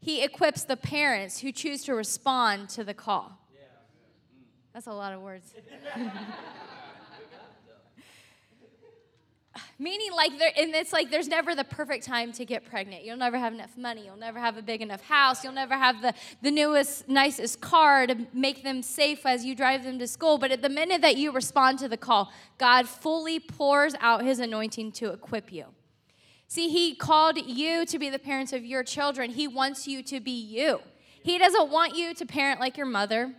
He 0.00 0.22
equips 0.24 0.64
the 0.64 0.76
parents 0.76 1.38
who 1.40 1.52
choose 1.52 1.84
to 1.84 1.94
respond 1.94 2.68
to 2.70 2.84
the 2.84 2.94
call. 2.94 3.38
That's 4.72 4.86
a 4.88 4.92
lot 4.92 5.12
of 5.12 5.22
words. 5.22 5.54
Meaning, 9.78 10.12
like, 10.12 10.38
there, 10.38 10.52
and 10.56 10.74
it's 10.74 10.92
like 10.92 11.10
there's 11.10 11.28
never 11.28 11.54
the 11.54 11.64
perfect 11.64 12.04
time 12.04 12.32
to 12.32 12.46
get 12.46 12.64
pregnant. 12.64 13.04
You'll 13.04 13.18
never 13.18 13.38
have 13.38 13.52
enough 13.52 13.76
money. 13.76 14.06
You'll 14.06 14.16
never 14.16 14.38
have 14.38 14.56
a 14.56 14.62
big 14.62 14.80
enough 14.80 15.02
house. 15.02 15.44
You'll 15.44 15.52
never 15.52 15.74
have 15.74 16.00
the, 16.00 16.14
the 16.40 16.50
newest, 16.50 17.08
nicest 17.08 17.60
car 17.60 18.06
to 18.06 18.26
make 18.32 18.62
them 18.62 18.80
safe 18.80 19.26
as 19.26 19.44
you 19.44 19.54
drive 19.54 19.84
them 19.84 19.98
to 19.98 20.06
school. 20.06 20.38
But 20.38 20.50
at 20.50 20.62
the 20.62 20.70
minute 20.70 21.02
that 21.02 21.18
you 21.18 21.30
respond 21.30 21.78
to 21.80 21.88
the 21.88 21.98
call, 21.98 22.32
God 22.56 22.88
fully 22.88 23.38
pours 23.38 23.94
out 24.00 24.24
his 24.24 24.38
anointing 24.38 24.92
to 24.92 25.10
equip 25.10 25.52
you. 25.52 25.66
See, 26.48 26.68
he 26.68 26.94
called 26.94 27.36
you 27.36 27.84
to 27.84 27.98
be 27.98 28.08
the 28.08 28.18
parents 28.18 28.54
of 28.54 28.64
your 28.64 28.82
children. 28.82 29.32
He 29.32 29.46
wants 29.46 29.86
you 29.86 30.02
to 30.04 30.20
be 30.20 30.30
you. 30.30 30.80
He 31.22 31.38
doesn't 31.38 31.70
want 31.70 31.96
you 31.96 32.14
to 32.14 32.24
parent 32.24 32.60
like 32.60 32.78
your 32.78 32.86
mother. 32.86 33.34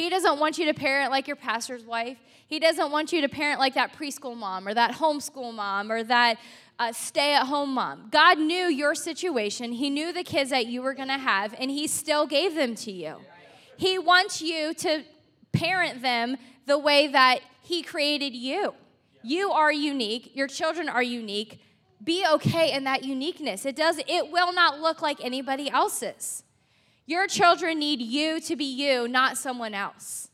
He 0.00 0.08
doesn't 0.08 0.40
want 0.40 0.56
you 0.56 0.64
to 0.64 0.72
parent 0.72 1.10
like 1.10 1.26
your 1.26 1.36
pastor's 1.36 1.84
wife. 1.84 2.16
He 2.46 2.58
doesn't 2.58 2.90
want 2.90 3.12
you 3.12 3.20
to 3.20 3.28
parent 3.28 3.60
like 3.60 3.74
that 3.74 3.92
preschool 3.92 4.34
mom 4.34 4.66
or 4.66 4.72
that 4.72 4.92
homeschool 4.92 5.52
mom 5.52 5.92
or 5.92 6.02
that 6.04 6.38
uh, 6.78 6.90
stay 6.92 7.34
at 7.34 7.44
home 7.44 7.74
mom. 7.74 8.08
God 8.10 8.38
knew 8.38 8.68
your 8.68 8.94
situation, 8.94 9.72
He 9.72 9.90
knew 9.90 10.10
the 10.10 10.24
kids 10.24 10.48
that 10.48 10.64
you 10.64 10.80
were 10.80 10.94
going 10.94 11.08
to 11.08 11.18
have, 11.18 11.54
and 11.58 11.70
He 11.70 11.86
still 11.86 12.26
gave 12.26 12.54
them 12.54 12.74
to 12.76 12.90
you. 12.90 13.16
He 13.76 13.98
wants 13.98 14.40
you 14.40 14.72
to 14.72 15.02
parent 15.52 16.00
them 16.00 16.38
the 16.64 16.78
way 16.78 17.08
that 17.08 17.40
He 17.60 17.82
created 17.82 18.34
you. 18.34 18.72
You 19.22 19.50
are 19.52 19.70
unique, 19.70 20.34
your 20.34 20.48
children 20.48 20.88
are 20.88 21.02
unique. 21.02 21.60
Be 22.02 22.24
okay 22.26 22.72
in 22.72 22.84
that 22.84 23.04
uniqueness. 23.04 23.66
It 23.66 23.76
does 23.76 23.98
it 23.98 24.32
will 24.32 24.54
not 24.54 24.80
look 24.80 25.02
like 25.02 25.22
anybody 25.22 25.68
else's. 25.68 26.42
Your 27.10 27.26
children 27.26 27.80
need 27.80 28.00
you 28.00 28.40
to 28.42 28.54
be 28.54 28.64
you, 28.64 29.08
not 29.08 29.36
someone 29.36 29.74
else. 29.74 30.28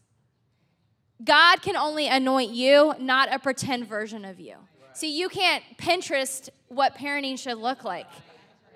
God 1.24 1.62
can 1.62 1.74
only 1.74 2.06
anoint 2.06 2.50
you, 2.50 2.92
not 2.98 3.32
a 3.32 3.38
pretend 3.38 3.88
version 3.88 4.26
of 4.26 4.38
you. 4.38 4.56
See, 4.92 5.18
you 5.18 5.30
can't 5.30 5.64
Pinterest 5.78 6.50
what 6.68 6.94
parenting 6.94 7.38
should 7.38 7.56
look 7.56 7.82
like. 7.82 8.04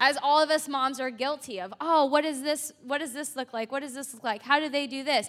As 0.01 0.17
all 0.23 0.43
of 0.43 0.49
us 0.49 0.67
moms 0.67 0.99
are 0.99 1.11
guilty 1.11 1.61
of, 1.61 1.75
oh, 1.79 2.07
what 2.07 2.25
is 2.25 2.41
this? 2.41 2.73
What 2.85 3.03
does 3.03 3.13
this 3.13 3.37
look 3.37 3.53
like? 3.53 3.71
What 3.71 3.81
does 3.81 3.93
this 3.93 4.15
look 4.15 4.25
like? 4.25 4.41
How 4.41 4.61
do 4.61 4.71
they 4.71 4.87
do 4.87 5.05
this? 5.05 5.29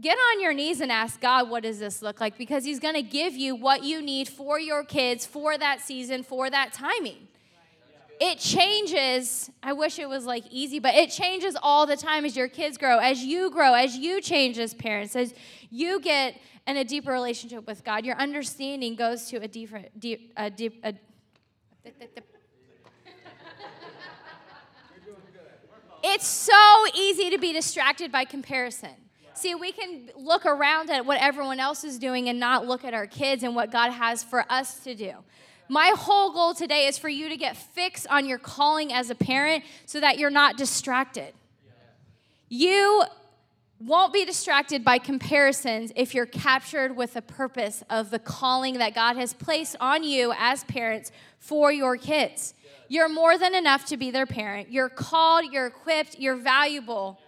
Get 0.00 0.18
on 0.18 0.40
your 0.40 0.52
knees 0.52 0.80
and 0.80 0.90
ask 0.90 1.20
God, 1.20 1.48
what 1.48 1.62
does 1.62 1.78
this 1.78 2.02
look 2.02 2.20
like? 2.20 2.36
Because 2.36 2.64
He's 2.64 2.80
gonna 2.80 3.00
give 3.00 3.34
you 3.34 3.54
what 3.54 3.84
you 3.84 4.02
need 4.02 4.26
for 4.28 4.58
your 4.58 4.82
kids, 4.82 5.24
for 5.24 5.56
that 5.56 5.82
season, 5.82 6.24
for 6.24 6.50
that 6.50 6.72
timing 6.72 7.27
it 8.20 8.38
changes. 8.38 9.50
I 9.62 9.72
wish 9.72 9.98
it 9.98 10.08
was 10.08 10.26
like 10.26 10.44
easy, 10.50 10.78
but 10.78 10.94
it 10.94 11.10
changes 11.10 11.56
all 11.62 11.86
the 11.86 11.96
time 11.96 12.24
as 12.24 12.36
your 12.36 12.48
kids 12.48 12.76
grow, 12.78 12.98
as 12.98 13.22
you 13.22 13.50
grow, 13.50 13.74
as 13.74 13.96
you 13.96 14.20
change 14.20 14.58
as 14.58 14.74
parents, 14.74 15.14
as 15.14 15.34
you 15.70 16.00
get 16.00 16.34
in 16.66 16.76
a 16.76 16.84
deeper 16.84 17.12
relationship 17.12 17.66
with 17.66 17.84
God. 17.84 18.04
Your 18.04 18.16
understanding 18.16 18.94
goes 18.94 19.28
to 19.30 19.36
a 19.36 19.48
different, 19.48 19.98
deep, 19.98 20.32
a 20.36 20.50
deep, 20.50 20.80
a, 20.84 20.94
it's 26.02 26.26
so 26.26 26.86
easy 26.94 27.30
to 27.30 27.38
be 27.38 27.52
distracted 27.52 28.12
by 28.12 28.24
comparison. 28.24 28.90
See, 29.34 29.54
we 29.54 29.70
can 29.70 30.10
look 30.16 30.46
around 30.46 30.90
at 30.90 31.06
what 31.06 31.20
everyone 31.20 31.60
else 31.60 31.84
is 31.84 31.98
doing 31.98 32.28
and 32.28 32.40
not 32.40 32.66
look 32.66 32.84
at 32.84 32.92
our 32.92 33.06
kids 33.06 33.44
and 33.44 33.54
what 33.54 33.70
God 33.70 33.92
has 33.92 34.24
for 34.24 34.44
us 34.50 34.80
to 34.80 34.96
do. 34.96 35.12
My 35.68 35.92
whole 35.96 36.32
goal 36.32 36.54
today 36.54 36.86
is 36.86 36.96
for 36.96 37.08
you 37.08 37.28
to 37.28 37.36
get 37.36 37.56
fixed 37.56 38.06
on 38.08 38.26
your 38.26 38.38
calling 38.38 38.92
as 38.92 39.10
a 39.10 39.14
parent 39.14 39.64
so 39.86 40.00
that 40.00 40.18
you're 40.18 40.30
not 40.30 40.56
distracted. 40.56 41.34
You 42.48 43.04
won't 43.80 44.12
be 44.12 44.24
distracted 44.24 44.84
by 44.84 44.98
comparisons 44.98 45.92
if 45.94 46.14
you're 46.14 46.26
captured 46.26 46.96
with 46.96 47.14
the 47.14 47.22
purpose 47.22 47.84
of 47.90 48.10
the 48.10 48.18
calling 48.18 48.78
that 48.78 48.94
God 48.94 49.16
has 49.16 49.34
placed 49.34 49.76
on 49.78 50.02
you 50.02 50.32
as 50.36 50.64
parents 50.64 51.12
for 51.38 51.70
your 51.70 51.96
kids. 51.96 52.54
You're 52.88 53.08
more 53.08 53.36
than 53.38 53.54
enough 53.54 53.84
to 53.86 53.96
be 53.96 54.10
their 54.10 54.26
parent. 54.26 54.72
You're 54.72 54.88
called, 54.88 55.52
you're 55.52 55.66
equipped, 55.66 56.18
you're 56.18 56.36
valuable 56.36 57.20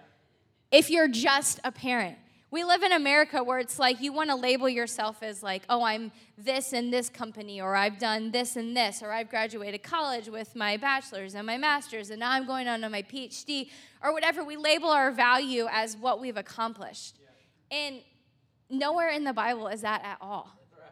if 0.73 0.91
you're 0.91 1.09
just 1.09 1.61
a 1.63 1.71
parent. 1.71 2.17
We 2.53 2.65
live 2.65 2.83
in 2.83 2.91
America 2.91 3.45
where 3.45 3.61
it's 3.61 3.79
like 3.79 4.01
you 4.01 4.13
want 4.13 4.31
to 4.31 4.35
label 4.35 4.69
yourself 4.69 5.23
as 5.23 5.41
like, 5.41 5.63
oh, 5.69 5.85
I'm 5.85 6.11
this 6.37 6.73
in 6.73 6.91
this 6.91 7.09
company, 7.09 7.61
or 7.61 7.77
I've 7.77 7.99
done 7.99 8.33
this 8.33 8.57
and 8.57 8.77
this, 8.77 9.03
or 9.03 9.13
I've 9.13 9.31
graduated 9.31 9.85
college 9.85 10.29
with 10.29 10.57
my 10.57 10.77
bachelor's 10.77 11.37
and 11.37 11.47
my 11.47 11.59
master's, 11.59 12.11
and 12.11 12.19
now 12.19 12.33
I'm 12.33 12.47
going 12.47 12.67
on 12.67 12.81
to 12.81 12.89
my 12.89 13.03
PhD, 13.03 13.71
or 14.03 14.13
whatever. 14.13 14.43
We 14.43 14.57
label 14.57 14.89
our 14.89 15.13
value 15.13 15.69
as 15.71 15.97
what 15.97 16.21
we've 16.21 16.37
accomplished. 16.37 17.19
Yeah. 17.71 17.79
And 17.79 18.01
nowhere 18.69 19.11
in 19.11 19.23
the 19.23 19.33
Bible 19.33 19.69
is 19.69 19.83
that 19.83 20.03
at 20.05 20.19
all. 20.21 20.51
Right, 20.73 20.91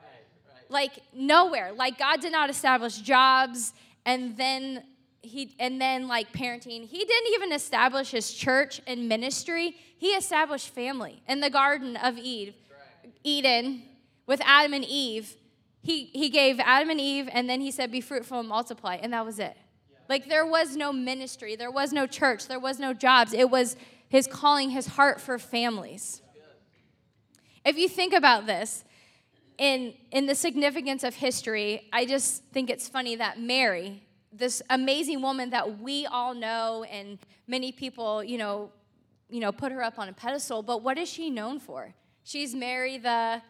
right. 0.55 0.71
Like, 0.71 0.92
nowhere. 1.12 1.73
Like, 1.73 1.99
God 1.99 2.21
did 2.21 2.31
not 2.31 2.51
establish 2.51 2.99
jobs 2.99 3.73
and 4.07 4.37
then 4.37 4.85
he 5.22 5.54
and 5.59 5.81
then 5.81 6.07
like 6.07 6.33
parenting 6.33 6.87
he 6.87 7.04
didn't 7.04 7.35
even 7.35 7.52
establish 7.52 8.11
his 8.11 8.33
church 8.33 8.81
and 8.87 9.09
ministry. 9.09 9.76
He 9.96 10.09
established 10.09 10.68
family 10.68 11.22
in 11.28 11.40
the 11.40 11.50
garden 11.50 11.96
of 11.96 12.16
eve 12.18 12.54
eden 13.24 13.83
with 14.26 14.40
adam 14.44 14.74
and 14.74 14.85
eve. 14.85 15.37
He, 15.83 16.04
he 16.07 16.28
gave 16.28 16.61
adam 16.61 16.90
and 16.90 17.00
eve 17.00 17.28
and 17.33 17.48
then 17.48 17.61
he 17.61 17.70
said 17.70 17.90
be 17.90 18.00
fruitful 18.00 18.40
and 18.40 18.48
multiply 18.48 18.96
and 18.96 19.12
that 19.12 19.24
was 19.24 19.38
it. 19.38 19.57
Like 20.09 20.28
there 20.28 20.46
was 20.46 20.76
no 20.76 20.92
ministry. 20.92 21.57
There 21.57 21.70
was 21.70 21.92
no 21.92 22.07
church. 22.07 22.46
There 22.46 22.61
was 22.61 22.78
no 22.78 22.94
jobs. 22.94 23.33
It 23.33 23.50
was 23.50 23.76
his 24.09 24.26
calling 24.26 24.70
his 24.70 24.87
heart 24.87 25.20
for 25.20 25.38
families. 25.38 26.22
If 27.64 27.76
you 27.76 27.88
think 27.88 28.14
about 28.14 28.46
this 28.46 28.85
in 29.59 29.92
in 30.12 30.26
the 30.26 30.35
significance 30.35 31.02
of 31.02 31.16
history 31.16 31.88
i 31.92 32.07
just 32.07 32.44
think 32.52 32.70
it's 32.70 32.88
funny 32.88 33.16
that 33.16 33.40
mary 33.40 34.00
this 34.32 34.62
amazing 34.70 35.22
woman 35.22 35.50
that 35.50 35.80
we 35.80 36.06
all 36.06 36.34
know 36.34 36.84
and 36.90 37.18
many 37.46 37.72
people, 37.72 38.22
you 38.22 38.38
know, 38.38 38.70
you 39.30 39.40
know, 39.40 39.52
put 39.52 39.72
her 39.72 39.82
up 39.82 39.98
on 39.98 40.08
a 40.08 40.12
pedestal, 40.12 40.62
but 40.62 40.82
what 40.82 40.98
is 40.98 41.08
she 41.08 41.30
known 41.30 41.60
for? 41.60 41.94
She's 42.24 42.54
Mary 42.54 42.98
the 42.98 43.42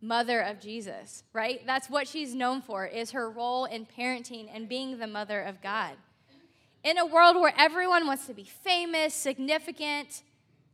mother 0.00 0.40
of 0.40 0.60
Jesus, 0.60 1.24
right? 1.32 1.64
That's 1.66 1.88
what 1.88 2.06
she's 2.06 2.34
known 2.34 2.60
for 2.60 2.86
is 2.86 3.12
her 3.12 3.30
role 3.30 3.64
in 3.64 3.86
parenting 3.86 4.48
and 4.52 4.68
being 4.68 4.98
the 4.98 5.06
mother 5.06 5.40
of 5.40 5.62
God. 5.62 5.92
In 6.82 6.98
a 6.98 7.06
world 7.06 7.36
where 7.36 7.54
everyone 7.56 8.06
wants 8.06 8.26
to 8.26 8.34
be 8.34 8.44
famous, 8.44 9.14
significant, 9.14 10.22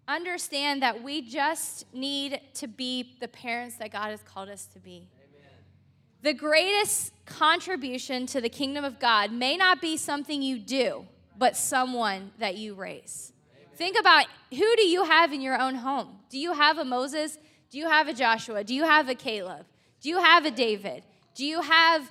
understand 0.09 0.83
that 0.83 1.03
we 1.03 1.23
just 1.23 1.87
need 1.95 2.41
to 2.55 2.67
be 2.67 3.17
the 3.21 3.29
parents 3.29 3.77
that 3.77 3.93
God 3.93 4.11
has 4.11 4.23
called 4.23 4.49
us 4.49 4.67
to 4.67 4.81
be. 4.81 5.07
The 6.23 6.35
greatest 6.35 7.13
contribution 7.25 8.27
to 8.27 8.41
the 8.41 8.49
kingdom 8.49 8.85
of 8.85 9.01
God 9.01 9.33
may 9.33 9.57
not 9.57 9.81
be 9.81 9.97
something 9.97 10.43
you 10.43 10.59
do, 10.59 11.07
but 11.39 11.57
someone 11.57 12.33
that 12.39 12.57
you 12.57 12.75
raise. 12.75 13.33
Think 13.77 13.99
about 13.99 14.27
who 14.51 14.77
do 14.77 14.87
you 14.87 15.05
have 15.05 15.33
in 15.33 15.41
your 15.41 15.59
own 15.59 15.77
home? 15.77 16.19
Do 16.29 16.39
you 16.39 16.53
have 16.53 16.77
a 16.77 16.85
Moses? 16.85 17.39
Do 17.71 17.79
you 17.79 17.89
have 17.89 18.09
a 18.09 18.13
Joshua? 18.13 18.65
Do 18.65 18.75
you 18.75 18.85
have 18.85 19.09
a 19.09 19.15
Caleb? 19.15 19.65
Do 20.03 20.11
you 20.11 20.19
have 20.19 20.45
a 20.45 20.51
David? 20.51 21.03
Do 21.35 21.47
you 21.47 21.63
have 21.63 22.11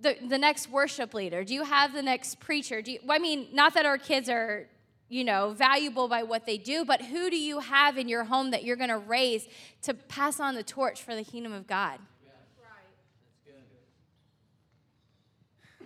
the, 0.00 0.16
the 0.28 0.38
next 0.38 0.70
worship 0.70 1.14
leader? 1.14 1.42
Do 1.42 1.54
you 1.54 1.64
have 1.64 1.92
the 1.92 2.02
next 2.02 2.38
preacher? 2.38 2.80
Do 2.82 2.92
you, 2.92 3.00
I 3.08 3.18
mean, 3.18 3.48
not 3.52 3.74
that 3.74 3.86
our 3.86 3.98
kids 3.98 4.28
are, 4.28 4.68
you 5.08 5.24
know, 5.24 5.50
valuable 5.50 6.06
by 6.06 6.22
what 6.22 6.46
they 6.46 6.58
do, 6.58 6.84
but 6.84 7.02
who 7.02 7.30
do 7.30 7.36
you 7.36 7.58
have 7.58 7.98
in 7.98 8.08
your 8.08 8.22
home 8.22 8.52
that 8.52 8.62
you're 8.62 8.76
going 8.76 8.90
to 8.90 8.98
raise 8.98 9.48
to 9.82 9.94
pass 9.94 10.38
on 10.38 10.54
the 10.54 10.62
torch 10.62 11.02
for 11.02 11.16
the 11.16 11.24
kingdom 11.24 11.52
of 11.52 11.66
God? 11.66 11.98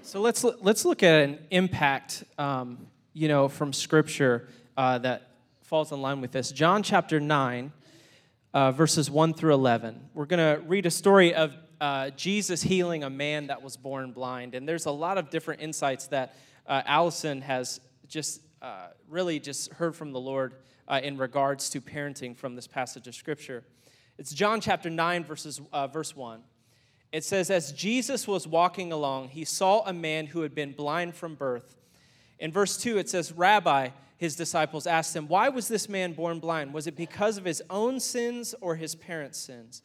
So 0.04 0.20
let's 0.20 0.42
let's 0.42 0.84
look 0.84 1.04
at 1.04 1.22
an 1.22 1.38
impact, 1.50 2.24
um, 2.36 2.88
you 3.12 3.28
know, 3.28 3.46
from 3.46 3.72
Scripture 3.72 4.48
uh, 4.76 4.98
that 4.98 5.30
falls 5.62 5.92
in 5.92 6.02
line 6.02 6.20
with 6.20 6.32
this. 6.32 6.50
John 6.50 6.82
chapter 6.82 7.20
nine, 7.20 7.72
uh, 8.52 8.72
verses 8.72 9.08
one 9.08 9.32
through 9.32 9.54
eleven. 9.54 10.08
We're 10.12 10.26
going 10.26 10.56
to 10.56 10.60
read 10.66 10.86
a 10.86 10.90
story 10.90 11.34
of 11.36 11.54
uh, 11.80 12.10
Jesus 12.10 12.62
healing 12.62 13.04
a 13.04 13.10
man 13.10 13.46
that 13.46 13.62
was 13.62 13.76
born 13.76 14.10
blind, 14.10 14.56
and 14.56 14.68
there's 14.68 14.86
a 14.86 14.90
lot 14.90 15.18
of 15.18 15.30
different 15.30 15.62
insights 15.62 16.08
that 16.08 16.34
uh, 16.66 16.82
Allison 16.84 17.40
has 17.40 17.80
just 18.08 18.42
uh, 18.60 18.88
really 19.08 19.38
just 19.38 19.72
heard 19.74 19.94
from 19.94 20.10
the 20.10 20.20
Lord 20.20 20.54
uh, 20.88 21.00
in 21.00 21.16
regards 21.16 21.70
to 21.70 21.80
parenting 21.80 22.36
from 22.36 22.56
this 22.56 22.66
passage 22.66 23.06
of 23.06 23.14
Scripture. 23.14 23.62
It's 24.18 24.34
John 24.34 24.60
chapter 24.60 24.90
nine, 24.90 25.22
verses 25.22 25.60
verse 25.92 26.16
one. 26.16 26.42
It 27.12 27.24
says, 27.24 27.50
As 27.50 27.72
Jesus 27.72 28.26
was 28.26 28.46
walking 28.46 28.90
along, 28.90 29.28
he 29.28 29.44
saw 29.44 29.84
a 29.84 29.92
man 29.92 30.26
who 30.26 30.40
had 30.40 30.54
been 30.54 30.72
blind 30.72 31.14
from 31.14 31.34
birth. 31.34 31.76
In 32.38 32.50
verse 32.50 32.76
2, 32.78 32.98
it 32.98 33.08
says, 33.08 33.32
Rabbi, 33.32 33.90
his 34.16 34.34
disciples 34.34 34.86
asked 34.86 35.14
him, 35.14 35.28
Why 35.28 35.48
was 35.50 35.68
this 35.68 35.88
man 35.88 36.14
born 36.14 36.40
blind? 36.40 36.72
Was 36.72 36.86
it 36.86 36.96
because 36.96 37.36
of 37.36 37.44
his 37.44 37.62
own 37.68 38.00
sins 38.00 38.54
or 38.60 38.76
his 38.76 38.94
parents' 38.94 39.38
sins? 39.38 39.82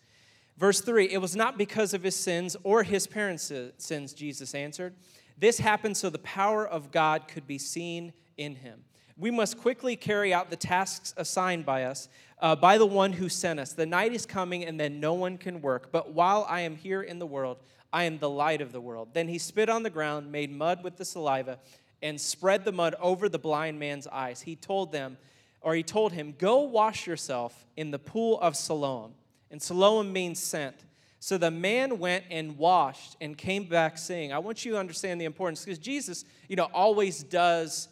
Verse 0.58 0.82
3, 0.82 1.10
It 1.12 1.22
was 1.22 1.36
not 1.36 1.58
because 1.58 1.94
of 1.94 2.04
his 2.04 2.16
sins 2.16 2.56
or 2.63 2.84
his 2.84 3.06
parents' 3.06 3.52
sins, 3.78 4.13
Jesus 4.13 4.56
answered. 4.56 4.96
This 5.38 5.60
happened 5.60 5.98
so 5.98 6.10
the 6.10 6.18
power 6.20 6.68
of 6.68 6.92
God 6.92 7.28
could 7.28 7.46
be 7.46 7.60
seen 7.60 8.13
in 8.38 8.56
him. 8.56 8.84
We 9.17 9.32
must 9.32 9.58
quickly 9.58 9.95
carry 9.95 10.34
out 10.34 10.49
the 10.49 10.56
tasks 10.56 11.13
assigned 11.17 11.65
by 11.65 11.86
us 11.86 12.08
uh, 12.39 12.56
by 12.56 12.77
the 12.77 12.86
one 12.86 13.13
who 13.13 13.30
sent 13.30 13.60
us. 13.60 13.73
The 13.73 13.86
night 13.86 14.13
is 14.13 14.25
coming, 14.25 14.63
and 14.63 14.80
then 14.80 14.99
no 14.99 15.13
one 15.13 15.38
can 15.38 15.62
work. 15.62 15.91
But 15.91 16.13
while 16.13 16.45
I 16.47 16.62
am 16.62 16.75
here 16.75 17.01
in 17.01 17.19
the 17.19 17.25
world, 17.25 17.58
I 17.91 18.03
am 18.03 18.19
the 18.19 18.30
light 18.30 18.62
of 18.62 18.71
the 18.71 18.82
world. 18.82 19.10
Then 19.13 19.27
he 19.27 19.38
spit 19.38 19.69
on 19.69 19.84
the 19.84 19.89
ground, 19.89 20.32
made 20.32 20.51
mud 20.51 20.84
with 20.84 20.97
the 20.97 21.06
saliva, 21.06 21.60
and 22.01 22.21
spread 22.21 22.63
the 22.63 22.71
mud 22.71 22.95
over 22.99 23.27
the 23.27 23.39
blind 23.39 23.80
man's 23.80 24.08
eyes. 24.08 24.41
He 24.41 24.56
told 24.56 24.91
them, 24.91 25.17
or 25.62 25.73
he 25.73 25.84
told 25.84 26.13
him, 26.13 26.36
Go 26.38 26.62
wash 26.62 27.08
yourself 27.08 27.65
in 27.75 27.91
the 27.91 27.99
pool 27.99 28.39
of 28.39 28.56
Siloam. 28.56 29.13
And 29.49 29.62
Siloam 29.62 30.13
means 30.13 30.39
sent. 30.39 30.75
So 31.19 31.38
the 31.38 31.49
man 31.49 31.97
went 31.97 32.25
and 32.30 32.58
washed 32.58 33.17
and 33.19 33.36
came 33.36 33.63
back 33.63 33.97
saying, 33.97 34.32
I 34.32 34.38
want 34.38 34.63
you 34.63 34.73
to 34.73 34.77
understand 34.77 35.19
the 35.19 35.25
importance 35.25 35.65
because 35.65 35.80
Jesus, 35.80 36.25
you 36.47 36.56
know, 36.56 36.69
always 36.73 37.23
does, 37.23 37.88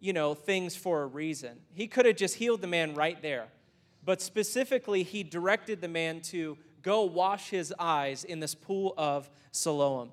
you 0.00 0.12
know, 0.12 0.34
things 0.34 0.74
for 0.74 1.02
a 1.02 1.06
reason. 1.06 1.60
He 1.72 1.86
could 1.86 2.06
have 2.06 2.16
just 2.16 2.36
healed 2.36 2.62
the 2.62 2.66
man 2.66 2.94
right 2.94 3.20
there 3.22 3.48
but 4.04 4.22
specifically, 4.22 5.02
he 5.02 5.22
directed 5.22 5.80
the 5.80 5.88
man 5.88 6.20
to 6.22 6.56
go 6.82 7.04
wash 7.04 7.50
his 7.50 7.72
eyes 7.78 8.24
in 8.24 8.40
this 8.40 8.54
pool 8.54 8.94
of 8.96 9.28
Siloam. 9.52 10.10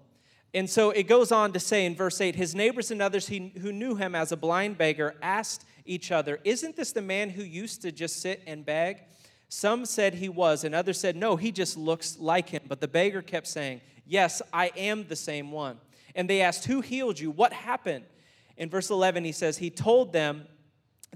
And 0.53 0.69
so 0.69 0.91
it 0.91 1.03
goes 1.03 1.31
on 1.31 1.53
to 1.53 1.59
say 1.59 1.85
in 1.85 1.95
verse 1.95 2.19
8 2.19 2.35
his 2.35 2.55
neighbors 2.55 2.91
and 2.91 3.01
others 3.01 3.27
who 3.27 3.71
knew 3.71 3.95
him 3.95 4.15
as 4.15 4.31
a 4.31 4.37
blind 4.37 4.77
beggar 4.77 5.15
asked 5.21 5.65
each 5.85 6.11
other, 6.11 6.39
Isn't 6.43 6.75
this 6.75 6.91
the 6.91 7.01
man 7.01 7.29
who 7.29 7.43
used 7.43 7.81
to 7.83 7.91
just 7.91 8.21
sit 8.21 8.41
and 8.47 8.65
beg? 8.65 9.03
Some 9.49 9.85
said 9.85 10.15
he 10.15 10.27
was, 10.27 10.65
and 10.65 10.75
others 10.75 10.99
said, 10.99 11.15
No, 11.15 11.35
he 11.35 11.51
just 11.51 11.77
looks 11.77 12.17
like 12.19 12.49
him. 12.49 12.63
But 12.67 12.81
the 12.81 12.87
beggar 12.87 13.21
kept 13.21 13.47
saying, 13.47 13.81
Yes, 14.05 14.41
I 14.51 14.71
am 14.75 15.07
the 15.07 15.15
same 15.15 15.51
one. 15.51 15.79
And 16.15 16.29
they 16.29 16.41
asked, 16.41 16.65
Who 16.65 16.81
healed 16.81 17.19
you? 17.19 17.31
What 17.31 17.53
happened? 17.53 18.05
In 18.57 18.69
verse 18.69 18.89
11, 18.89 19.23
he 19.23 19.31
says, 19.31 19.57
He 19.57 19.69
told 19.69 20.13
them 20.13 20.47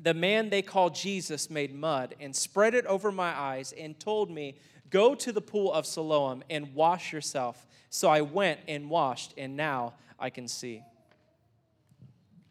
the 0.02 0.14
man 0.14 0.50
they 0.50 0.62
called 0.62 0.96
Jesus 0.96 1.50
made 1.50 1.74
mud 1.74 2.16
and 2.20 2.36
spread 2.36 2.74
it 2.74 2.86
over 2.86 3.12
my 3.12 3.38
eyes 3.38 3.74
and 3.78 4.00
told 4.00 4.30
me, 4.30 4.58
Go 4.90 5.16
to 5.16 5.32
the 5.32 5.42
pool 5.42 5.72
of 5.72 5.86
Siloam 5.86 6.44
and 6.50 6.74
wash 6.76 7.14
yourself. 7.14 7.66
So 7.90 8.10
I 8.10 8.22
went 8.22 8.60
and 8.68 8.90
washed, 8.90 9.34
and 9.38 9.56
now 9.56 9.94
I 10.20 10.30
can 10.30 10.48
see. 10.48 10.84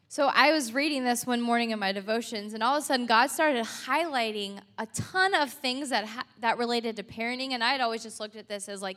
So 0.08 0.28
I 0.34 0.50
was 0.50 0.74
reading 0.74 1.04
this 1.04 1.24
one 1.24 1.40
morning 1.40 1.70
in 1.70 1.78
my 1.78 1.92
devotions, 1.92 2.52
and 2.52 2.62
all 2.62 2.76
of 2.76 2.82
a 2.82 2.86
sudden 2.86 3.06
God 3.06 3.28
started 3.28 3.64
highlighting 3.64 4.58
a 4.76 4.86
ton 4.86 5.34
of 5.34 5.52
things 5.52 5.90
that 5.90 6.04
ha- 6.04 6.24
that 6.40 6.58
related 6.58 6.96
to 6.96 7.04
parenting, 7.04 7.52
and 7.52 7.62
I 7.62 7.70
had 7.70 7.80
always 7.80 8.02
just 8.02 8.18
looked 8.18 8.36
at 8.36 8.48
this 8.48 8.68
as 8.68 8.82
like 8.82 8.96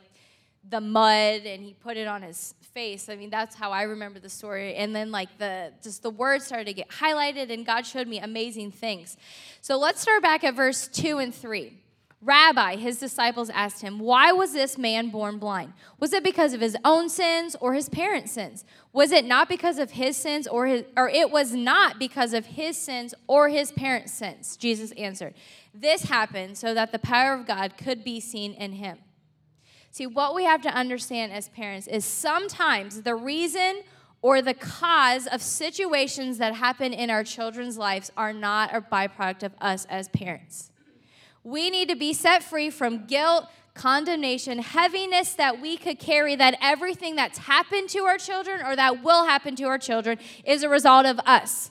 the 0.70 0.80
mud 0.80 1.42
and 1.44 1.62
he 1.62 1.74
put 1.74 1.96
it 1.96 2.06
on 2.06 2.22
his 2.22 2.54
face. 2.72 3.08
I 3.08 3.16
mean, 3.16 3.30
that's 3.30 3.54
how 3.54 3.70
I 3.70 3.82
remember 3.82 4.18
the 4.18 4.28
story. 4.28 4.74
And 4.74 4.94
then 4.94 5.10
like 5.10 5.38
the 5.38 5.72
just 5.82 6.02
the 6.02 6.10
words 6.10 6.44
started 6.46 6.66
to 6.66 6.72
get 6.72 6.88
highlighted 6.88 7.52
and 7.52 7.64
God 7.64 7.86
showed 7.86 8.08
me 8.08 8.18
amazing 8.18 8.72
things. 8.72 9.16
So 9.60 9.76
let's 9.78 10.00
start 10.00 10.22
back 10.22 10.44
at 10.44 10.54
verse 10.54 10.88
2 10.88 11.18
and 11.18 11.34
3. 11.34 11.80
Rabbi, 12.24 12.76
his 12.76 12.98
disciples 12.98 13.50
asked 13.50 13.82
him, 13.82 13.98
Why 13.98 14.32
was 14.32 14.54
this 14.54 14.78
man 14.78 15.10
born 15.10 15.38
blind? 15.38 15.74
Was 16.00 16.14
it 16.14 16.24
because 16.24 16.54
of 16.54 16.60
his 16.62 16.74
own 16.82 17.10
sins 17.10 17.54
or 17.60 17.74
his 17.74 17.90
parents' 17.90 18.32
sins? 18.32 18.64
Was 18.94 19.12
it 19.12 19.26
not 19.26 19.46
because 19.46 19.78
of 19.78 19.90
his 19.90 20.16
sins 20.16 20.46
or 20.46 20.66
his, 20.66 20.84
or 20.96 21.10
it 21.10 21.30
was 21.30 21.52
not 21.52 21.98
because 21.98 22.32
of 22.32 22.46
his 22.46 22.78
sins 22.78 23.14
or 23.26 23.50
his 23.50 23.72
parents' 23.72 24.14
sins? 24.14 24.56
Jesus 24.56 24.90
answered, 24.92 25.34
This 25.74 26.04
happened 26.04 26.56
so 26.56 26.72
that 26.72 26.92
the 26.92 26.98
power 26.98 27.34
of 27.34 27.46
God 27.46 27.76
could 27.76 28.02
be 28.02 28.20
seen 28.20 28.54
in 28.54 28.72
him. 28.72 28.98
See, 29.94 30.08
what 30.08 30.34
we 30.34 30.42
have 30.42 30.60
to 30.62 30.74
understand 30.74 31.30
as 31.30 31.48
parents 31.50 31.86
is 31.86 32.04
sometimes 32.04 33.02
the 33.02 33.14
reason 33.14 33.82
or 34.22 34.42
the 34.42 34.52
cause 34.52 35.28
of 35.28 35.40
situations 35.40 36.38
that 36.38 36.52
happen 36.52 36.92
in 36.92 37.10
our 37.10 37.22
children's 37.22 37.78
lives 37.78 38.10
are 38.16 38.32
not 38.32 38.74
a 38.74 38.80
byproduct 38.80 39.44
of 39.44 39.52
us 39.60 39.84
as 39.84 40.08
parents. 40.08 40.72
We 41.44 41.70
need 41.70 41.88
to 41.90 41.94
be 41.94 42.12
set 42.12 42.42
free 42.42 42.70
from 42.70 43.06
guilt, 43.06 43.46
condemnation, 43.74 44.58
heaviness 44.58 45.34
that 45.34 45.60
we 45.60 45.76
could 45.76 46.00
carry 46.00 46.34
that 46.34 46.58
everything 46.60 47.14
that's 47.14 47.38
happened 47.38 47.88
to 47.90 48.00
our 48.00 48.18
children 48.18 48.66
or 48.66 48.74
that 48.74 49.04
will 49.04 49.26
happen 49.26 49.54
to 49.54 49.64
our 49.66 49.78
children 49.78 50.18
is 50.44 50.64
a 50.64 50.68
result 50.68 51.06
of 51.06 51.20
us. 51.20 51.70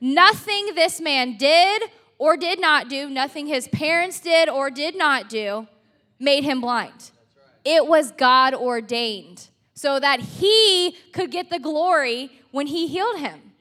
Nothing 0.00 0.74
this 0.74 1.02
man 1.02 1.36
did 1.36 1.82
or 2.16 2.38
did 2.38 2.62
not 2.62 2.88
do, 2.88 3.10
nothing 3.10 3.46
his 3.46 3.68
parents 3.68 4.20
did 4.20 4.48
or 4.48 4.70
did 4.70 4.96
not 4.96 5.28
do, 5.28 5.68
made 6.18 6.44
him 6.44 6.62
blind. 6.62 7.10
It 7.64 7.86
was 7.86 8.12
God 8.12 8.54
ordained 8.54 9.48
so 9.74 9.98
that 9.98 10.20
he 10.20 10.96
could 11.12 11.30
get 11.30 11.50
the 11.50 11.58
glory 11.58 12.30
when 12.50 12.66
he 12.66 12.86
healed 12.86 13.18
him. 13.18 13.52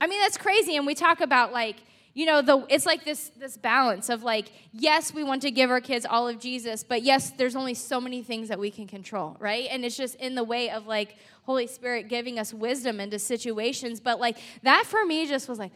I 0.00 0.06
mean, 0.06 0.20
that's 0.20 0.36
crazy. 0.36 0.76
And 0.76 0.86
we 0.86 0.94
talk 0.94 1.20
about 1.20 1.52
like, 1.52 1.76
you 2.14 2.24
know, 2.24 2.40
the 2.40 2.66
it's 2.70 2.86
like 2.86 3.04
this 3.04 3.30
this 3.38 3.56
balance 3.56 4.08
of 4.08 4.22
like, 4.22 4.50
yes, 4.72 5.12
we 5.12 5.22
want 5.22 5.42
to 5.42 5.50
give 5.50 5.70
our 5.70 5.80
kids 5.80 6.06
all 6.06 6.28
of 6.28 6.38
Jesus, 6.40 6.82
but 6.82 7.02
yes, 7.02 7.30
there's 7.30 7.54
only 7.54 7.74
so 7.74 8.00
many 8.00 8.22
things 8.22 8.48
that 8.48 8.58
we 8.58 8.70
can 8.70 8.86
control, 8.86 9.36
right? 9.38 9.68
And 9.70 9.84
it's 9.84 9.96
just 9.96 10.14
in 10.16 10.34
the 10.34 10.44
way 10.44 10.70
of 10.70 10.86
like 10.86 11.16
Holy 11.42 11.66
Spirit 11.66 12.08
giving 12.08 12.38
us 12.38 12.54
wisdom 12.54 13.00
into 13.00 13.18
situations. 13.18 14.00
But 14.00 14.18
like 14.18 14.38
that 14.62 14.84
for 14.86 15.04
me 15.04 15.26
just 15.26 15.48
was 15.48 15.58
like, 15.58 15.72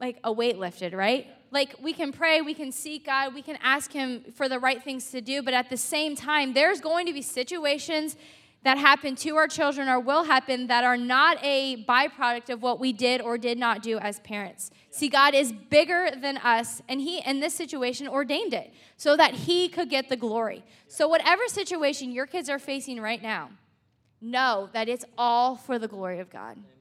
like 0.00 0.18
a 0.24 0.32
weight 0.32 0.58
lifted, 0.58 0.94
right? 0.94 1.26
Like 1.50 1.74
we 1.82 1.92
can 1.92 2.12
pray, 2.12 2.40
we 2.40 2.54
can 2.54 2.70
seek 2.70 3.06
God, 3.06 3.34
we 3.34 3.42
can 3.42 3.58
ask 3.62 3.92
Him 3.92 4.24
for 4.34 4.48
the 4.48 4.58
right 4.58 4.82
things 4.82 5.10
to 5.10 5.20
do, 5.20 5.42
but 5.42 5.54
at 5.54 5.68
the 5.68 5.76
same 5.76 6.14
time, 6.14 6.52
there's 6.52 6.80
going 6.80 7.06
to 7.06 7.12
be 7.12 7.22
situations 7.22 8.16
that 8.62 8.76
happen 8.76 9.16
to 9.16 9.36
our 9.36 9.48
children 9.48 9.88
or 9.88 9.98
will 9.98 10.24
happen 10.24 10.66
that 10.66 10.84
are 10.84 10.96
not 10.96 11.38
a 11.42 11.82
byproduct 11.84 12.50
of 12.50 12.62
what 12.62 12.78
we 12.78 12.92
did 12.92 13.20
or 13.20 13.38
did 13.38 13.58
not 13.58 13.82
do 13.82 13.98
as 13.98 14.20
parents. 14.20 14.70
See, 14.90 15.08
God 15.08 15.34
is 15.34 15.52
bigger 15.52 16.10
than 16.20 16.36
us, 16.38 16.82
and 16.88 17.00
He, 17.00 17.20
in 17.24 17.40
this 17.40 17.54
situation, 17.54 18.06
ordained 18.06 18.52
it 18.52 18.72
so 18.96 19.16
that 19.16 19.34
He 19.34 19.68
could 19.68 19.88
get 19.88 20.08
the 20.08 20.16
glory. 20.16 20.62
So, 20.88 21.08
whatever 21.08 21.46
situation 21.46 22.12
your 22.12 22.26
kids 22.26 22.48
are 22.48 22.58
facing 22.58 23.00
right 23.00 23.22
now, 23.22 23.50
know 24.20 24.68
that 24.72 24.88
it's 24.88 25.04
all 25.16 25.56
for 25.56 25.78
the 25.78 25.88
glory 25.88 26.18
of 26.20 26.30
God. 26.30 26.52
Amen. 26.52 26.79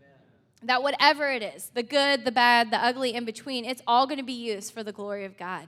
That 0.62 0.84
whatever 0.84 1.30
it 1.32 1.42
is, 1.42 1.72
the 1.74 1.84
good, 1.84 2.26
the 2.26 2.32
bad, 2.32 2.72
the 2.72 2.84
ugly, 2.84 3.14
in 3.14 3.26
between, 3.26 3.64
it's 3.64 3.82
all 3.88 4.06
going 4.06 4.18
to 4.18 4.24
be 4.24 4.34
used 4.34 4.74
for 4.74 4.84
the 4.84 4.92
glory 4.92 5.24
of 5.26 5.38
God. 5.38 5.68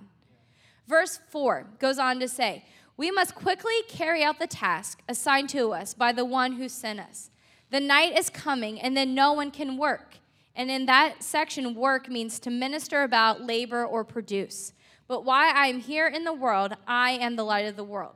Verse 0.88 1.20
4 1.30 1.68
goes 1.80 1.98
on 1.98 2.20
to 2.20 2.28
say, 2.28 2.66
We 2.98 3.12
must 3.12 3.36
quickly 3.36 3.76
carry 3.88 4.24
out 4.24 4.40
the 4.40 4.48
task 4.48 5.02
assigned 5.08 5.50
to 5.50 5.72
us 5.72 5.94
by 5.94 6.12
the 6.12 6.26
one 6.26 6.54
who 6.54 6.68
sent 6.68 7.00
us. 7.00 7.30
The 7.70 7.80
night 7.80 8.18
is 8.18 8.30
coming, 8.30 8.82
and 8.82 8.98
then 8.98 9.16
no 9.16 9.32
one 9.32 9.52
can 9.52 9.78
work. 9.78 10.16
And 10.56 10.70
in 10.70 10.86
that 10.88 11.24
section, 11.24 11.74
work 11.74 12.10
means 12.10 12.40
to 12.40 12.50
minister 12.50 13.04
about, 13.04 13.42
labor, 13.42 13.86
or 13.86 14.04
produce. 14.04 14.74
But 15.08 15.24
why 15.24 15.52
I 15.52 15.68
am 15.68 15.80
here 15.80 16.08
in 16.08 16.26
the 16.26 16.34
world, 16.34 16.74
I 16.86 17.12
am 17.12 17.38
the 17.38 17.46
light 17.46 17.66
of 17.66 17.78
the 17.78 17.84
world. 17.84 18.16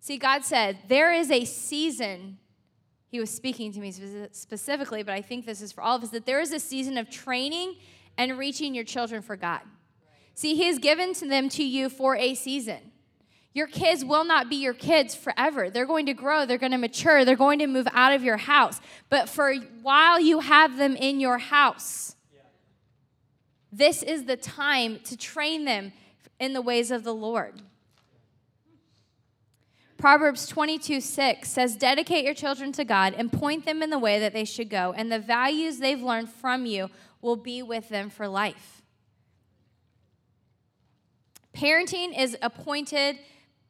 See, 0.00 0.18
God 0.18 0.44
said, 0.44 0.80
There 0.88 1.12
is 1.12 1.30
a 1.30 1.46
season. 1.46 2.38
He 3.14 3.20
was 3.20 3.30
speaking 3.30 3.70
to 3.70 3.78
me 3.78 3.92
specifically, 4.32 5.04
but 5.04 5.14
I 5.14 5.22
think 5.22 5.46
this 5.46 5.62
is 5.62 5.70
for 5.70 5.82
all 5.82 5.94
of 5.94 6.02
us 6.02 6.10
that 6.10 6.26
there 6.26 6.40
is 6.40 6.52
a 6.52 6.58
season 6.58 6.98
of 6.98 7.08
training 7.08 7.76
and 8.18 8.36
reaching 8.36 8.74
your 8.74 8.82
children 8.82 9.22
for 9.22 9.36
God. 9.36 9.60
See, 10.34 10.56
He 10.56 10.64
has 10.64 10.80
given 10.80 11.14
to 11.14 11.28
them 11.28 11.48
to 11.50 11.62
you 11.62 11.88
for 11.88 12.16
a 12.16 12.34
season. 12.34 12.90
Your 13.52 13.68
kids 13.68 14.04
will 14.04 14.24
not 14.24 14.50
be 14.50 14.56
your 14.56 14.74
kids 14.74 15.14
forever. 15.14 15.70
They're 15.70 15.86
going 15.86 16.06
to 16.06 16.12
grow, 16.12 16.44
they're 16.44 16.58
going 16.58 16.72
to 16.72 16.76
mature, 16.76 17.24
they're 17.24 17.36
going 17.36 17.60
to 17.60 17.68
move 17.68 17.86
out 17.92 18.12
of 18.12 18.24
your 18.24 18.36
house. 18.36 18.80
But 19.10 19.28
for 19.28 19.54
while 19.80 20.18
you 20.18 20.40
have 20.40 20.76
them 20.76 20.96
in 20.96 21.20
your 21.20 21.38
house, 21.38 22.16
this 23.70 24.02
is 24.02 24.24
the 24.24 24.36
time 24.36 24.98
to 25.04 25.16
train 25.16 25.66
them 25.66 25.92
in 26.40 26.52
the 26.52 26.60
ways 26.60 26.90
of 26.90 27.04
the 27.04 27.14
Lord. 27.14 27.62
Proverbs 29.96 30.46
22 30.48 31.00
6 31.00 31.48
says, 31.48 31.76
Dedicate 31.76 32.24
your 32.24 32.34
children 32.34 32.72
to 32.72 32.84
God 32.84 33.14
and 33.16 33.32
point 33.32 33.64
them 33.64 33.82
in 33.82 33.90
the 33.90 33.98
way 33.98 34.18
that 34.20 34.32
they 34.32 34.44
should 34.44 34.70
go, 34.70 34.92
and 34.96 35.10
the 35.10 35.18
values 35.18 35.78
they've 35.78 36.02
learned 36.02 36.28
from 36.28 36.66
you 36.66 36.90
will 37.20 37.36
be 37.36 37.62
with 37.62 37.88
them 37.88 38.10
for 38.10 38.28
life. 38.28 38.82
Parenting 41.54 42.18
is 42.18 42.36
appointed 42.42 43.18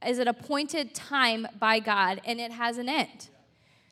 is 0.07 0.19
an 0.19 0.29
appointed 0.29 0.95
time 0.95 1.47
by 1.59 1.79
God 1.79 2.21
and 2.25 2.41
it 2.41 2.53
has 2.53 2.79
an 2.79 2.89
end. 2.89 3.29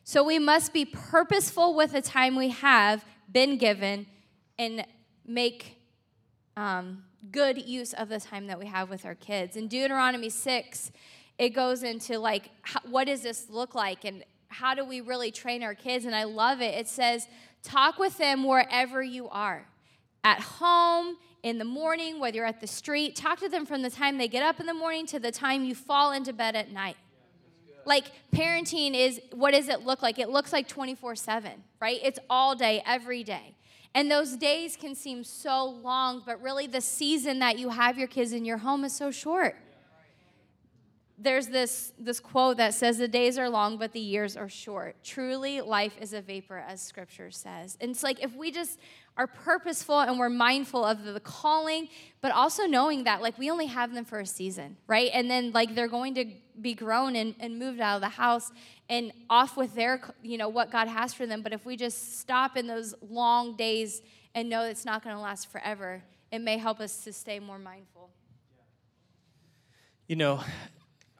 So 0.04 0.22
we 0.22 0.38
must 0.38 0.72
be 0.72 0.84
purposeful 0.84 1.74
with 1.74 1.92
the 1.92 2.02
time 2.02 2.36
we 2.36 2.50
have 2.50 3.04
been 3.30 3.56
given 3.56 4.06
and 4.58 4.84
make 5.26 5.78
um, 6.56 7.04
good 7.30 7.66
use 7.66 7.92
of 7.92 8.08
the 8.08 8.20
time 8.20 8.48
that 8.48 8.58
we 8.58 8.66
have 8.66 8.90
with 8.90 9.06
our 9.06 9.14
kids. 9.14 9.56
In 9.56 9.68
Deuteronomy 9.68 10.28
6, 10.28 10.90
it 11.38 11.50
goes 11.50 11.82
into 11.82 12.18
like, 12.18 12.50
how, 12.62 12.80
what 12.88 13.06
does 13.06 13.22
this 13.22 13.48
look 13.48 13.74
like 13.74 14.04
and 14.04 14.24
how 14.48 14.74
do 14.74 14.84
we 14.84 15.00
really 15.00 15.30
train 15.30 15.62
our 15.62 15.74
kids? 15.74 16.04
And 16.04 16.14
I 16.14 16.24
love 16.24 16.60
it. 16.60 16.74
It 16.74 16.88
says, 16.88 17.26
talk 17.62 17.98
with 17.98 18.18
them 18.18 18.44
wherever 18.44 19.02
you 19.02 19.28
are 19.28 19.66
at 20.24 20.40
home, 20.40 21.16
in 21.42 21.58
the 21.58 21.64
morning, 21.64 22.20
whether 22.20 22.36
you're 22.36 22.46
at 22.46 22.60
the 22.60 22.66
street. 22.66 23.16
Talk 23.16 23.40
to 23.40 23.48
them 23.48 23.66
from 23.66 23.82
the 23.82 23.90
time 23.90 24.18
they 24.18 24.28
get 24.28 24.42
up 24.42 24.60
in 24.60 24.66
the 24.66 24.74
morning 24.74 25.06
to 25.06 25.18
the 25.18 25.32
time 25.32 25.64
you 25.64 25.74
fall 25.74 26.12
into 26.12 26.32
bed 26.32 26.54
at 26.54 26.70
night. 26.70 26.96
Like 27.84 28.12
parenting 28.32 28.94
is 28.94 29.20
what 29.32 29.52
does 29.52 29.68
it 29.68 29.80
look 29.80 30.02
like? 30.02 30.20
It 30.20 30.28
looks 30.28 30.52
like 30.52 30.68
24 30.68 31.16
7, 31.16 31.52
right? 31.80 31.98
It's 32.02 32.20
all 32.30 32.54
day, 32.54 32.80
every 32.86 33.24
day. 33.24 33.56
And 33.94 34.10
those 34.10 34.36
days 34.36 34.76
can 34.76 34.94
seem 34.94 35.24
so 35.24 35.64
long, 35.66 36.22
but 36.24 36.40
really 36.40 36.66
the 36.66 36.80
season 36.80 37.40
that 37.40 37.58
you 37.58 37.70
have 37.70 37.98
your 37.98 38.06
kids 38.06 38.32
in 38.32 38.44
your 38.44 38.58
home 38.58 38.84
is 38.84 38.94
so 38.94 39.10
short 39.10 39.56
there's 41.22 41.46
this, 41.48 41.92
this 41.98 42.20
quote 42.20 42.56
that 42.56 42.74
says, 42.74 42.98
The 42.98 43.08
days 43.08 43.38
are 43.38 43.48
long, 43.48 43.78
but 43.78 43.92
the 43.92 44.00
years 44.00 44.36
are 44.36 44.48
short. 44.48 44.96
Truly, 45.04 45.60
life 45.60 45.94
is 46.00 46.12
a 46.12 46.20
vapor, 46.20 46.58
as 46.58 46.82
scripture 46.82 47.30
says. 47.30 47.76
And 47.80 47.90
it's 47.90 48.02
like 48.02 48.22
if 48.22 48.34
we 48.34 48.50
just 48.50 48.78
are 49.16 49.26
purposeful 49.26 50.00
and 50.00 50.18
we're 50.18 50.30
mindful 50.30 50.84
of 50.84 51.04
the 51.04 51.20
calling, 51.20 51.88
but 52.20 52.32
also 52.32 52.64
knowing 52.64 53.04
that, 53.04 53.22
like, 53.22 53.38
we 53.38 53.50
only 53.50 53.66
have 53.66 53.94
them 53.94 54.04
for 54.04 54.20
a 54.20 54.26
season, 54.26 54.76
right? 54.86 55.10
And 55.12 55.30
then, 55.30 55.52
like, 55.52 55.74
they're 55.74 55.88
going 55.88 56.14
to 56.14 56.24
be 56.60 56.74
grown 56.74 57.14
and, 57.14 57.34
and 57.38 57.58
moved 57.58 57.80
out 57.80 57.96
of 57.96 58.00
the 58.00 58.08
house 58.08 58.50
and 58.88 59.12
off 59.28 59.56
with 59.56 59.74
their, 59.74 60.00
you 60.22 60.38
know, 60.38 60.48
what 60.48 60.70
God 60.70 60.88
has 60.88 61.14
for 61.14 61.26
them. 61.26 61.42
But 61.42 61.52
if 61.52 61.64
we 61.64 61.76
just 61.76 62.20
stop 62.20 62.56
in 62.56 62.66
those 62.66 62.94
long 63.08 63.56
days 63.56 64.02
and 64.34 64.48
know 64.48 64.64
it's 64.64 64.84
not 64.84 65.04
going 65.04 65.14
to 65.14 65.20
last 65.20 65.50
forever, 65.52 66.02
it 66.30 66.40
may 66.40 66.56
help 66.56 66.80
us 66.80 67.04
to 67.04 67.12
stay 67.12 67.38
more 67.38 67.58
mindful. 67.58 68.10
You 70.08 70.16
know, 70.16 70.42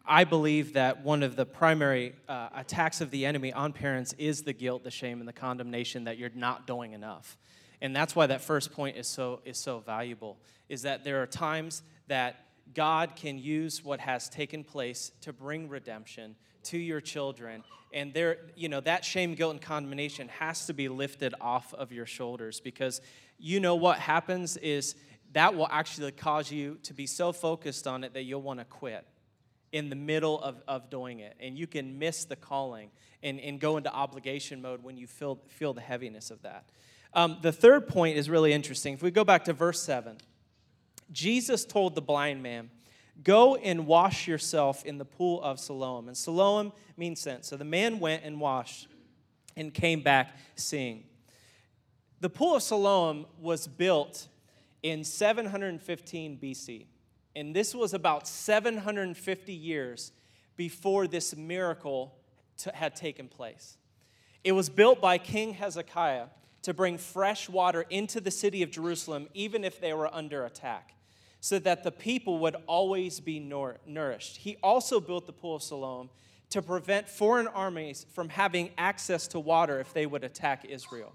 I 0.04 0.24
believe 0.24 0.72
that 0.72 1.04
one 1.04 1.22
of 1.22 1.36
the 1.36 1.46
primary 1.46 2.14
uh, 2.28 2.48
attacks 2.54 3.00
of 3.00 3.10
the 3.10 3.24
enemy 3.24 3.52
on 3.52 3.72
parents 3.72 4.14
is 4.18 4.42
the 4.42 4.52
guilt, 4.52 4.82
the 4.82 4.90
shame, 4.90 5.20
and 5.20 5.28
the 5.28 5.32
condemnation 5.32 6.04
that 6.04 6.18
you're 6.18 6.30
not 6.34 6.66
doing 6.66 6.92
enough. 6.92 7.36
And 7.80 7.94
that's 7.94 8.14
why 8.16 8.26
that 8.26 8.40
first 8.40 8.72
point 8.72 8.96
is 8.96 9.06
so, 9.06 9.40
is 9.44 9.58
so 9.58 9.78
valuable, 9.78 10.38
is 10.68 10.82
that 10.82 11.04
there 11.04 11.22
are 11.22 11.26
times 11.26 11.82
that 12.08 12.46
God 12.74 13.14
can 13.16 13.38
use 13.38 13.84
what 13.84 14.00
has 14.00 14.28
taken 14.28 14.64
place 14.64 15.12
to 15.20 15.32
bring 15.32 15.68
redemption 15.68 16.36
to 16.64 16.78
your 16.78 17.00
children. 17.00 17.62
And 17.92 18.12
there, 18.14 18.38
you 18.56 18.68
know, 18.68 18.80
that 18.80 19.04
shame, 19.04 19.34
guilt, 19.34 19.52
and 19.52 19.60
condemnation 19.60 20.28
has 20.28 20.66
to 20.66 20.74
be 20.74 20.88
lifted 20.88 21.34
off 21.40 21.74
of 21.74 21.92
your 21.92 22.06
shoulders 22.06 22.60
because 22.60 23.00
you 23.38 23.60
know 23.60 23.74
what 23.74 23.98
happens 23.98 24.56
is 24.56 24.94
that 25.32 25.54
will 25.54 25.68
actually 25.70 26.12
cause 26.12 26.50
you 26.50 26.78
to 26.84 26.94
be 26.94 27.06
so 27.06 27.32
focused 27.32 27.86
on 27.86 28.04
it 28.04 28.14
that 28.14 28.22
you'll 28.22 28.42
want 28.42 28.60
to 28.60 28.64
quit 28.64 29.06
in 29.72 29.88
the 29.88 29.96
middle 29.96 30.40
of, 30.40 30.62
of 30.68 30.90
doing 30.90 31.20
it. 31.20 31.34
And 31.40 31.58
you 31.58 31.66
can 31.66 31.98
miss 31.98 32.24
the 32.24 32.36
calling 32.36 32.90
and, 33.22 33.40
and 33.40 33.58
go 33.58 33.78
into 33.78 33.92
obligation 33.92 34.62
mode 34.62 34.82
when 34.82 34.96
you 34.96 35.06
feel, 35.06 35.40
feel 35.48 35.72
the 35.72 35.80
heaviness 35.80 36.30
of 36.30 36.42
that. 36.42 36.66
Um, 37.14 37.38
the 37.42 37.52
third 37.52 37.88
point 37.88 38.16
is 38.16 38.30
really 38.30 38.52
interesting. 38.52 38.94
If 38.94 39.02
we 39.02 39.10
go 39.10 39.24
back 39.24 39.44
to 39.44 39.52
verse 39.52 39.82
7, 39.82 40.18
Jesus 41.10 41.64
told 41.64 41.94
the 41.94 42.02
blind 42.02 42.42
man, 42.42 42.70
Go 43.22 43.56
and 43.56 43.86
wash 43.86 44.26
yourself 44.26 44.84
in 44.84 44.98
the 44.98 45.04
pool 45.04 45.42
of 45.42 45.60
Siloam. 45.60 46.08
And 46.08 46.16
Siloam 46.16 46.72
means 46.96 47.20
sent. 47.20 47.44
So 47.44 47.56
the 47.56 47.64
man 47.64 48.00
went 48.00 48.24
and 48.24 48.40
washed 48.40 48.88
and 49.54 49.72
came 49.72 50.00
back 50.00 50.34
seeing. 50.56 51.04
The 52.20 52.30
pool 52.30 52.56
of 52.56 52.62
Siloam 52.62 53.26
was 53.38 53.66
built 53.68 54.28
in 54.82 55.04
715 55.04 56.38
BC. 56.42 56.86
And 57.34 57.54
this 57.54 57.74
was 57.74 57.94
about 57.94 58.28
750 58.28 59.52
years 59.52 60.12
before 60.56 61.06
this 61.06 61.34
miracle 61.34 62.14
t- 62.58 62.70
had 62.74 62.94
taken 62.94 63.28
place. 63.28 63.76
It 64.44 64.52
was 64.52 64.68
built 64.68 65.00
by 65.00 65.18
King 65.18 65.54
Hezekiah 65.54 66.26
to 66.62 66.74
bring 66.74 66.98
fresh 66.98 67.48
water 67.48 67.84
into 67.90 68.20
the 68.20 68.30
city 68.30 68.62
of 68.62 68.70
Jerusalem, 68.70 69.28
even 69.34 69.64
if 69.64 69.80
they 69.80 69.92
were 69.92 70.12
under 70.14 70.44
attack, 70.44 70.94
so 71.40 71.58
that 71.60 71.82
the 71.82 71.90
people 71.90 72.38
would 72.38 72.56
always 72.66 73.18
be 73.20 73.40
nour- 73.40 73.78
nourished. 73.86 74.38
He 74.38 74.56
also 74.62 75.00
built 75.00 75.26
the 75.26 75.32
Pool 75.32 75.56
of 75.56 75.62
Siloam 75.62 76.10
to 76.50 76.62
prevent 76.62 77.08
foreign 77.08 77.48
armies 77.48 78.06
from 78.12 78.28
having 78.28 78.70
access 78.76 79.26
to 79.28 79.40
water 79.40 79.80
if 79.80 79.92
they 79.94 80.06
would 80.06 80.22
attack 80.22 80.64
Israel. 80.68 81.12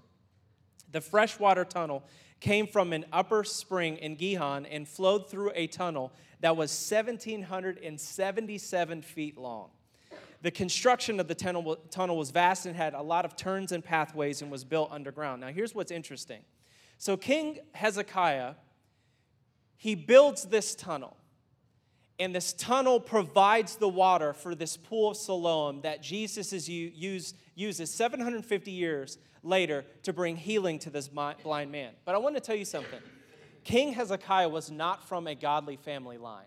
The 0.90 1.00
freshwater 1.00 1.64
tunnel 1.64 2.02
came 2.40 2.66
from 2.66 2.92
an 2.92 3.04
upper 3.12 3.44
spring 3.44 3.96
in 3.96 4.16
Gihon 4.16 4.66
and 4.66 4.88
flowed 4.88 5.30
through 5.30 5.52
a 5.54 5.66
tunnel 5.66 6.12
that 6.40 6.56
was 6.56 6.70
1,777 6.70 9.02
feet 9.02 9.36
long. 9.36 9.70
The 10.40 10.52
construction 10.52 11.18
of 11.18 11.26
the 11.26 11.34
tunnel, 11.34 12.16
was 12.16 12.30
vast 12.30 12.66
and 12.66 12.76
had 12.76 12.94
a 12.94 13.02
lot 13.02 13.24
of 13.24 13.34
turns 13.34 13.72
and 13.72 13.84
pathways 13.84 14.40
and 14.40 14.48
was 14.50 14.64
built 14.64 14.92
underground. 14.92 15.40
Now, 15.40 15.48
here's 15.48 15.74
what's 15.74 15.90
interesting. 15.90 16.42
So, 16.96 17.16
King 17.16 17.58
Hezekiah 17.74 18.54
he 19.78 19.94
builds 19.94 20.44
this 20.44 20.74
tunnel. 20.74 21.16
And 22.18 22.34
this 22.34 22.52
tunnel 22.52 22.98
provides 22.98 23.76
the 23.76 23.88
water 23.88 24.32
for 24.32 24.54
this 24.54 24.76
pool 24.76 25.12
of 25.12 25.16
Siloam 25.16 25.82
that 25.82 26.02
Jesus 26.02 26.52
is 26.52 26.68
use, 26.68 27.34
uses 27.54 27.92
750 27.92 28.70
years 28.70 29.18
later 29.44 29.84
to 30.02 30.12
bring 30.12 30.36
healing 30.36 30.78
to 30.80 30.90
this 30.90 31.08
blind 31.08 31.70
man. 31.70 31.92
But 32.04 32.14
I 32.14 32.18
want 32.18 32.34
to 32.34 32.40
tell 32.40 32.56
you 32.56 32.64
something 32.64 33.00
King 33.64 33.92
Hezekiah 33.92 34.48
was 34.48 34.70
not 34.70 35.06
from 35.06 35.26
a 35.26 35.34
godly 35.34 35.76
family 35.76 36.18
line. 36.18 36.46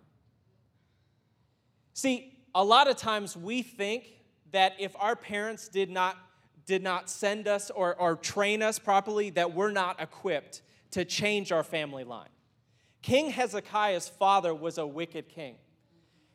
See, 1.94 2.38
a 2.56 2.64
lot 2.64 2.90
of 2.90 2.98
times 2.98 3.38
we 3.38 3.62
think 3.62 4.10
that 4.52 4.74
if 4.80 4.96
our 5.00 5.16
parents 5.16 5.68
did 5.68 5.90
not, 5.90 6.18
did 6.66 6.84
not 6.84 7.10
send 7.10 7.48
us 7.48 7.70
or, 7.70 7.96
or 7.96 8.16
train 8.16 8.62
us 8.62 8.80
properly, 8.80 9.30
that 9.32 9.54
we're 9.54 9.72
not 9.72 10.02
equipped 10.02 10.62
to 10.92 11.06
change 11.06 11.52
our 11.52 11.64
family 11.64 12.04
line. 12.04 12.30
King 13.02 13.32
Hezekiah's 13.32 14.08
father 14.08 14.54
was 14.54 14.78
a 14.78 14.86
wicked 14.86 15.30
king. 15.30 15.56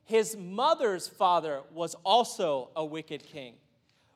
His 0.05 0.37
mother's 0.37 1.09
father 1.09 1.63
was 1.73 1.95
also 2.05 2.71
a 2.77 2.85
wicked 2.85 3.25
king. 3.25 3.55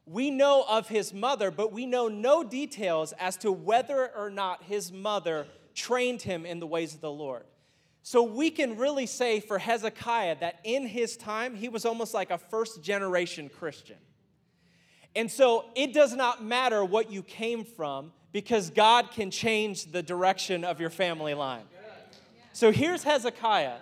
We 0.07 0.31
know 0.31 0.65
of 0.69 0.89
his 0.89 1.13
mother, 1.13 1.51
but 1.51 1.73
we 1.73 1.87
know 1.87 2.09
no 2.09 2.43
details 2.43 3.13
as 3.19 3.37
to 3.39 3.53
whether 3.53 4.11
or 4.17 4.31
not 4.31 4.65
his 4.65 4.93
mother 4.93 5.47
trained 5.75 6.23
him 6.23 6.45
in 6.45 6.59
the 6.59 6.67
ways 6.67 6.95
of 6.95 7.01
the 7.01 7.11
Lord. 7.11 7.45
So 8.03 8.23
we 8.23 8.51
can 8.51 8.77
really 8.77 9.07
say 9.07 9.41
for 9.41 9.59
Hezekiah 9.59 10.37
that 10.41 10.61
in 10.65 10.87
his 10.87 11.17
time, 11.17 11.55
he 11.55 11.69
was 11.69 11.85
almost 11.85 12.15
like 12.15 12.31
a 12.31 12.39
first 12.39 12.83
generation 12.83 13.49
Christian. 13.49 13.99
And 15.15 15.31
so 15.31 15.67
it 15.75 15.93
does 15.93 16.15
not 16.15 16.43
matter 16.43 16.85
what 16.85 17.11
you 17.11 17.23
came 17.23 17.65
from 17.65 18.13
because 18.33 18.71
God 18.71 19.11
can 19.11 19.31
change 19.31 19.87
the 19.87 20.03
direction 20.03 20.65
of 20.65 20.81
your 20.81 20.91
family 20.91 21.35
line. 21.35 21.65
So 22.53 22.73
here's 22.73 23.05
Hezekiah, 23.05 23.79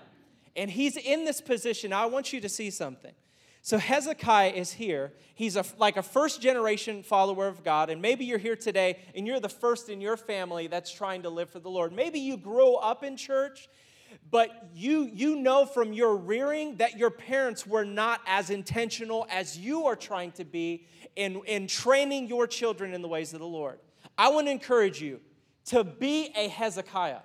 and 0.57 0.71
he's 0.71 0.97
in 0.97 1.25
this 1.25 1.41
position. 1.41 1.91
Now 1.91 2.03
I 2.03 2.07
want 2.07 2.33
you 2.33 2.41
to 2.41 2.49
see 2.49 2.71
something. 2.71 3.13
So 3.63 3.77
Hezekiah 3.77 4.51
is 4.51 4.73
here. 4.73 5.13
He's 5.35 5.57
a, 5.57 5.65
like 5.79 5.97
a 5.97 6.03
first 6.03 6.41
generation 6.41 7.03
follower 7.03 7.49
of 7.49 7.65
God. 7.65 7.91
And 7.91 8.01
maybe 8.01 8.25
you're 8.25 8.39
here 8.39 8.57
today 8.57 8.99
and 9.15 9.27
you're 9.27 9.41
the 9.41 9.49
first 9.49 9.89
in 9.89 10.01
your 10.01 10.17
family 10.17 10.69
that's 10.69 10.93
trying 10.93 11.23
to 11.23 11.31
live 11.31 11.51
for 11.51 11.59
the 11.59 11.69
Lord. 11.69 11.93
Maybe 11.93 12.19
you 12.19 12.37
grew 12.37 12.77
up 12.77 13.05
in 13.05 13.17
church 13.17 13.69
but 14.31 14.69
you 14.75 15.11
you 15.13 15.37
know 15.37 15.67
from 15.67 15.93
your 15.93 16.17
rearing 16.17 16.77
that 16.77 16.99
your 16.99 17.11
parents 17.11 17.67
were 17.67 17.85
not 17.85 18.21
as 18.27 18.51
intentional 18.51 19.27
as 19.31 19.59
you 19.59 19.87
are 19.87 19.97
trying 19.97 20.33
to 20.33 20.45
be 20.45 20.87
in, 21.17 21.41
in 21.47 21.67
training 21.67 22.29
your 22.29 22.47
children 22.47 22.95
in 22.95 23.03
the 23.03 23.09
ways 23.09 23.33
of 23.33 23.41
the 23.41 23.47
Lord. 23.47 23.79
I 24.17 24.29
want 24.31 24.47
to 24.47 24.51
encourage 24.51 25.01
you 25.01 25.21
to 25.67 25.85
be 25.85 26.33
a 26.37 26.49
Hezekiah. 26.49 27.21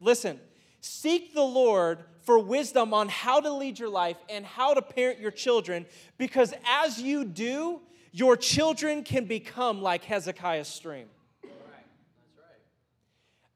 Listen, 0.00 0.40
seek 0.80 1.34
the 1.34 1.42
Lord 1.42 1.98
for 2.22 2.38
wisdom 2.38 2.92
on 2.94 3.08
how 3.08 3.40
to 3.40 3.50
lead 3.52 3.78
your 3.78 3.88
life 3.88 4.16
and 4.28 4.44
how 4.44 4.74
to 4.74 4.82
parent 4.82 5.20
your 5.20 5.30
children 5.30 5.86
because 6.18 6.54
as 6.66 7.00
you 7.00 7.24
do, 7.24 7.80
your 8.12 8.36
children 8.36 9.02
can 9.02 9.24
become 9.24 9.82
like 9.82 10.04
Hezekiah's 10.04 10.68
stream. 10.68 11.06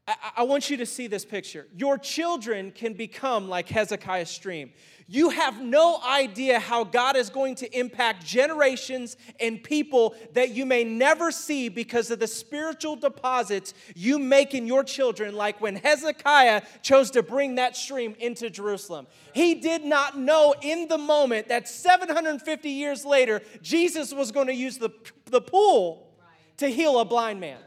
I, 0.07 0.15
I 0.39 0.43
want 0.43 0.71
you 0.71 0.77
to 0.79 0.87
see 0.87 1.07
this 1.07 1.25
picture. 1.25 1.67
Your 1.77 1.99
children 1.99 2.73
can 2.73 2.95
become 2.95 3.49
like 3.49 3.69
Hezekiah's 3.69 4.31
stream. 4.31 4.73
You 5.07 5.29
have 5.31 5.61
no 5.61 6.01
idea 6.03 6.59
how 6.59 6.85
God 6.85 7.17
is 7.17 7.29
going 7.29 7.57
to 7.57 7.79
impact 7.79 8.25
generations 8.25 9.19
and 9.39 9.63
people 9.63 10.15
that 10.33 10.51
you 10.51 10.65
may 10.65 10.83
never 10.83 11.31
see 11.31 11.69
because 11.69 12.11
of 12.11 12.21
the 12.21 12.27
spiritual 12.27 12.97
deposits 12.97 13.75
you 13.95 14.19
make 14.19 14.55
in 14.55 14.67
your 14.67 14.83
children, 14.83 15.35
like 15.35 15.61
when 15.61 15.77
Hezekiah 15.77 16.63
chose 16.83 17.11
to 17.13 17.23
bring 17.23 17.57
that 17.57 17.77
stream 17.77 18.15
into 18.19 18.49
Jerusalem. 18.49 19.07
He 19.35 19.57
did 19.57 19.85
not 19.85 20.19
know 20.19 20.55
in 20.63 20.89
the 20.89 20.99
moment 20.99 21.49
that 21.49 21.69
750 21.69 22.71
years 22.71 23.05
later, 23.05 23.43
Jesus 23.61 24.15
was 24.15 24.33
going 24.33 24.47
to 24.47 24.55
use 24.55 24.79
the, 24.79 24.91
the 25.27 25.43
pool 25.43 26.09
to 26.57 26.69
heal 26.69 26.99
a 26.99 27.05
blind 27.05 27.41
man. 27.41 27.59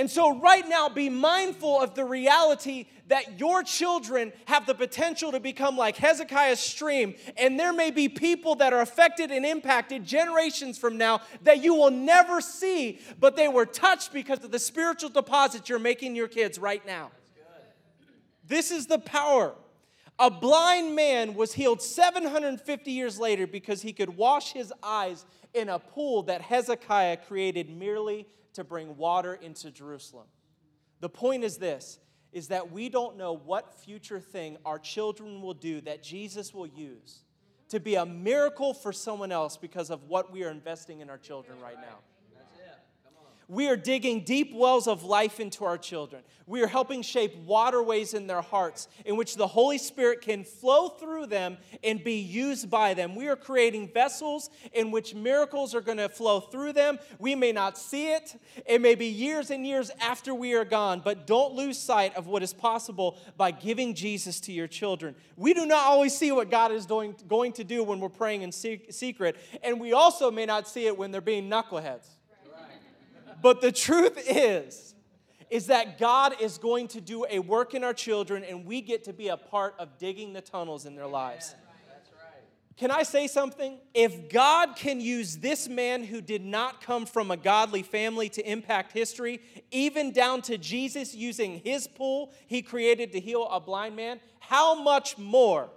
And 0.00 0.10
so, 0.10 0.38
right 0.38 0.66
now, 0.66 0.88
be 0.88 1.10
mindful 1.10 1.82
of 1.82 1.94
the 1.94 2.06
reality 2.06 2.86
that 3.08 3.38
your 3.38 3.62
children 3.62 4.32
have 4.46 4.64
the 4.64 4.74
potential 4.74 5.30
to 5.30 5.40
become 5.40 5.76
like 5.76 5.98
Hezekiah's 5.98 6.58
stream. 6.58 7.16
And 7.36 7.60
there 7.60 7.74
may 7.74 7.90
be 7.90 8.08
people 8.08 8.54
that 8.54 8.72
are 8.72 8.80
affected 8.80 9.30
and 9.30 9.44
impacted 9.44 10.06
generations 10.06 10.78
from 10.78 10.96
now 10.96 11.20
that 11.42 11.62
you 11.62 11.74
will 11.74 11.90
never 11.90 12.40
see, 12.40 12.98
but 13.18 13.36
they 13.36 13.46
were 13.46 13.66
touched 13.66 14.14
because 14.14 14.42
of 14.42 14.50
the 14.50 14.58
spiritual 14.58 15.10
deposits 15.10 15.68
you're 15.68 15.78
making 15.78 16.16
your 16.16 16.28
kids 16.28 16.58
right 16.58 16.84
now. 16.86 17.10
This 18.46 18.70
is 18.70 18.86
the 18.86 19.00
power. 19.00 19.52
A 20.18 20.30
blind 20.30 20.96
man 20.96 21.34
was 21.34 21.52
healed 21.52 21.82
750 21.82 22.90
years 22.90 23.18
later 23.18 23.46
because 23.46 23.82
he 23.82 23.92
could 23.92 24.16
wash 24.16 24.54
his 24.54 24.72
eyes 24.82 25.26
in 25.52 25.68
a 25.68 25.78
pool 25.78 26.22
that 26.22 26.40
Hezekiah 26.40 27.18
created 27.18 27.68
merely 27.68 28.26
to 28.54 28.64
bring 28.64 28.96
water 28.96 29.34
into 29.34 29.70
Jerusalem. 29.70 30.26
The 31.00 31.08
point 31.08 31.44
is 31.44 31.56
this 31.56 31.98
is 32.32 32.48
that 32.48 32.70
we 32.70 32.88
don't 32.88 33.16
know 33.16 33.32
what 33.32 33.74
future 33.74 34.20
thing 34.20 34.56
our 34.64 34.78
children 34.78 35.42
will 35.42 35.54
do 35.54 35.80
that 35.80 36.02
Jesus 36.02 36.54
will 36.54 36.66
use 36.66 37.22
to 37.70 37.80
be 37.80 37.94
a 37.96 38.06
miracle 38.06 38.74
for 38.74 38.92
someone 38.92 39.32
else 39.32 39.56
because 39.56 39.90
of 39.90 40.04
what 40.04 40.32
we 40.32 40.44
are 40.44 40.50
investing 40.50 41.00
in 41.00 41.10
our 41.10 41.18
children 41.18 41.58
right 41.60 41.76
now. 41.76 41.98
We 43.50 43.66
are 43.66 43.76
digging 43.76 44.22
deep 44.22 44.54
wells 44.54 44.86
of 44.86 45.02
life 45.02 45.40
into 45.40 45.64
our 45.64 45.76
children. 45.76 46.22
We 46.46 46.62
are 46.62 46.68
helping 46.68 47.02
shape 47.02 47.34
waterways 47.38 48.14
in 48.14 48.28
their 48.28 48.42
hearts 48.42 48.86
in 49.04 49.16
which 49.16 49.34
the 49.34 49.48
Holy 49.48 49.76
Spirit 49.76 50.20
can 50.20 50.44
flow 50.44 50.88
through 50.88 51.26
them 51.26 51.58
and 51.82 52.02
be 52.04 52.20
used 52.20 52.70
by 52.70 52.94
them. 52.94 53.16
We 53.16 53.26
are 53.26 53.34
creating 53.34 53.90
vessels 53.92 54.50
in 54.72 54.92
which 54.92 55.16
miracles 55.16 55.74
are 55.74 55.80
going 55.80 55.98
to 55.98 56.08
flow 56.08 56.38
through 56.38 56.74
them. 56.74 57.00
We 57.18 57.34
may 57.34 57.50
not 57.50 57.76
see 57.76 58.12
it, 58.12 58.40
it 58.66 58.80
may 58.80 58.94
be 58.94 59.06
years 59.06 59.50
and 59.50 59.66
years 59.66 59.90
after 60.00 60.32
we 60.32 60.54
are 60.54 60.64
gone, 60.64 61.02
but 61.04 61.26
don't 61.26 61.52
lose 61.52 61.76
sight 61.76 62.16
of 62.16 62.28
what 62.28 62.44
is 62.44 62.52
possible 62.52 63.18
by 63.36 63.50
giving 63.50 63.94
Jesus 63.94 64.38
to 64.42 64.52
your 64.52 64.68
children. 64.68 65.16
We 65.36 65.54
do 65.54 65.66
not 65.66 65.88
always 65.88 66.16
see 66.16 66.30
what 66.30 66.52
God 66.52 66.70
is 66.70 66.86
doing, 66.86 67.16
going 67.26 67.54
to 67.54 67.64
do 67.64 67.82
when 67.82 67.98
we're 67.98 68.10
praying 68.10 68.42
in 68.42 68.52
secret, 68.52 69.36
and 69.64 69.80
we 69.80 69.92
also 69.92 70.30
may 70.30 70.46
not 70.46 70.68
see 70.68 70.86
it 70.86 70.96
when 70.96 71.10
they're 71.10 71.20
being 71.20 71.50
knuckleheads. 71.50 72.19
But 73.42 73.60
the 73.60 73.72
truth 73.72 74.18
is, 74.28 74.94
is 75.50 75.66
that 75.66 75.98
God 75.98 76.40
is 76.40 76.58
going 76.58 76.88
to 76.88 77.00
do 77.00 77.26
a 77.28 77.40
work 77.40 77.74
in 77.74 77.82
our 77.82 77.94
children, 77.94 78.44
and 78.44 78.64
we 78.64 78.80
get 78.80 79.04
to 79.04 79.12
be 79.12 79.28
a 79.28 79.36
part 79.36 79.74
of 79.78 79.98
digging 79.98 80.32
the 80.32 80.40
tunnels 80.40 80.86
in 80.86 80.94
their 80.94 81.06
lives. 81.06 81.54
Can 82.76 82.90
I 82.90 83.02
say 83.02 83.26
something? 83.26 83.78
If 83.92 84.30
God 84.30 84.74
can 84.74 85.02
use 85.02 85.36
this 85.36 85.68
man 85.68 86.02
who 86.02 86.22
did 86.22 86.42
not 86.42 86.80
come 86.80 87.04
from 87.04 87.30
a 87.30 87.36
godly 87.36 87.82
family 87.82 88.30
to 88.30 88.50
impact 88.50 88.92
history, 88.92 89.42
even 89.70 90.12
down 90.12 90.40
to 90.42 90.56
Jesus 90.56 91.14
using 91.14 91.60
his 91.62 91.86
pool 91.86 92.32
he 92.46 92.62
created 92.62 93.12
to 93.12 93.20
heal 93.20 93.46
a 93.48 93.60
blind 93.60 93.96
man, 93.96 94.18
how 94.38 94.82
much 94.82 95.18
more 95.18 95.68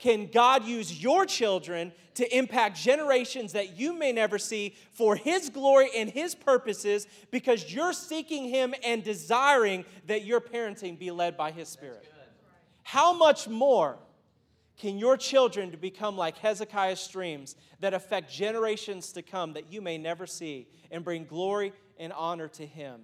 can 0.00 0.28
God 0.32 0.64
use 0.64 1.02
your 1.02 1.26
children 1.26 1.92
to 2.14 2.36
impact 2.36 2.76
generations 2.76 3.52
that 3.52 3.78
you 3.78 3.92
may 3.92 4.12
never 4.12 4.38
see 4.38 4.74
for 4.92 5.14
His 5.14 5.50
glory 5.50 5.90
and 5.94 6.10
His 6.10 6.34
purposes 6.34 7.06
because 7.30 7.72
you're 7.72 7.92
seeking 7.92 8.48
Him 8.48 8.74
and 8.82 9.04
desiring 9.04 9.84
that 10.06 10.24
your 10.24 10.40
parenting 10.40 10.98
be 10.98 11.10
led 11.10 11.36
by 11.36 11.50
His 11.52 11.68
Spirit? 11.68 12.10
How 12.82 13.12
much 13.12 13.46
more 13.46 13.98
can 14.78 14.98
your 14.98 15.18
children 15.18 15.76
become 15.78 16.16
like 16.16 16.38
Hezekiah's 16.38 17.00
streams 17.00 17.54
that 17.80 17.92
affect 17.92 18.32
generations 18.32 19.12
to 19.12 19.22
come 19.22 19.52
that 19.52 19.70
you 19.70 19.82
may 19.82 19.98
never 19.98 20.26
see 20.26 20.66
and 20.90 21.04
bring 21.04 21.26
glory 21.26 21.74
and 21.98 22.12
honor 22.14 22.48
to 22.48 22.64
Him 22.64 23.02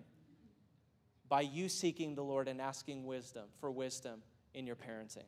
by 1.29 1.43
you 1.43 1.69
seeking 1.69 2.15
the 2.15 2.25
Lord 2.25 2.49
and 2.49 2.61
asking 2.61 3.05
wisdom 3.05 3.45
for 3.61 3.71
wisdom 3.71 4.23
in 4.55 4.67
your 4.67 4.77
parenting? 4.77 5.25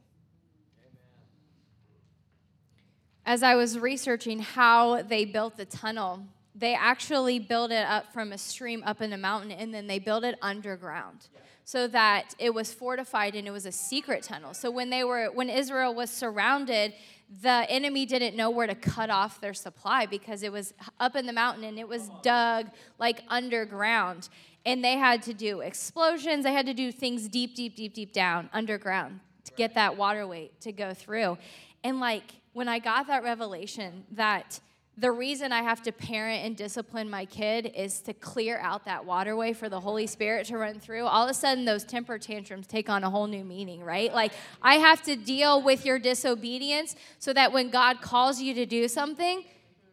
As 3.28 3.42
I 3.42 3.56
was 3.56 3.78
researching 3.78 4.38
how 4.38 5.02
they 5.02 5.26
built 5.26 5.58
the 5.58 5.66
tunnel, 5.66 6.24
they 6.54 6.74
actually 6.74 7.38
built 7.38 7.70
it 7.70 7.84
up 7.84 8.10
from 8.10 8.32
a 8.32 8.38
stream 8.38 8.82
up 8.86 9.02
in 9.02 9.10
the 9.10 9.18
mountain 9.18 9.50
and 9.50 9.72
then 9.72 9.86
they 9.86 9.98
built 9.98 10.24
it 10.24 10.38
underground 10.40 11.28
so 11.66 11.86
that 11.88 12.34
it 12.38 12.54
was 12.54 12.72
fortified 12.72 13.34
and 13.34 13.46
it 13.46 13.50
was 13.50 13.66
a 13.66 13.70
secret 13.70 14.22
tunnel. 14.22 14.54
So 14.54 14.70
when 14.70 14.88
they 14.88 15.04
were 15.04 15.26
when 15.26 15.50
Israel 15.50 15.94
was 15.94 16.10
surrounded, 16.10 16.94
the 17.42 17.66
enemy 17.68 18.06
didn't 18.06 18.34
know 18.34 18.48
where 18.48 18.66
to 18.66 18.74
cut 18.74 19.10
off 19.10 19.42
their 19.42 19.52
supply 19.52 20.06
because 20.06 20.42
it 20.42 20.50
was 20.50 20.72
up 20.98 21.14
in 21.14 21.26
the 21.26 21.32
mountain 21.34 21.64
and 21.64 21.78
it 21.78 21.86
was 21.86 22.10
dug 22.22 22.70
like 22.98 23.24
underground. 23.28 24.30
And 24.64 24.82
they 24.82 24.96
had 24.96 25.22
to 25.24 25.34
do 25.34 25.60
explosions, 25.60 26.44
they 26.44 26.54
had 26.54 26.64
to 26.64 26.72
do 26.72 26.90
things 26.90 27.28
deep, 27.28 27.54
deep, 27.54 27.76
deep, 27.76 27.92
deep 27.92 28.14
down 28.14 28.48
underground 28.54 29.20
to 29.44 29.52
get 29.52 29.74
that 29.74 29.98
water 29.98 30.26
weight 30.26 30.58
to 30.62 30.72
go 30.72 30.94
through. 30.94 31.36
And 31.84 32.00
like 32.00 32.37
when 32.58 32.66
I 32.66 32.80
got 32.80 33.06
that 33.06 33.22
revelation 33.22 34.02
that 34.10 34.58
the 34.96 35.12
reason 35.12 35.52
I 35.52 35.62
have 35.62 35.80
to 35.82 35.92
parent 35.92 36.44
and 36.44 36.56
discipline 36.56 37.08
my 37.08 37.24
kid 37.24 37.70
is 37.72 38.00
to 38.00 38.12
clear 38.12 38.58
out 38.58 38.84
that 38.86 39.04
waterway 39.04 39.52
for 39.52 39.68
the 39.68 39.78
Holy 39.78 40.08
Spirit 40.08 40.48
to 40.48 40.58
run 40.58 40.80
through, 40.80 41.04
all 41.04 41.22
of 41.22 41.30
a 41.30 41.34
sudden 41.34 41.64
those 41.64 41.84
temper 41.84 42.18
tantrums 42.18 42.66
take 42.66 42.88
on 42.90 43.04
a 43.04 43.10
whole 43.10 43.28
new 43.28 43.44
meaning, 43.44 43.84
right? 43.84 44.12
Like 44.12 44.32
I 44.60 44.74
have 44.74 45.02
to 45.02 45.14
deal 45.14 45.62
with 45.62 45.86
your 45.86 46.00
disobedience 46.00 46.96
so 47.20 47.32
that 47.32 47.52
when 47.52 47.70
God 47.70 48.00
calls 48.00 48.40
you 48.40 48.54
to 48.54 48.66
do 48.66 48.88
something, 48.88 49.44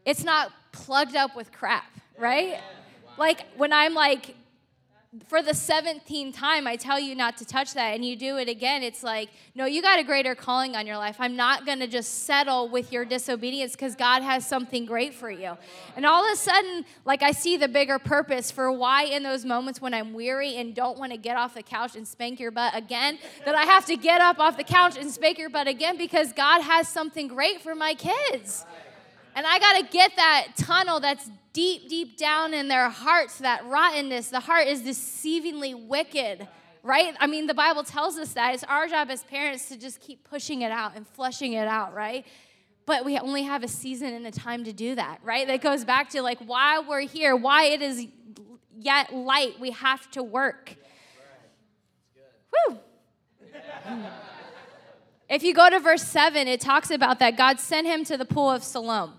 it's 0.03 0.23
not 0.23 0.51
plugged 0.71 1.15
up 1.15 1.35
with 1.35 1.51
crap, 1.51 1.85
right? 2.17 2.59
Like 3.19 3.45
when 3.57 3.71
I'm 3.71 3.93
like, 3.93 4.35
for 5.27 5.41
the 5.41 5.51
17th 5.51 6.33
time 6.35 6.67
I 6.67 6.75
tell 6.75 6.99
you 6.99 7.15
not 7.15 7.37
to 7.37 7.45
touch 7.45 7.73
that 7.73 7.93
and 7.95 8.03
you 8.03 8.15
do 8.15 8.37
it 8.37 8.49
again, 8.49 8.83
it's 8.83 9.03
like, 9.03 9.29
no, 9.53 9.65
you 9.65 9.81
got 9.81 9.99
a 9.99 10.03
greater 10.03 10.35
calling 10.35 10.75
on 10.75 10.85
your 10.87 10.97
life. 10.97 11.17
I'm 11.19 11.35
not 11.35 11.65
going 11.65 11.79
to 11.79 11.87
just 11.87 12.25
settle 12.25 12.69
with 12.69 12.91
your 12.91 13.05
disobedience 13.05 13.73
because 13.73 13.95
God 13.95 14.21
has 14.23 14.45
something 14.47 14.85
great 14.85 15.13
for 15.13 15.29
you. 15.29 15.57
And 15.95 16.05
all 16.05 16.25
of 16.25 16.31
a 16.31 16.35
sudden, 16.35 16.85
like 17.05 17.23
I 17.23 17.31
see 17.31 17.57
the 17.57 17.67
bigger 17.67 17.99
purpose 17.99 18.51
for 18.51 18.71
why 18.71 19.03
in 19.03 19.23
those 19.23 19.45
moments 19.45 19.81
when 19.81 19.93
I'm 19.93 20.13
weary 20.13 20.55
and 20.55 20.75
don't 20.75 20.97
want 20.97 21.11
to 21.11 21.17
get 21.17 21.37
off 21.37 21.53
the 21.53 21.63
couch 21.63 21.95
and 21.95 22.07
spank 22.07 22.39
your 22.39 22.51
butt 22.51 22.75
again, 22.75 23.19
that 23.45 23.55
I 23.55 23.63
have 23.63 23.85
to 23.85 23.95
get 23.95 24.21
up 24.21 24.39
off 24.39 24.57
the 24.57 24.63
couch 24.63 24.97
and 24.97 25.11
spank 25.11 25.37
your 25.37 25.49
butt 25.49 25.67
again 25.67 25.97
because 25.97 26.33
God 26.33 26.61
has 26.61 26.87
something 26.87 27.27
great 27.27 27.61
for 27.61 27.75
my 27.75 27.93
kids. 27.93 28.65
And 29.35 29.45
I 29.45 29.59
got 29.59 29.77
to 29.77 29.83
get 29.91 30.15
that 30.15 30.47
tunnel 30.55 31.01
that's 31.01 31.29
deep, 31.51 31.89
deep 31.89 32.17
down 32.17 32.53
in 32.53 32.69
their 32.69 32.89
hearts, 32.89 33.39
that 33.39 33.65
rottenness. 33.65 34.29
The 34.29 34.39
heart 34.39 34.67
is 34.67 34.81
deceivingly 34.81 35.87
wicked, 35.87 36.47
right? 36.83 37.13
I 37.19 37.27
mean, 37.27 37.45
the 37.45 37.53
Bible 37.53 37.83
tells 37.83 38.17
us 38.17 38.31
that. 38.33 38.53
It's 38.53 38.63
our 38.63 38.87
job 38.87 39.09
as 39.09 39.23
parents 39.23 39.67
to 39.69 39.77
just 39.77 39.99
keep 39.99 40.23
pushing 40.23 40.61
it 40.61 40.71
out 40.71 40.95
and 40.95 41.05
flushing 41.05 41.51
it 41.51 41.67
out, 41.67 41.93
right? 41.93 42.25
But 42.85 43.03
we 43.03 43.17
only 43.19 43.43
have 43.43 43.61
a 43.61 43.67
season 43.67 44.13
and 44.13 44.25
a 44.25 44.31
time 44.31 44.63
to 44.63 44.71
do 44.71 44.95
that, 44.95 45.19
right? 45.21 45.45
That 45.47 45.61
goes 45.61 45.83
back 45.83 46.09
to 46.11 46.21
like 46.21 46.39
why 46.39 46.79
we're 46.79 47.01
here, 47.01 47.35
why 47.35 47.65
it 47.65 47.81
is 47.81 48.07
yet 48.77 49.13
light, 49.13 49.59
we 49.59 49.71
have 49.71 50.09
to 50.11 50.23
work. 50.23 50.75
Woo! 52.69 52.79
If 55.27 55.41
you 55.41 55.55
go 55.55 55.71
to 55.71 55.79
verse 55.79 56.03
7, 56.03 56.47
it 56.47 56.61
talks 56.61 56.91
about 56.91 57.17
that 57.17 57.35
God 57.35 57.59
sent 57.59 57.87
him 57.87 58.03
to 58.05 58.15
the 58.15 58.25
pool 58.25 58.51
of 58.51 58.63
Siloam. 58.63 59.13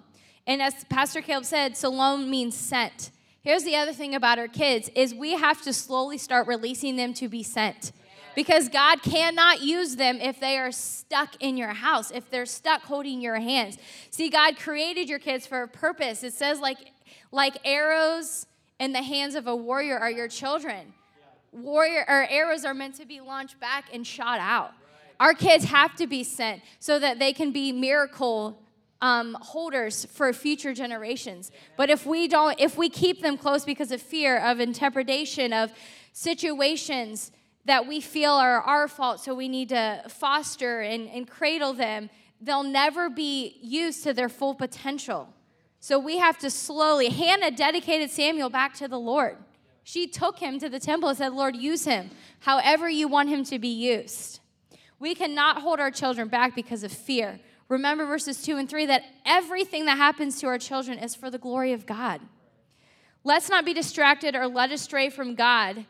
And 0.47 0.63
as 0.63 0.85
Pastor 0.85 1.21
Caleb 1.21 1.45
said, 1.45 1.77
Siloam 1.77 2.31
means 2.31 2.57
sent. 2.57 3.11
Here's 3.43 3.65
the 3.65 3.77
other 3.77 3.93
thing 3.93 4.15
about 4.15 4.39
our 4.39 4.49
kids 4.49 4.91
is 4.95 5.15
we 5.15 5.33
have 5.33 5.63
to 5.63 5.73
slowly 5.73 6.19
start 6.19 6.47
releasing 6.47 6.97
them 6.97 7.15
to 7.15 7.29
be 7.29 7.43
sent. 7.43 7.93
Because 8.35 8.69
God 8.69 9.03
cannot 9.03 9.63
use 9.63 9.97
them 9.97 10.21
if 10.21 10.39
they 10.41 10.59
are 10.59 10.71
stuck 10.71 11.43
in 11.43 11.57
your 11.57 11.73
house, 11.73 12.11
if 12.11 12.29
they're 12.29 12.45
stuck 12.45 12.83
holding 12.83 13.21
your 13.21 13.37
hands. 13.37 13.79
See, 14.11 14.29
God 14.29 14.59
created 14.59 15.09
your 15.09 15.19
kids 15.19 15.47
for 15.47 15.63
a 15.63 15.69
purpose. 15.69 16.23
It 16.23 16.35
says 16.35 16.61
like 16.61 16.79
like 17.33 17.57
arrows 17.65 18.47
in 18.79 18.93
the 18.93 19.03
hands 19.03 19.35
of 19.35 19.47
a 19.47 19.57
warrior 19.57 19.99
are 19.99 20.11
your 20.11 20.29
children. 20.29 20.93
Warrior 21.53 22.05
or 22.07 22.27
arrows 22.29 22.65
are 22.65 22.75
meant 22.75 22.97
to 22.97 23.07
be 23.07 23.21
launched 23.21 23.59
back 23.59 23.87
and 23.93 24.07
shot 24.07 24.39
out. 24.39 24.73
Our 25.19 25.33
kids 25.33 25.65
have 25.65 25.97
to 25.97 26.07
be 26.07 26.23
sent 26.23 26.63
so 26.79 26.99
that 26.99 27.19
they 27.19 27.33
can 27.33 27.53
be 27.53 27.73
miracle 27.73 28.59
um, 29.01 29.37
holders 29.41 30.07
for 30.07 30.33
future 30.33 30.73
generations. 30.73 31.51
But 31.77 31.91
if 31.91 32.07
we 32.07 32.29
don't, 32.29 32.59
if 32.61 32.77
we 32.77 32.89
keep 32.89 33.23
them 33.23 33.37
close 33.37 33.65
because 33.65 33.93
of 33.93 34.01
fear, 34.01 34.39
of 34.39 34.61
interpretation, 34.61 35.53
of 35.53 35.73
situations 36.13 37.31
that 37.67 37.87
we 37.87 38.01
feel 38.01 38.33
are 38.33 38.61
our 38.61 38.89
fault, 38.89 39.21
so 39.21 39.35
we 39.35 39.49
need 39.49 39.69
to 39.71 40.03
foster 40.09 40.81
and, 40.81 41.09
and 41.09 41.29
cradle 41.29 41.73
them, 41.73 42.09
they'll 42.41 42.63
never 42.63 43.11
be 43.11 43.59
used 43.61 44.03
to 44.05 44.15
their 44.15 44.29
full 44.29 44.55
potential. 44.55 45.29
So 45.81 45.99
we 45.99 46.19
have 46.19 46.39
to 46.39 46.51
slowly. 46.51 47.11
Hannah 47.11 47.51
dedicated 47.51 48.11
Samuel 48.11 48.51
back 48.51 48.75
to 48.75 48.89
the 48.89 48.99
Lord. 48.99 49.37
She 49.85 50.09
took 50.09 50.39
him 50.39 50.59
to 50.59 50.69
the 50.69 50.81
temple 50.81 51.11
and 51.11 51.19
said, 51.19 51.33
Lord, 51.33 51.55
use 51.55 51.85
him 51.85 52.11
however 52.41 52.89
you 52.89 53.09
want 53.09 53.29
him 53.29 53.45
to 53.45 53.59
be 53.59 53.69
used. 53.69 54.41
We 54.99 55.15
cannot 55.15 55.63
hold 55.63 55.79
our 55.79 55.91
children 55.91 56.29
back 56.29 56.55
because 56.55 56.83
of 56.83 56.91
fear. 56.91 57.39
Remember 57.69 58.07
verses 58.07 58.43
2 58.43 58.57
and 58.57 58.69
3 58.69 58.87
that 58.87 59.05
everything 59.25 59.87
that 59.87 59.97
happens 59.97 60.41
to 60.41 60.47
our 60.47 60.59
children 60.59 60.99
is 60.99 61.15
for 61.15 61.31
the 61.31 61.39
glory 61.39 61.73
of 61.73 61.87
God. 61.87 62.21
Let's 63.25 63.49
not 63.49 63.65
be 63.65 63.75
distracted 63.75 64.37
or 64.37 64.47
led 64.47 64.71
astray 64.71 65.11
from 65.11 65.35
God 65.35 65.85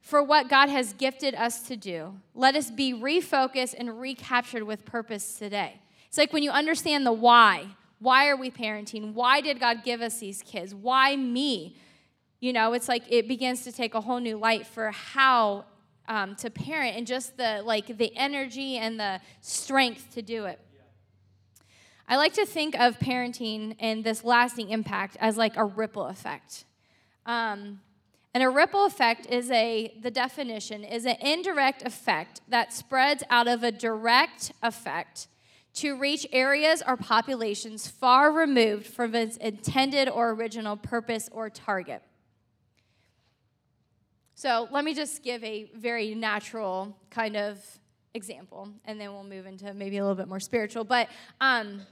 for 0.00 0.22
what 0.22 0.48
God 0.48 0.68
has 0.68 0.92
gifted 0.92 1.34
us 1.34 1.66
to 1.68 1.76
do. 1.76 2.14
Let 2.34 2.54
us 2.54 2.70
be 2.70 2.94
refocused 2.94 3.74
and 3.76 4.00
recaptured 4.00 4.62
with 4.62 4.84
purpose 4.84 5.38
today. 5.38 5.80
It's 6.06 6.16
like 6.16 6.32
when 6.32 6.42
you 6.42 6.50
understand 6.50 7.04
the 7.04 7.12
why. 7.12 7.66
Why 7.98 8.28
are 8.28 8.36
we 8.36 8.50
parenting? 8.50 9.12
Why 9.12 9.40
did 9.40 9.58
God 9.58 9.82
give 9.84 10.00
us 10.00 10.20
these 10.20 10.42
kids? 10.42 10.72
Why 10.74 11.16
me? 11.16 11.76
You 12.40 12.52
know, 12.52 12.72
it's 12.72 12.88
like 12.88 13.02
it 13.08 13.26
begins 13.26 13.64
to 13.64 13.72
take 13.72 13.94
a 13.94 14.00
whole 14.00 14.20
new 14.20 14.38
light 14.38 14.66
for 14.66 14.92
how 14.92 15.64
um, 16.06 16.36
to 16.36 16.48
parent 16.48 16.96
and 16.96 17.06
just 17.06 17.36
the 17.36 17.60
like 17.64 17.98
the 17.98 18.16
energy 18.16 18.76
and 18.76 18.98
the 18.98 19.20
strength 19.40 20.14
to 20.14 20.22
do 20.22 20.44
it. 20.44 20.60
I 22.10 22.16
like 22.16 22.32
to 22.34 22.46
think 22.46 22.74
of 22.74 22.98
parenting 22.98 23.76
and 23.78 24.02
this 24.02 24.24
lasting 24.24 24.70
impact 24.70 25.18
as 25.20 25.36
like 25.36 25.56
a 25.56 25.64
ripple 25.64 26.06
effect. 26.06 26.64
Um, 27.26 27.80
and 28.32 28.42
a 28.42 28.48
ripple 28.48 28.86
effect 28.86 29.26
is 29.26 29.50
a, 29.50 29.94
the 30.02 30.10
definition 30.10 30.84
is 30.84 31.04
an 31.04 31.16
indirect 31.20 31.82
effect 31.82 32.40
that 32.48 32.72
spreads 32.72 33.22
out 33.28 33.46
of 33.46 33.62
a 33.62 33.70
direct 33.70 34.52
effect 34.62 35.28
to 35.74 35.98
reach 35.98 36.26
areas 36.32 36.82
or 36.86 36.96
populations 36.96 37.86
far 37.86 38.32
removed 38.32 38.86
from 38.86 39.14
its 39.14 39.36
intended 39.36 40.08
or 40.08 40.30
original 40.30 40.76
purpose 40.76 41.28
or 41.30 41.50
target. 41.50 42.02
So 44.34 44.66
let 44.70 44.84
me 44.84 44.94
just 44.94 45.22
give 45.22 45.44
a 45.44 45.70
very 45.74 46.14
natural 46.14 46.96
kind 47.10 47.36
of 47.36 47.58
example, 48.14 48.70
and 48.84 49.00
then 49.00 49.12
we'll 49.12 49.24
move 49.24 49.46
into 49.46 49.74
maybe 49.74 49.98
a 49.98 50.02
little 50.02 50.16
bit 50.16 50.28
more 50.28 50.40
spiritual. 50.40 50.84
But 50.84 51.08
um, 51.40 51.82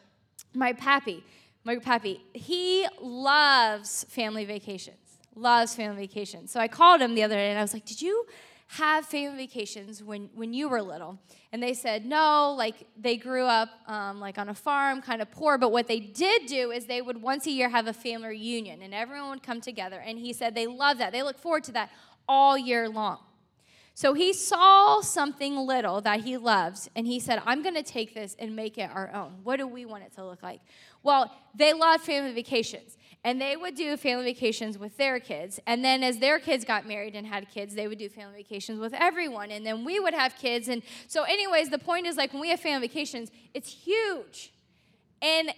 my 0.57 0.73
pappy, 0.73 1.23
my 1.65 1.77
pappy, 1.77 2.23
he 2.33 2.87
loves 3.01 4.05
family 4.05 4.45
vacations. 4.45 4.97
Loves 5.35 5.75
family 5.75 6.07
vacations. 6.07 6.51
So 6.51 6.61
I 6.61 6.69
called 6.69 7.01
him 7.01 7.15
the 7.15 7.23
other 7.23 7.35
day 7.35 7.51
and 7.51 7.59
I 7.59 7.63
was 7.63 7.75
like, 7.75 7.85
"Did 7.85 8.01
you 8.01 8.27
have 8.69 9.05
family 9.05 9.47
vacations 9.47 10.03
when 10.03 10.31
when 10.35 10.55
you 10.55 10.69
were 10.69 10.81
little?" 10.81 11.19
And 11.53 11.63
they 11.63 11.75
said, 11.75 12.07
"No. 12.07 12.55
Like 12.57 12.87
they 12.99 13.19
grew 13.19 13.45
up 13.45 13.69
um, 13.87 14.19
like 14.19 14.39
on 14.39 14.49
a 14.49 14.55
farm, 14.55 15.03
kind 15.03 15.21
of 15.21 15.31
poor. 15.31 15.59
But 15.59 15.73
what 15.73 15.89
they 15.89 16.01
did 16.01 16.47
do 16.47 16.71
is 16.71 16.87
they 16.87 17.03
would 17.03 17.21
once 17.21 17.47
a 17.47 17.51
year 17.51 17.69
have 17.69 17.87
a 17.87 17.93
family 17.93 18.29
reunion, 18.29 18.81
and 18.81 18.95
everyone 18.95 19.31
would 19.31 19.43
come 19.43 19.61
together. 19.61 20.01
And 20.01 20.19
he 20.19 20.33
said 20.33 20.55
they 20.55 20.67
love 20.67 20.97
that. 20.99 21.13
They 21.13 21.23
look 21.23 21.39
forward 21.39 21.65
to 21.65 21.73
that 21.73 21.91
all 22.27 22.57
year 22.57 22.89
long." 22.89 23.19
So 23.97 24.12
he 24.12 24.34
saw 24.34 25.01
something 25.01 25.57
little 25.57 26.03
that 26.03 26.20
he 26.20 26.36
loves, 26.36 26.90
and 26.94 27.07
he 27.07 27.18
said, 27.18 27.40
I'm 27.47 27.62
going 27.62 27.76
to 27.76 27.82
take 27.82 28.12
this 28.12 28.36
and 28.38 28.55
make 28.55 28.76
it 28.76 28.90
our 28.92 29.11
own. 29.14 29.38
What 29.42 29.57
do 29.57 29.66
we 29.66 29.86
want 29.86 30.05
it 30.05 30.14
to 30.16 30.26
look 30.26 30.42
like? 30.42 30.61
Well, 31.03 31.32
they 31.55 31.72
love 31.72 32.03
family 32.03 32.34
vacations, 32.34 32.99
and 33.24 33.40
they 33.40 33.57
would 33.57 33.74
do 33.74 33.97
family 33.97 34.34
vacations 34.34 34.76
with 34.76 34.99
their 34.99 35.18
kids. 35.18 35.61
And 35.66 35.82
then 35.82 36.03
as 36.03 36.18
their 36.18 36.38
kids 36.38 36.62
got 36.62 36.86
married 36.86 37.16
and 37.16 37.26
had 37.26 37.49
kids, 37.49 37.74
they 37.74 37.88
would 37.88 37.97
do 37.97 38.11
family 38.11 38.42
vacations 38.42 38.78
with 38.78 38.92
everyone. 38.92 39.51
And 39.51 39.64
then 39.64 39.82
we 39.82 39.99
would 39.99 40.12
have 40.12 40.36
kids. 40.36 40.68
And 40.68 40.82
so, 41.09 41.22
anyways, 41.22 41.70
the 41.70 41.78
point 41.78 42.07
is 42.07 42.18
like 42.18 42.34
when 42.34 42.42
we 42.42 42.51
have 42.51 42.61
family 42.61 42.88
vacations, 42.88 43.30
it's 43.55 43.72
huge. 43.72 44.53
And 45.22 45.55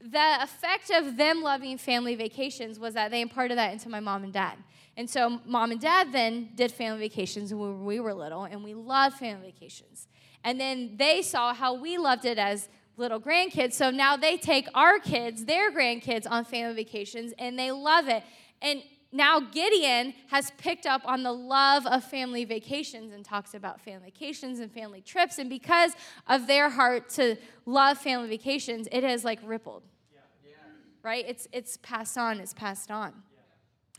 the 0.00 0.42
effect 0.42 0.90
of 0.90 1.18
them 1.18 1.42
loving 1.42 1.76
family 1.76 2.14
vacations 2.14 2.78
was 2.78 2.94
that 2.94 3.10
they 3.10 3.20
imparted 3.20 3.58
that 3.58 3.74
into 3.74 3.90
my 3.90 4.00
mom 4.00 4.24
and 4.24 4.32
dad. 4.32 4.56
And 4.96 5.10
so 5.10 5.40
mom 5.44 5.72
and 5.72 5.80
dad 5.80 6.12
then 6.12 6.50
did 6.54 6.70
family 6.70 7.08
vacations 7.08 7.52
when 7.52 7.84
we 7.84 8.00
were 8.00 8.14
little, 8.14 8.44
and 8.44 8.62
we 8.62 8.74
loved 8.74 9.16
family 9.16 9.52
vacations. 9.52 10.06
And 10.44 10.60
then 10.60 10.96
they 10.96 11.22
saw 11.22 11.54
how 11.54 11.74
we 11.74 11.98
loved 11.98 12.24
it 12.24 12.38
as 12.38 12.68
little 12.96 13.20
grandkids. 13.20 13.72
So 13.72 13.90
now 13.90 14.16
they 14.16 14.36
take 14.36 14.68
our 14.74 14.98
kids, 14.98 15.46
their 15.46 15.72
grandkids, 15.72 16.26
on 16.30 16.44
family 16.44 16.74
vacations, 16.74 17.32
and 17.38 17.58
they 17.58 17.72
love 17.72 18.08
it. 18.08 18.22
And 18.62 18.82
now 19.10 19.40
Gideon 19.40 20.14
has 20.28 20.52
picked 20.58 20.86
up 20.86 21.02
on 21.04 21.22
the 21.22 21.32
love 21.32 21.86
of 21.86 22.04
family 22.04 22.44
vacations 22.44 23.12
and 23.12 23.24
talks 23.24 23.54
about 23.54 23.80
family 23.80 24.06
vacations 24.06 24.58
and 24.58 24.70
family 24.70 25.00
trips. 25.00 25.38
And 25.38 25.48
because 25.48 25.92
of 26.26 26.46
their 26.46 26.68
heart 26.68 27.08
to 27.10 27.36
love 27.64 27.98
family 27.98 28.28
vacations, 28.28 28.88
it 28.92 29.02
has 29.02 29.24
like 29.24 29.38
rippled. 29.44 29.82
Yeah. 30.12 30.20
Yeah. 30.44 30.56
Right? 31.02 31.24
It's 31.26 31.48
it's 31.52 31.78
passed 31.78 32.18
on, 32.18 32.38
it's 32.38 32.54
passed 32.54 32.90
on. 32.90 33.12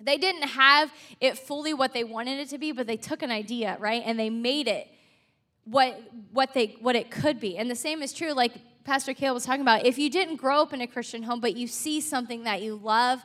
They 0.01 0.17
didn't 0.17 0.49
have 0.49 0.91
it 1.21 1.37
fully 1.37 1.73
what 1.73 1.93
they 1.93 2.03
wanted 2.03 2.39
it 2.39 2.49
to 2.49 2.57
be, 2.57 2.71
but 2.71 2.85
they 2.85 2.97
took 2.97 3.21
an 3.21 3.31
idea, 3.31 3.77
right? 3.79 4.03
And 4.05 4.19
they 4.19 4.29
made 4.29 4.67
it 4.67 4.87
what 5.63 5.99
what 6.31 6.53
they 6.53 6.75
what 6.81 6.95
it 6.95 7.09
could 7.09 7.39
be. 7.39 7.57
And 7.57 7.69
the 7.71 7.75
same 7.75 8.01
is 8.01 8.13
true 8.13 8.33
like 8.33 8.53
Pastor 8.83 9.13
Caleb 9.13 9.35
was 9.35 9.45
talking 9.45 9.61
about. 9.61 9.85
If 9.85 9.97
you 9.97 10.09
didn't 10.09 10.35
grow 10.35 10.61
up 10.61 10.73
in 10.73 10.81
a 10.81 10.87
Christian 10.87 11.23
home, 11.23 11.39
but 11.39 11.55
you 11.55 11.67
see 11.67 11.99
something 12.01 12.43
that 12.43 12.61
you 12.61 12.75
love, 12.75 13.23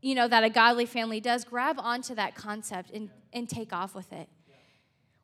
you 0.00 0.14
know, 0.14 0.28
that 0.28 0.44
a 0.44 0.50
godly 0.50 0.86
family 0.86 1.20
does, 1.20 1.44
grab 1.44 1.76
onto 1.78 2.14
that 2.14 2.34
concept 2.36 2.90
and, 2.90 3.10
and 3.32 3.48
take 3.48 3.72
off 3.72 3.94
with 3.94 4.12
it. 4.12 4.28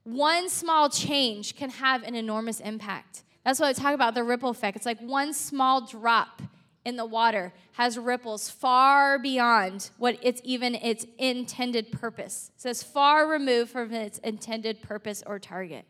One 0.03 0.49
small 0.49 0.89
change 0.89 1.55
can 1.55 1.71
have 1.71 2.03
an 2.03 2.17
enormous 2.17 2.59
impact. 2.59 3.23
That's 3.45 3.61
what 3.61 3.69
I 3.69 3.73
talk 3.73 3.95
about 3.95 4.15
the 4.15 4.25
ripple 4.25 4.51
effect. 4.51 4.77
It's 4.77 4.87
like 4.87 5.01
one 5.01 5.33
small 5.33 5.87
drop 5.87 6.43
in 6.85 6.97
the 6.97 7.07
water 7.07 7.53
has 7.73 7.97
ripples 7.97 8.51
far 8.51 9.19
beyond 9.19 9.91
what 9.99 10.19
it's 10.23 10.41
even 10.45 10.75
its 10.75 11.07
intended 11.19 11.93
purpose. 11.93 12.51
It 12.57 12.61
says 12.61 12.83
far 12.83 13.29
removed 13.29 13.71
from 13.71 13.93
its 13.93 14.19
intended 14.19 14.83
purpose 14.83 15.23
or 15.27 15.39
target. 15.39 15.85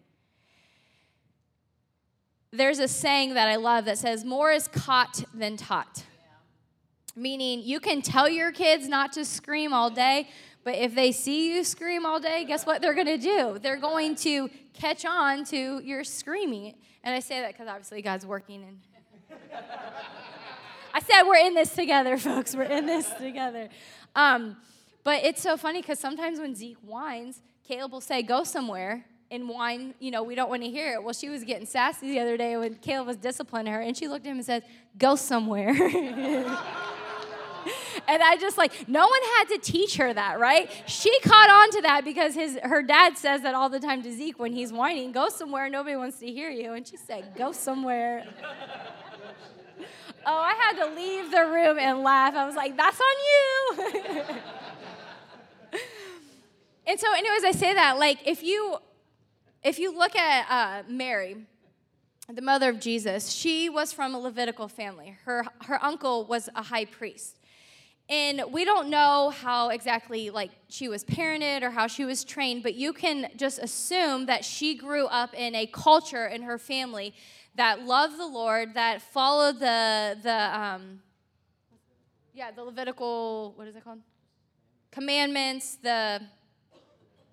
There's 2.53 2.79
a 2.79 2.89
saying 2.89 3.35
that 3.35 3.49
I 3.49 3.57
love 3.57 3.87
that 3.87 3.97
says, 3.97 4.25
More 4.25 4.53
is 4.53 4.69
caught 4.69 5.25
than 5.33 5.57
taught. 5.57 6.05
Meaning, 7.17 7.61
you 7.63 7.81
can 7.81 8.03
tell 8.03 8.29
your 8.29 8.53
kids 8.53 8.89
not 8.89 9.13
to 9.13 9.25
scream 9.25 9.73
all 9.73 9.91
day, 9.91 10.29
but 10.65 10.75
if 10.75 10.95
they 10.95 11.13
see 11.13 11.55
you 11.55 11.65
scream 11.65 12.05
all 12.05 12.21
day, 12.21 12.45
guess 12.45 12.67
what 12.67 12.83
they're 12.83 12.95
gonna 12.95 13.19
do? 13.19 13.59
They're 13.61 13.81
going 13.81 14.15
to 14.17 14.51
catch 14.75 15.05
on 15.05 15.45
to 15.47 15.81
your 15.83 16.05
screaming. 16.05 16.75
And 17.03 17.15
I 17.15 17.21
say 17.21 17.41
that 17.41 17.53
because 17.53 17.69
obviously 17.69 18.03
God's 18.03 18.27
working 18.27 18.63
and 18.63 18.79
I 20.95 21.01
said 21.01 21.23
we're 21.23 21.47
in 21.47 21.55
this 21.55 21.75
together, 21.75 22.19
folks. 22.19 22.55
We're 22.55 22.65
in 22.65 22.87
this 22.87 23.11
together. 23.19 23.69
Um, 24.15 24.57
but 25.05 25.25
it's 25.25 25.43
so 25.43 25.57
funny 25.57 25.81
because 25.81 25.99
sometimes 25.99 26.39
when 26.39 26.55
Zeke 26.55 26.79
whines, 26.79 27.43
Caleb 27.67 27.93
will 27.93 28.01
say, 28.01 28.23
Go 28.23 28.45
somewhere 28.45 29.05
and 29.31 29.49
whine, 29.49 29.95
you 29.99 30.11
know, 30.11 30.23
we 30.23 30.35
don't 30.35 30.51
want 30.51 30.63
to 30.63 30.69
hear 30.69 30.93
it. 30.95 31.03
Well, 31.03 31.15
she 31.15 31.31
was 31.31 31.43
getting 31.45 31.67
sassy 31.67 32.11
the 32.11 32.21
other 32.21 32.37
day 32.37 32.57
when 32.57 32.75
Caleb 32.77 33.07
was 33.07 33.17
disciplining 33.17 33.73
her, 33.73 33.81
and 33.81 33.97
she 33.97 34.07
looked 34.07 34.27
at 34.27 34.31
him 34.31 34.37
and 34.37 34.47
said, 34.47 34.65
Go 34.99 35.17
somewhere. 35.17 35.71
and 38.09 38.23
I 38.23 38.37
just 38.39 38.59
like, 38.59 38.89
no 38.89 39.01
one 39.01 39.21
had 39.39 39.45
to 39.49 39.59
teach 39.59 39.97
her 39.97 40.13
that, 40.13 40.39
right? 40.39 40.71
She 40.87 41.19
caught 41.21 41.51
on 41.51 41.71
to 41.71 41.83
that 41.83 42.05
because 42.05 42.35
his 42.35 42.59
her 42.63 42.83
dad 42.83 43.17
says 43.17 43.43
that 43.43 43.55
all 43.55 43.71
the 43.71 43.81
time 43.81 44.03
to 44.03 44.13
Zeke 44.13 44.39
when 44.39 44.53
he's 44.53 44.73
whining, 44.73 45.13
Go 45.13 45.31
somewhere, 45.31 45.71
nobody 45.71 45.97
wants 45.97 46.19
to 46.19 46.27
hear 46.27 46.51
you. 46.51 46.75
And 46.75 46.87
she 46.87 46.99
said, 46.99 47.25
Go 47.37 47.53
somewhere. 47.53 48.27
Oh, 50.25 50.39
I 50.39 50.55
had 50.55 50.85
to 50.85 50.95
leave 50.95 51.31
the 51.31 51.45
room 51.47 51.79
and 51.79 52.03
laugh. 52.03 52.35
I 52.35 52.47
was 52.47 52.55
like, 52.55 52.77
that's 52.77 53.01
on 53.01 53.17
you. 53.31 54.25
and 56.87 57.01
so, 57.01 57.13
anyways, 57.13 57.45
I 57.45 57.53
say 57.53 57.75
that 57.75 57.99
like 57.99 58.27
if 58.27 58.43
you 58.43 58.77
if 59.63 59.79
you 59.79 59.97
look 59.97 60.17
at 60.17 60.47
uh, 60.51 60.83
Mary, 60.89 61.37
the 62.33 62.43
mother 62.43 62.71
of 62.71 62.81
Jesus, 62.81 63.31
she 63.31 63.69
was 63.69 63.93
from 63.93 64.15
a 64.15 64.19
Levitical 64.19 64.69
family. 64.69 65.17
Her 65.25 65.45
her 65.63 65.83
uncle 65.85 66.25
was 66.25 66.49
a 66.55 66.63
high 66.63 66.85
priest. 66.85 67.39
And 68.09 68.43
we 68.51 68.65
don't 68.65 68.91
know 68.91 69.31
how 69.31 69.71
exactly 69.71 70.31
like 70.31 70.51
she 70.69 70.89
was 70.89 71.05
parented 71.05 71.63
or 71.63 71.71
how 71.71 71.87
she 71.87 72.05
was 72.05 72.25
trained, 72.25 72.63
but 72.63 72.75
you 72.75 72.93
can 72.93 73.31
just 73.37 73.59
assume 73.59 74.27
that 74.27 74.45
she 74.45 74.75
grew 74.75 75.07
up 75.07 75.35
in 75.35 75.55
a 75.55 75.67
culture 75.67 76.27
in 76.27 76.43
her 76.43 76.59
family 76.59 77.15
that 77.55 77.85
loved 77.85 78.19
the 78.19 78.27
Lord, 78.27 78.75
that 78.75 79.03
followed 79.03 79.61
the 79.61 80.19
the 80.23 80.61
um, 80.61 81.01
yeah 82.35 82.51
the 82.51 82.65
Levitical 82.65 83.53
what 83.57 83.69
is 83.69 83.77
it 83.77 83.85
called 83.85 84.01
commandments, 84.91 85.77
the 85.83 86.21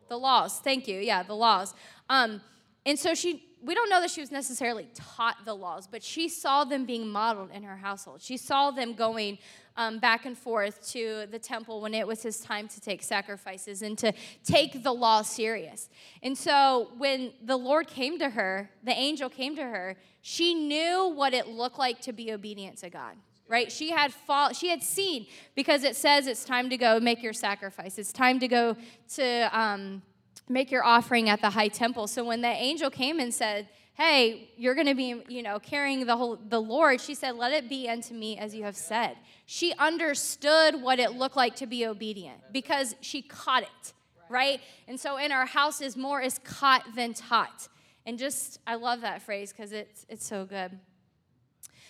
the 0.07 0.17
laws. 0.17 0.59
Thank 0.59 0.87
you. 0.87 0.99
Yeah, 0.99 1.23
the 1.23 1.35
laws. 1.35 1.73
Um, 2.09 2.41
and 2.85 2.97
so 2.97 3.13
she 3.13 3.43
we 3.61 3.75
don't 3.75 3.89
know 3.89 3.99
that 3.99 4.09
she 4.09 4.21
was 4.21 4.31
necessarily 4.31 4.87
taught 4.93 5.37
the 5.45 5.53
laws, 5.53 5.85
but 5.85 6.01
she 6.01 6.29
saw 6.29 6.63
them 6.63 6.85
being 6.85 7.07
modeled 7.07 7.51
in 7.51 7.63
her 7.63 7.75
household. 7.75 8.21
She 8.21 8.37
saw 8.37 8.71
them 8.71 8.93
going 8.93 9.37
um, 9.79 9.97
back 9.97 10.25
and 10.25 10.37
forth 10.37 10.85
to 10.91 11.25
the 11.31 11.39
temple 11.39 11.79
when 11.79 11.93
it 11.93 12.05
was 12.05 12.21
his 12.21 12.41
time 12.41 12.67
to 12.67 12.81
take 12.81 13.01
sacrifices 13.01 13.81
and 13.81 13.97
to 13.97 14.11
take 14.43 14.83
the 14.83 14.91
law 14.91 15.21
serious. 15.21 15.89
And 16.21 16.37
so 16.37 16.91
when 16.97 17.31
the 17.41 17.55
Lord 17.55 17.87
came 17.87 18.19
to 18.19 18.29
her, 18.29 18.69
the 18.83 18.91
angel 18.91 19.29
came 19.29 19.55
to 19.55 19.63
her, 19.63 19.95
she 20.21 20.53
knew 20.53 21.13
what 21.15 21.33
it 21.33 21.47
looked 21.47 21.79
like 21.79 22.01
to 22.01 22.11
be 22.13 22.31
obedient 22.31 22.77
to 22.79 22.89
God 22.89 23.15
right? 23.47 23.71
She 23.71 23.89
had 23.89 24.13
fall, 24.13 24.53
she 24.53 24.69
had 24.69 24.83
seen 24.83 25.25
because 25.55 25.83
it 25.83 25.95
says 25.95 26.27
it's 26.27 26.45
time 26.45 26.69
to 26.69 26.77
go 26.77 26.99
make 26.99 27.23
your 27.23 27.33
sacrifice. 27.33 27.97
It's 27.97 28.13
time 28.13 28.39
to 28.41 28.47
go 28.47 28.77
to 29.15 29.59
um, 29.59 30.03
make 30.47 30.69
your 30.69 30.83
offering 30.83 31.29
at 31.29 31.41
the 31.41 31.49
high 31.49 31.69
temple. 31.69 32.05
So 32.05 32.23
when 32.23 32.41
the 32.41 32.47
angel 32.47 32.91
came 32.91 33.19
and 33.19 33.33
said 33.33 33.67
hey 33.99 34.49
you're 34.55 34.75
going 34.75 34.87
to 34.87 34.95
be 34.95 35.21
you 35.27 35.43
know 35.43 35.59
carrying 35.59 36.05
the 36.05 36.15
whole 36.15 36.37
the 36.47 36.59
lord 36.59 37.01
she 37.01 37.13
said 37.13 37.35
let 37.35 37.51
it 37.51 37.67
be 37.67 37.89
unto 37.89 38.13
me 38.13 38.37
as 38.37 38.55
you 38.55 38.63
have 38.63 38.77
said 38.77 39.17
she 39.51 39.73
understood 39.79 40.79
what 40.81 40.99
it 40.99 41.13
looked 41.13 41.35
like 41.35 41.55
to 41.55 41.65
be 41.65 41.85
obedient 41.87 42.39
because 42.51 42.95
she 43.01 43.21
caught 43.21 43.63
it 43.63 43.93
right 44.29 44.61
and 44.87 44.99
so 44.99 45.17
in 45.17 45.31
our 45.31 45.45
houses 45.45 45.97
more 45.97 46.21
is 46.21 46.39
caught 46.43 46.83
than 46.95 47.13
taught 47.13 47.67
and 48.09 48.17
just, 48.17 48.59
I 48.65 48.73
love 48.73 49.01
that 49.01 49.21
phrase 49.21 49.51
because 49.51 49.71
it's, 49.71 50.05
it's 50.09 50.25
so 50.25 50.43
good. 50.43 50.71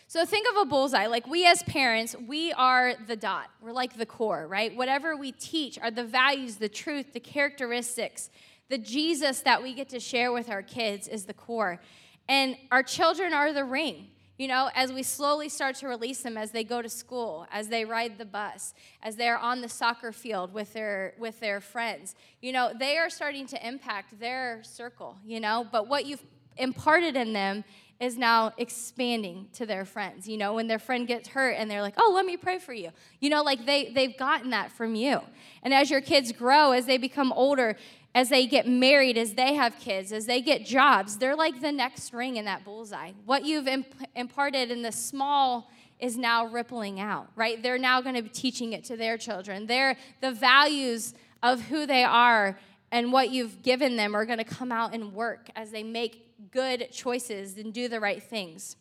So 0.07 0.25
think 0.25 0.47
of 0.49 0.57
a 0.57 0.65
bullseye. 0.65 1.05
Like 1.07 1.27
we 1.27 1.45
as 1.45 1.63
parents, 1.63 2.13
we 2.27 2.51
are 2.51 2.93
the 3.07 3.15
dot. 3.15 3.49
We're 3.61 3.71
like 3.71 3.95
the 3.95 4.05
core, 4.05 4.45
right? 4.45 4.75
Whatever 4.75 5.15
we 5.15 5.31
teach 5.31 5.79
are 5.79 5.91
the 5.91 6.03
values, 6.03 6.57
the 6.57 6.67
truth, 6.67 7.13
the 7.13 7.21
characteristics, 7.21 8.29
the 8.67 8.77
Jesus 8.77 9.39
that 9.41 9.63
we 9.63 9.73
get 9.73 9.87
to 9.89 9.99
share 10.01 10.33
with 10.33 10.49
our 10.49 10.61
kids 10.61 11.07
is 11.07 11.23
the 11.23 11.33
core. 11.33 11.79
And 12.27 12.57
our 12.69 12.83
children 12.83 13.31
are 13.33 13.53
the 13.53 13.63
ring 13.63 14.07
you 14.39 14.47
know, 14.47 14.69
as 14.73 14.93
we 14.93 15.03
slowly 15.03 15.49
start 15.49 15.75
to 15.75 15.87
release 15.87 16.21
them 16.21 16.37
as 16.37 16.51
they 16.51 16.63
go 16.63 16.81
to 16.81 16.87
school, 16.87 17.45
as 17.51 17.67
they 17.67 17.83
ride 17.83 18.17
the 18.17 18.25
bus, 18.25 18.73
as 19.03 19.17
they're 19.17 19.37
on 19.37 19.59
the 19.59 19.67
soccer 19.67 20.13
field 20.13 20.53
with 20.53 20.71
their 20.71 21.13
with 21.19 21.41
their 21.41 21.59
friends, 21.59 22.15
you 22.41 22.53
know, 22.53 22.71
they 22.73 22.97
are 22.97 23.09
starting 23.09 23.45
to 23.47 23.67
impact 23.67 24.17
their 24.17 24.63
circle, 24.63 25.17
you 25.25 25.41
know, 25.41 25.67
but 25.69 25.89
what 25.89 26.05
you've 26.05 26.23
imparted 26.55 27.17
in 27.17 27.33
them 27.33 27.65
is 27.99 28.17
now 28.17 28.53
expanding 28.57 29.49
to 29.51 29.65
their 29.65 29.83
friends. 29.83 30.25
You 30.25 30.37
know, 30.37 30.53
when 30.53 30.67
their 30.67 30.79
friend 30.79 31.05
gets 31.05 31.27
hurt 31.27 31.55
and 31.57 31.69
they're 31.69 31.81
like, 31.81 31.95
"Oh, 31.97 32.13
let 32.15 32.25
me 32.25 32.37
pray 32.37 32.59
for 32.59 32.71
you." 32.71 32.91
You 33.19 33.29
know, 33.29 33.43
like 33.43 33.65
they 33.65 33.91
they've 33.91 34.17
gotten 34.17 34.51
that 34.51 34.71
from 34.71 34.95
you. 34.95 35.19
And 35.63 35.73
as 35.73 35.91
your 35.91 35.99
kids 35.99 36.31
grow, 36.31 36.71
as 36.71 36.85
they 36.85 36.97
become 36.97 37.33
older, 37.33 37.75
as 38.19 38.27
they 38.27 38.45
get 38.45 38.67
married, 38.67 39.17
as 39.17 39.35
they 39.35 39.53
have 39.53 39.79
kids, 39.79 40.11
as 40.11 40.25
they 40.25 40.41
get 40.41 40.65
jobs, 40.65 41.19
they're 41.19 41.37
like 41.37 41.61
the 41.61 41.71
next 41.71 42.11
ring 42.11 42.35
in 42.35 42.43
that 42.43 42.65
bullseye. 42.65 43.13
What 43.25 43.45
you've 43.45 43.65
imp- 43.65 43.95
imparted 44.13 44.71
in 44.71 44.81
the 44.81 44.91
small 44.91 45.71
is 46.01 46.17
now 46.17 46.45
rippling 46.45 46.99
out, 46.99 47.29
right? 47.37 47.63
They're 47.63 47.77
now 47.77 48.01
going 48.01 48.15
to 48.15 48.21
be 48.21 48.27
teaching 48.27 48.73
it 48.73 48.83
to 48.85 48.97
their 48.97 49.17
children. 49.17 49.67
They're, 49.67 49.95
the 50.19 50.33
values 50.33 51.13
of 51.41 51.61
who 51.61 51.85
they 51.85 52.03
are 52.03 52.59
and 52.91 53.13
what 53.13 53.29
you've 53.29 53.61
given 53.61 53.95
them 53.95 54.13
are 54.13 54.25
going 54.25 54.39
to 54.39 54.43
come 54.43 54.73
out 54.73 54.93
and 54.93 55.13
work 55.13 55.49
as 55.55 55.71
they 55.71 55.83
make 55.83 56.51
good 56.51 56.89
choices 56.91 57.57
and 57.57 57.73
do 57.73 57.87
the 57.87 58.01
right 58.01 58.21
things. 58.21 58.75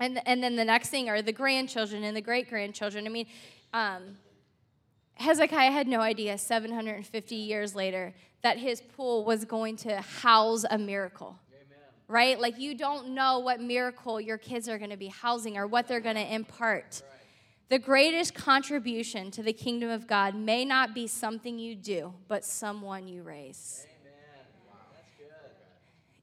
And, 0.00 0.20
and 0.26 0.42
then 0.42 0.56
the 0.56 0.64
next 0.64 0.88
thing 0.88 1.08
are 1.08 1.22
the 1.22 1.30
grandchildren 1.30 2.02
and 2.02 2.16
the 2.16 2.20
great 2.20 2.50
grandchildren. 2.50 3.06
I 3.06 3.10
mean, 3.10 3.26
um, 3.72 4.16
Hezekiah 5.14 5.70
had 5.70 5.86
no 5.86 6.00
idea 6.00 6.38
750 6.38 7.34
years 7.36 7.76
later 7.76 8.14
that 8.42 8.58
his 8.58 8.80
pool 8.80 9.24
was 9.24 9.44
going 9.44 9.76
to 9.76 10.00
house 10.00 10.64
a 10.70 10.78
miracle. 10.78 11.38
Amen. 11.52 11.78
Right? 12.06 12.40
Like 12.40 12.58
you 12.58 12.74
don't 12.74 13.10
know 13.10 13.40
what 13.40 13.60
miracle 13.60 14.20
your 14.20 14.38
kids 14.38 14.68
are 14.68 14.78
going 14.78 14.90
to 14.90 14.96
be 14.96 15.08
housing 15.08 15.56
or 15.56 15.66
what 15.66 15.88
they're 15.88 16.00
going 16.00 16.16
to 16.16 16.34
impart. 16.34 17.02
Right. 17.02 17.18
The 17.70 17.78
greatest 17.78 18.34
contribution 18.34 19.30
to 19.32 19.42
the 19.42 19.52
kingdom 19.52 19.90
of 19.90 20.06
God 20.06 20.34
may 20.34 20.64
not 20.64 20.94
be 20.94 21.06
something 21.06 21.58
you 21.58 21.74
do, 21.74 22.14
but 22.26 22.44
someone 22.44 23.08
you 23.08 23.22
raise. 23.22 23.86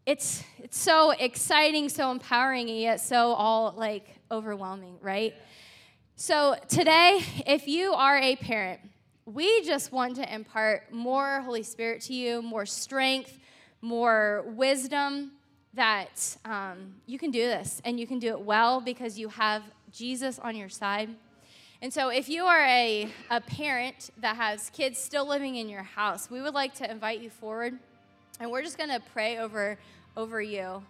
It's, 0.06 0.44
it's 0.60 0.78
so 0.78 1.12
exciting, 1.12 1.90
so 1.90 2.12
empowering, 2.12 2.70
and 2.70 2.80
yet 2.80 3.02
so 3.02 3.34
all 3.34 3.74
like 3.76 4.08
overwhelming, 4.30 4.98
right? 5.02 5.34
Yeah. 5.36 5.44
So 6.16 6.56
today, 6.68 7.22
if 7.48 7.68
you 7.68 7.92
are 7.94 8.18
a 8.18 8.36
parent, 8.36 8.82
we 9.26 9.64
just 9.64 9.92
want 9.92 10.16
to 10.18 10.34
impart 10.34 10.94
more 10.94 11.42
Holy 11.42 11.64
Spirit 11.64 12.02
to 12.02 12.14
you, 12.14 12.42
more 12.42 12.66
strength, 12.66 13.40
more 13.82 14.46
wisdom 14.48 15.32
that 15.74 16.38
um, 16.46 16.94
you 17.08 17.18
can 17.18 17.32
do 17.32 17.42
this 17.42 17.82
and 17.84 18.00
you 18.00 18.06
can 18.06 18.20
do 18.20 18.30
it 18.30 18.40
well 18.40 18.80
because 18.80 19.18
you 19.18 19.30
have 19.30 19.64
Jesus 19.92 20.38
on 20.40 20.56
your 20.56 20.70
side. 20.70 21.10
And 21.82 21.92
so, 21.92 22.10
if 22.10 22.30
you 22.30 22.46
are 22.46 22.64
a, 22.64 23.10
a 23.30 23.42
parent 23.42 24.12
that 24.20 24.38
has 24.38 24.70
kids 24.70 24.98
still 25.00 25.28
living 25.28 25.56
in 25.56 25.70
your 25.70 25.84
house, 25.84 26.30
we 26.30 26.42
would 26.42 26.54
like 26.54 26.74
to 26.76 26.90
invite 26.90 27.20
you 27.20 27.30
forward 27.30 27.78
and 28.40 28.52
we're 28.52 28.62
just 28.62 28.78
going 28.78 28.90
to 28.90 29.02
pray 29.14 29.40
over, 29.40 29.78
over 30.16 30.42
you. 30.42 30.84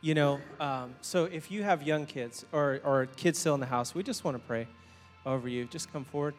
You 0.00 0.14
know, 0.14 0.40
um, 0.60 0.94
so 1.00 1.24
if 1.24 1.50
you 1.50 1.62
have 1.62 1.82
young 1.82 2.06
kids 2.06 2.44
or, 2.52 2.80
or 2.84 3.06
kids 3.16 3.38
still 3.38 3.54
in 3.54 3.60
the 3.60 3.66
house, 3.66 3.94
we 3.94 4.02
just 4.02 4.24
want 4.24 4.36
to 4.36 4.42
pray 4.46 4.66
over 5.26 5.48
you. 5.48 5.64
Just 5.64 5.92
come 5.92 6.04
forward. 6.04 6.34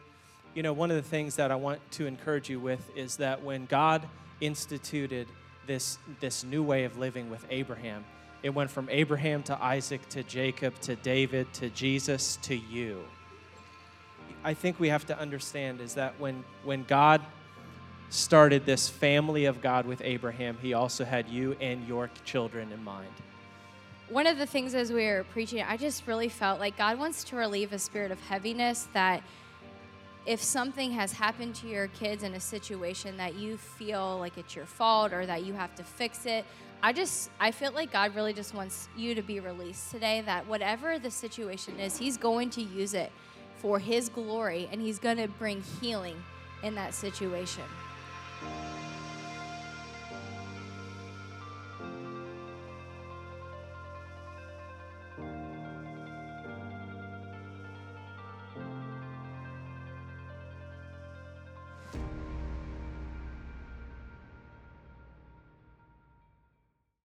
You 0.54 0.62
know, 0.62 0.72
one 0.72 0.90
of 0.90 0.96
the 0.96 1.02
things 1.02 1.36
that 1.36 1.50
I 1.50 1.56
want 1.56 1.80
to 1.92 2.06
encourage 2.06 2.48
you 2.48 2.60
with 2.60 2.90
is 2.96 3.16
that 3.16 3.42
when 3.42 3.66
God 3.66 4.02
instituted 4.40 5.26
this, 5.66 5.98
this 6.20 6.44
new 6.44 6.62
way 6.62 6.84
of 6.84 6.98
living 6.98 7.30
with 7.30 7.44
Abraham, 7.50 8.04
it 8.42 8.50
went 8.50 8.70
from 8.70 8.88
Abraham 8.90 9.42
to 9.44 9.62
Isaac 9.62 10.08
to 10.10 10.22
Jacob 10.22 10.78
to 10.82 10.96
David 10.96 11.52
to 11.54 11.68
Jesus 11.70 12.36
to 12.42 12.54
you. 12.54 13.02
I 14.44 14.54
think 14.54 14.78
we 14.78 14.88
have 14.88 15.06
to 15.06 15.18
understand 15.18 15.80
is 15.80 15.94
that 15.94 16.18
when, 16.20 16.44
when 16.62 16.84
God 16.84 17.20
started 18.10 18.64
this 18.64 18.88
family 18.88 19.46
of 19.46 19.60
God 19.60 19.86
with 19.86 20.00
Abraham, 20.04 20.56
he 20.62 20.74
also 20.74 21.04
had 21.04 21.28
you 21.28 21.56
and 21.60 21.86
your 21.88 22.10
children 22.24 22.70
in 22.70 22.82
mind. 22.84 23.10
One 24.08 24.26
of 24.26 24.38
the 24.38 24.46
things 24.46 24.74
as 24.74 24.92
we 24.92 25.04
were 25.06 25.24
preaching, 25.32 25.62
I 25.62 25.76
just 25.76 26.06
really 26.06 26.28
felt 26.28 26.60
like 26.60 26.76
God 26.76 26.98
wants 26.98 27.24
to 27.24 27.36
relieve 27.36 27.72
a 27.72 27.78
spirit 27.78 28.12
of 28.12 28.20
heaviness 28.20 28.88
that 28.92 29.22
if 30.26 30.42
something 30.42 30.92
has 30.92 31.12
happened 31.12 31.54
to 31.56 31.68
your 31.68 31.88
kids 31.88 32.22
in 32.22 32.34
a 32.34 32.40
situation 32.40 33.16
that 33.16 33.34
you 33.34 33.56
feel 33.56 34.18
like 34.18 34.38
it's 34.38 34.54
your 34.54 34.66
fault 34.66 35.12
or 35.12 35.24
that 35.26 35.44
you 35.44 35.54
have 35.54 35.74
to 35.76 35.84
fix 35.84 36.26
it, 36.26 36.44
I 36.82 36.92
just 36.92 37.30
I 37.40 37.50
feel 37.50 37.72
like 37.72 37.92
God 37.92 38.14
really 38.14 38.32
just 38.32 38.54
wants 38.54 38.88
you 38.96 39.14
to 39.14 39.22
be 39.22 39.40
released 39.40 39.90
today 39.90 40.22
that 40.26 40.46
whatever 40.46 40.98
the 40.98 41.10
situation 41.10 41.78
is, 41.80 41.96
he's 41.96 42.16
going 42.16 42.50
to 42.50 42.62
use 42.62 42.94
it 42.94 43.10
for 43.58 43.78
his 43.78 44.08
glory 44.08 44.68
and 44.70 44.80
he's 44.80 44.98
going 44.98 45.16
to 45.16 45.28
bring 45.28 45.62
healing 45.80 46.16
in 46.62 46.74
that 46.74 46.94
situation. 46.94 47.64